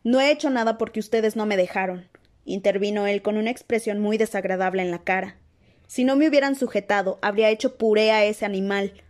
No 0.04 0.20
he 0.20 0.32
hecho 0.32 0.50
nada 0.50 0.80
porque 0.80 1.00
ustedes 1.00 1.36
no 1.36 1.46
me 1.46 1.56
dejaron, 1.56 2.08
intervino 2.46 3.06
él 3.06 3.22
con 3.22 3.38
una 3.38 3.52
expresión 3.52 4.00
muy 4.00 4.18
desagradable 4.18 4.82
en 4.82 4.90
la 4.90 5.04
cara. 5.04 5.36
Si 5.86 6.04
no 6.04 6.16
me 6.16 6.28
hubieran 6.28 6.56
sujetado, 6.56 7.20
habría 7.22 7.52
hecho 7.52 7.78
puré 7.78 8.10
a 8.10 8.26
ese 8.26 8.44
animal. 8.44 9.04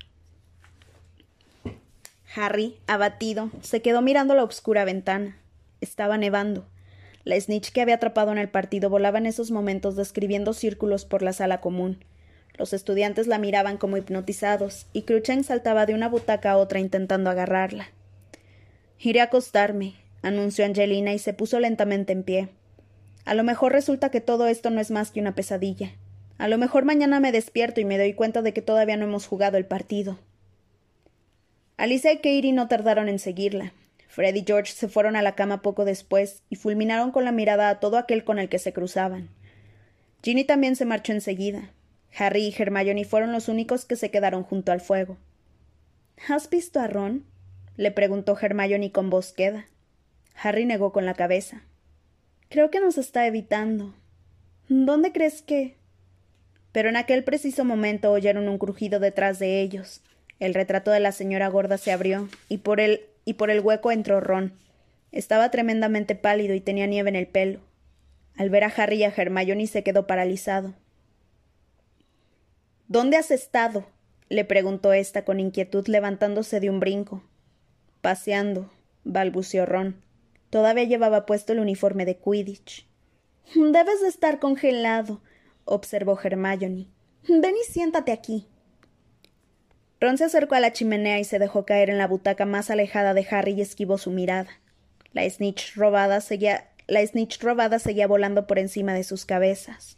Harry, 2.36 2.80
abatido, 2.86 3.50
se 3.62 3.82
quedó 3.82 4.02
mirando 4.02 4.36
la 4.36 4.44
oscura 4.44 4.84
ventana. 4.84 5.38
Estaba 5.80 6.18
nevando. 6.18 6.68
La 7.24 7.40
snitch 7.40 7.72
que 7.72 7.82
había 7.82 7.96
atrapado 7.96 8.32
en 8.32 8.38
el 8.38 8.50
partido 8.50 8.90
volaba 8.90 9.18
en 9.18 9.26
esos 9.26 9.52
momentos 9.52 9.96
describiendo 9.96 10.54
círculos 10.54 11.06
por 11.06 11.22
la 11.22 11.34
sala 11.34 11.62
común. 11.62 12.04
Los 12.58 12.74
estudiantes 12.74 13.28
la 13.28 13.40
miraban 13.40 13.78
como 13.78 13.98
hipnotizados, 13.98 14.88
y 14.94 15.04
Cruchen 15.04 15.44
saltaba 15.44 15.86
de 15.86 15.94
una 15.94 16.10
butaca 16.10 16.52
a 16.52 16.58
otra 16.58 16.80
intentando 16.80 17.30
agarrarla. 17.30 17.88
Iré 19.00 19.22
a 19.22 19.26
acostarme, 19.26 19.96
anunció 20.22 20.66
Angelina 20.66 21.14
y 21.14 21.20
se 21.20 21.34
puso 21.34 21.60
lentamente 21.60 22.14
en 22.14 22.24
pie. 22.24 22.50
A 23.26 23.34
lo 23.34 23.44
mejor 23.44 23.72
resulta 23.72 24.12
que 24.12 24.22
todo 24.22 24.48
esto 24.48 24.70
no 24.70 24.82
es 24.82 24.92
más 24.92 25.12
que 25.12 25.20
una 25.20 25.34
pesadilla. 25.34 25.92
A 26.38 26.48
lo 26.48 26.58
mejor 26.58 26.84
mañana 26.84 27.20
me 27.20 27.32
despierto 27.32 27.80
y 27.80 27.86
me 27.86 27.98
doy 27.98 28.14
cuenta 28.14 28.42
de 28.42 28.54
que 28.54 28.62
todavía 28.62 28.98
no 28.98 29.06
hemos 29.06 29.28
jugado 29.28 29.58
el 29.58 29.66
partido. 29.66 30.20
Alicia 31.78 32.12
y 32.12 32.18
Katie 32.18 32.54
no 32.54 32.68
tardaron 32.68 33.10
en 33.10 33.20
seguirla. 33.20 33.74
Fred 34.14 34.36
y 34.36 34.44
George 34.46 34.72
se 34.74 34.88
fueron 34.88 35.16
a 35.16 35.24
la 35.24 35.34
cama 35.34 35.64
poco 35.64 35.86
después 35.86 36.44
y 36.48 36.56
fulminaron 36.56 37.10
con 37.10 37.26
la 37.26 37.32
mirada 37.32 37.70
a 37.70 37.80
todo 37.80 37.98
aquel 37.98 38.24
con 38.24 38.38
el 38.38 38.48
que 38.48 38.60
se 38.60 38.72
cruzaban. 38.72 39.30
Ginny 40.22 40.44
también 40.44 40.76
se 40.76 40.86
marchó 40.86 41.14
enseguida. 41.14 41.72
Harry 42.16 42.44
y 42.44 42.56
Hermione 42.56 43.06
fueron 43.06 43.32
los 43.32 43.50
únicos 43.50 43.86
que 43.86 43.96
se 43.96 44.12
quedaron 44.12 44.44
junto 44.44 44.72
al 44.72 44.82
fuego. 44.82 45.18
¿Has 46.30 46.48
visto 46.48 46.80
a 46.80 46.86
Ron? 46.86 47.26
le 47.76 47.90
preguntó 47.90 48.38
Hermione 48.40 48.92
con 48.92 49.10
voz 49.10 49.34
queda. 49.34 49.66
Harry 50.36 50.68
negó 50.68 50.92
con 50.92 51.08
la 51.08 51.16
cabeza. 51.16 51.64
Creo 52.50 52.70
que 52.70 52.80
nos 52.80 53.00
está 53.00 53.26
evitando. 53.26 53.96
¿Dónde 54.70 55.12
crees 55.12 55.42
que? 55.42 55.76
Pero 56.72 56.90
en 56.90 56.98
aquel 56.98 57.24
preciso 57.24 57.66
momento 57.66 58.12
oyeron 58.12 58.48
un 58.48 58.60
crujido 58.60 59.00
detrás 59.00 59.40
de 59.40 59.60
ellos. 59.62 60.04
El 60.40 60.54
retrato 60.54 60.92
de 60.92 61.00
la 61.00 61.14
señora 61.14 61.48
gorda 61.48 61.80
se 61.80 61.92
abrió, 61.92 62.30
y 62.48 62.60
por 62.60 62.80
el, 62.80 63.02
y 63.26 63.34
por 63.34 63.50
el 63.50 63.62
hueco 63.62 63.92
entró 63.92 64.20
Ron. 64.20 64.54
Estaba 65.12 65.52
tremendamente 65.52 66.16
pálido 66.16 66.54
y 66.54 66.62
tenía 66.62 66.88
nieve 66.88 67.10
en 67.10 67.16
el 67.16 67.28
pelo. 67.28 67.60
Al 68.36 68.50
ver 68.50 68.64
a 68.64 68.68
Harry 68.68 68.98
y 68.98 69.04
a 69.04 69.14
Hermione 69.16 69.68
se 69.68 69.84
quedó 69.84 70.08
paralizado. 70.08 70.74
¿Dónde 72.88 73.18
has 73.18 73.32
estado? 73.32 73.86
le 74.30 74.46
preguntó 74.46 74.94
ésta 74.94 75.26
con 75.26 75.40
inquietud 75.40 75.88
levantándose 75.88 76.60
de 76.60 76.70
un 76.70 76.80
brinco. 76.80 77.24
Paseando, 78.02 78.72
balbuceó 79.04 79.66
Ron. 79.66 80.02
Todavía 80.50 80.84
llevaba 80.84 81.26
puesto 81.26 81.54
el 81.54 81.60
uniforme 81.60 82.06
de 82.06 82.18
Quidditch. 82.18 82.88
Debes 83.56 84.02
de 84.02 84.08
estar 84.08 84.40
congelado, 84.40 85.22
observó 85.66 86.20
Hermione. 86.22 86.88
Ven 87.28 87.56
y 87.56 87.72
siéntate 87.72 88.12
aquí. 88.12 88.48
Ron 90.04 90.18
se 90.18 90.26
acercó 90.26 90.56
a 90.56 90.60
la 90.60 90.74
chimenea 90.74 91.18
y 91.22 91.24
se 91.24 91.40
dejó 91.40 91.66
caer 91.66 91.90
en 91.90 91.98
la 91.98 92.08
butaca 92.08 92.46
más 92.46 92.70
alejada 92.70 93.14
de 93.14 93.26
Harry 93.32 93.54
y 93.54 93.62
esquivó 93.62 93.98
su 93.98 94.12
mirada. 94.12 94.50
La 95.14 95.24
snitch 95.30 95.78
robada 95.78 96.20
seguía, 96.20 96.72
la 96.88 97.08
snitch 97.08 97.42
robada 97.42 97.80
seguía 97.80 98.06
volando 98.06 98.46
por 98.46 98.60
encima 98.60 98.94
de 98.94 99.06
sus 99.06 99.24
cabezas. 99.26 99.98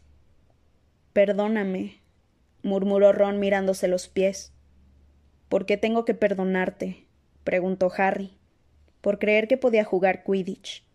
Perdóname, 1.11 2.03
murmuró 2.61 3.13
Ron 3.13 3.39
mirándose 3.39 3.87
los 3.87 4.07
pies. 4.07 4.53
¿Por 5.49 5.65
qué 5.65 5.75
tengo 5.75 6.05
que 6.05 6.13
perdonarte? 6.13 7.07
preguntó 7.43 7.91
Harry 7.97 8.37
por 9.01 9.17
creer 9.17 9.47
que 9.47 9.57
podía 9.57 9.85
jugar 9.85 10.23
Quidditch. 10.23 10.85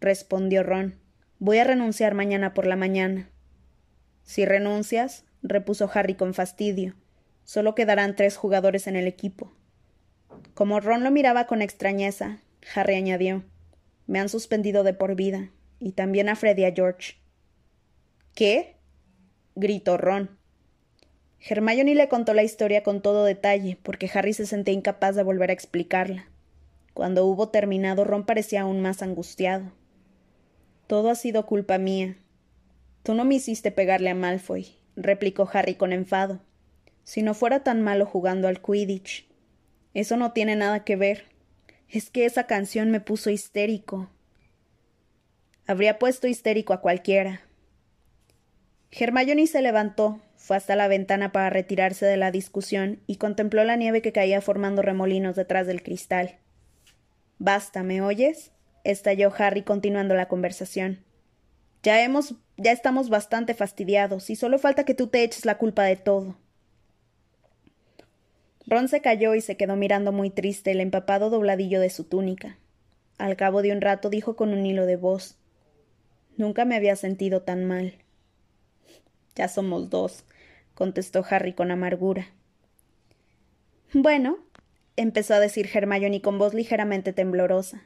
Respondió 0.00 0.62
Ron. 0.62 0.98
Voy 1.40 1.58
a 1.58 1.64
renunciar 1.64 2.14
mañana 2.14 2.54
por 2.54 2.66
la 2.66 2.76
mañana. 2.76 3.28
Si 4.22 4.46
renuncias, 4.46 5.26
repuso 5.42 5.90
Harry 5.92 6.14
con 6.14 6.32
fastidio, 6.32 6.94
solo 7.46 7.74
quedarán 7.74 8.14
tres 8.14 8.36
jugadores 8.36 8.86
en 8.86 8.96
el 8.96 9.06
equipo. 9.06 9.50
Como 10.52 10.80
Ron 10.80 11.02
lo 11.04 11.10
miraba 11.10 11.46
con 11.46 11.62
extrañeza, 11.62 12.40
Harry 12.74 12.96
añadió 12.96 13.44
Me 14.06 14.18
han 14.20 14.28
suspendido 14.28 14.82
de 14.82 14.92
por 14.92 15.14
vida, 15.14 15.50
y 15.78 15.92
también 15.92 16.28
a 16.28 16.36
Freddy 16.36 16.62
y 16.62 16.64
a 16.66 16.72
George. 16.72 17.14
¿Qué? 18.34 18.76
gritó 19.54 19.96
Ron. 19.96 20.36
Hermione 21.40 21.94
le 21.94 22.08
contó 22.08 22.34
la 22.34 22.42
historia 22.42 22.82
con 22.82 23.00
todo 23.00 23.24
detalle, 23.24 23.78
porque 23.82 24.10
Harry 24.12 24.34
se 24.34 24.46
sentía 24.46 24.74
incapaz 24.74 25.14
de 25.14 25.22
volver 25.22 25.50
a 25.50 25.54
explicarla. 25.54 26.28
Cuando 26.92 27.24
hubo 27.26 27.50
terminado, 27.50 28.04
Ron 28.04 28.26
parecía 28.26 28.62
aún 28.62 28.80
más 28.80 29.02
angustiado. 29.02 29.70
Todo 30.86 31.10
ha 31.10 31.14
sido 31.14 31.46
culpa 31.46 31.78
mía. 31.78 32.16
Tú 33.02 33.14
no 33.14 33.24
me 33.24 33.36
hiciste 33.36 33.70
pegarle 33.70 34.10
a 34.10 34.14
Malfoy, 34.14 34.66
replicó 34.96 35.48
Harry 35.52 35.76
con 35.76 35.92
enfado. 35.92 36.40
Si 37.06 37.22
no 37.22 37.34
fuera 37.34 37.60
tan 37.62 37.82
malo 37.82 38.04
jugando 38.04 38.48
al 38.48 38.60
Quidditch. 38.60 39.28
Eso 39.94 40.16
no 40.16 40.32
tiene 40.32 40.56
nada 40.56 40.82
que 40.82 40.96
ver. 40.96 41.26
Es 41.88 42.10
que 42.10 42.24
esa 42.24 42.48
canción 42.48 42.90
me 42.90 43.00
puso 43.00 43.30
histérico. 43.30 44.10
Habría 45.68 46.00
puesto 46.00 46.26
histérico 46.26 46.72
a 46.72 46.80
cualquiera. 46.80 47.42
Hermione 48.90 49.46
se 49.46 49.62
levantó, 49.62 50.20
fue 50.34 50.56
hasta 50.56 50.74
la 50.74 50.88
ventana 50.88 51.30
para 51.30 51.48
retirarse 51.48 52.04
de 52.06 52.16
la 52.16 52.32
discusión 52.32 53.00
y 53.06 53.16
contempló 53.16 53.62
la 53.62 53.76
nieve 53.76 54.02
que 54.02 54.12
caía 54.12 54.40
formando 54.40 54.82
remolinos 54.82 55.36
detrás 55.36 55.68
del 55.68 55.84
cristal. 55.84 56.40
Basta, 57.38 57.84
¿me 57.84 58.02
oyes? 58.02 58.50
estalló 58.82 59.32
Harry 59.38 59.62
continuando 59.62 60.16
la 60.16 60.26
conversación. 60.26 61.04
Ya 61.84 62.02
hemos 62.02 62.34
ya 62.56 62.72
estamos 62.72 63.10
bastante 63.10 63.54
fastidiados 63.54 64.28
y 64.28 64.34
solo 64.34 64.58
falta 64.58 64.84
que 64.84 64.94
tú 64.94 65.06
te 65.06 65.22
eches 65.22 65.44
la 65.44 65.56
culpa 65.56 65.84
de 65.84 65.94
todo. 65.94 66.36
Ron 68.66 68.88
se 68.88 69.00
calló 69.00 69.34
y 69.34 69.40
se 69.40 69.56
quedó 69.56 69.76
mirando 69.76 70.12
muy 70.12 70.30
triste 70.30 70.72
el 70.72 70.80
empapado 70.80 71.30
dobladillo 71.30 71.80
de 71.80 71.90
su 71.90 72.04
túnica. 72.04 72.58
Al 73.18 73.36
cabo 73.36 73.62
de 73.62 73.72
un 73.72 73.80
rato 73.80 74.10
dijo 74.10 74.36
con 74.36 74.52
un 74.52 74.66
hilo 74.66 74.86
de 74.86 74.96
voz 74.96 75.36
Nunca 76.36 76.64
me 76.64 76.76
había 76.76 76.96
sentido 76.96 77.42
tan 77.42 77.64
mal. 77.64 77.94
Ya 79.34 79.48
somos 79.48 79.88
dos, 79.88 80.24
contestó 80.74 81.24
Harry 81.28 81.54
con 81.54 81.70
amargura. 81.70 82.28
Bueno, 83.94 84.38
empezó 84.96 85.34
a 85.34 85.40
decir 85.40 85.70
Hermione 85.72 86.20
con 86.20 86.38
voz 86.38 86.52
ligeramente 86.52 87.12
temblorosa. 87.12 87.82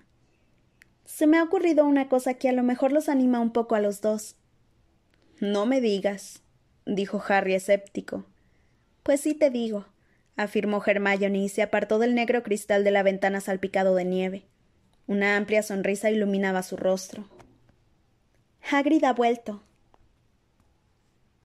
Se 1.04 1.26
me 1.26 1.38
ha 1.38 1.44
ocurrido 1.44 1.86
una 1.86 2.08
cosa 2.08 2.34
que 2.34 2.48
a 2.48 2.52
lo 2.52 2.62
mejor 2.62 2.92
los 2.92 3.08
anima 3.08 3.40
un 3.40 3.52
poco 3.52 3.74
a 3.74 3.80
los 3.80 4.00
dos. 4.00 4.36
No 5.40 5.66
me 5.66 5.80
digas, 5.80 6.42
dijo 6.86 7.22
Harry 7.28 7.54
escéptico. 7.54 8.26
Pues 9.02 9.20
sí 9.20 9.34
te 9.34 9.50
digo, 9.50 9.86
afirmó 10.42 10.82
Hermione 10.84 11.38
y 11.38 11.48
se 11.48 11.62
apartó 11.62 11.98
del 11.98 12.14
negro 12.14 12.42
cristal 12.42 12.84
de 12.84 12.90
la 12.90 13.02
ventana 13.02 13.40
salpicado 13.40 13.94
de 13.94 14.04
nieve. 14.04 14.44
Una 15.06 15.36
amplia 15.36 15.62
sonrisa 15.62 16.10
iluminaba 16.10 16.62
su 16.62 16.76
rostro. 16.76 17.24
Hagrid 18.70 19.04
ha 19.04 19.12
vuelto, 19.12 19.62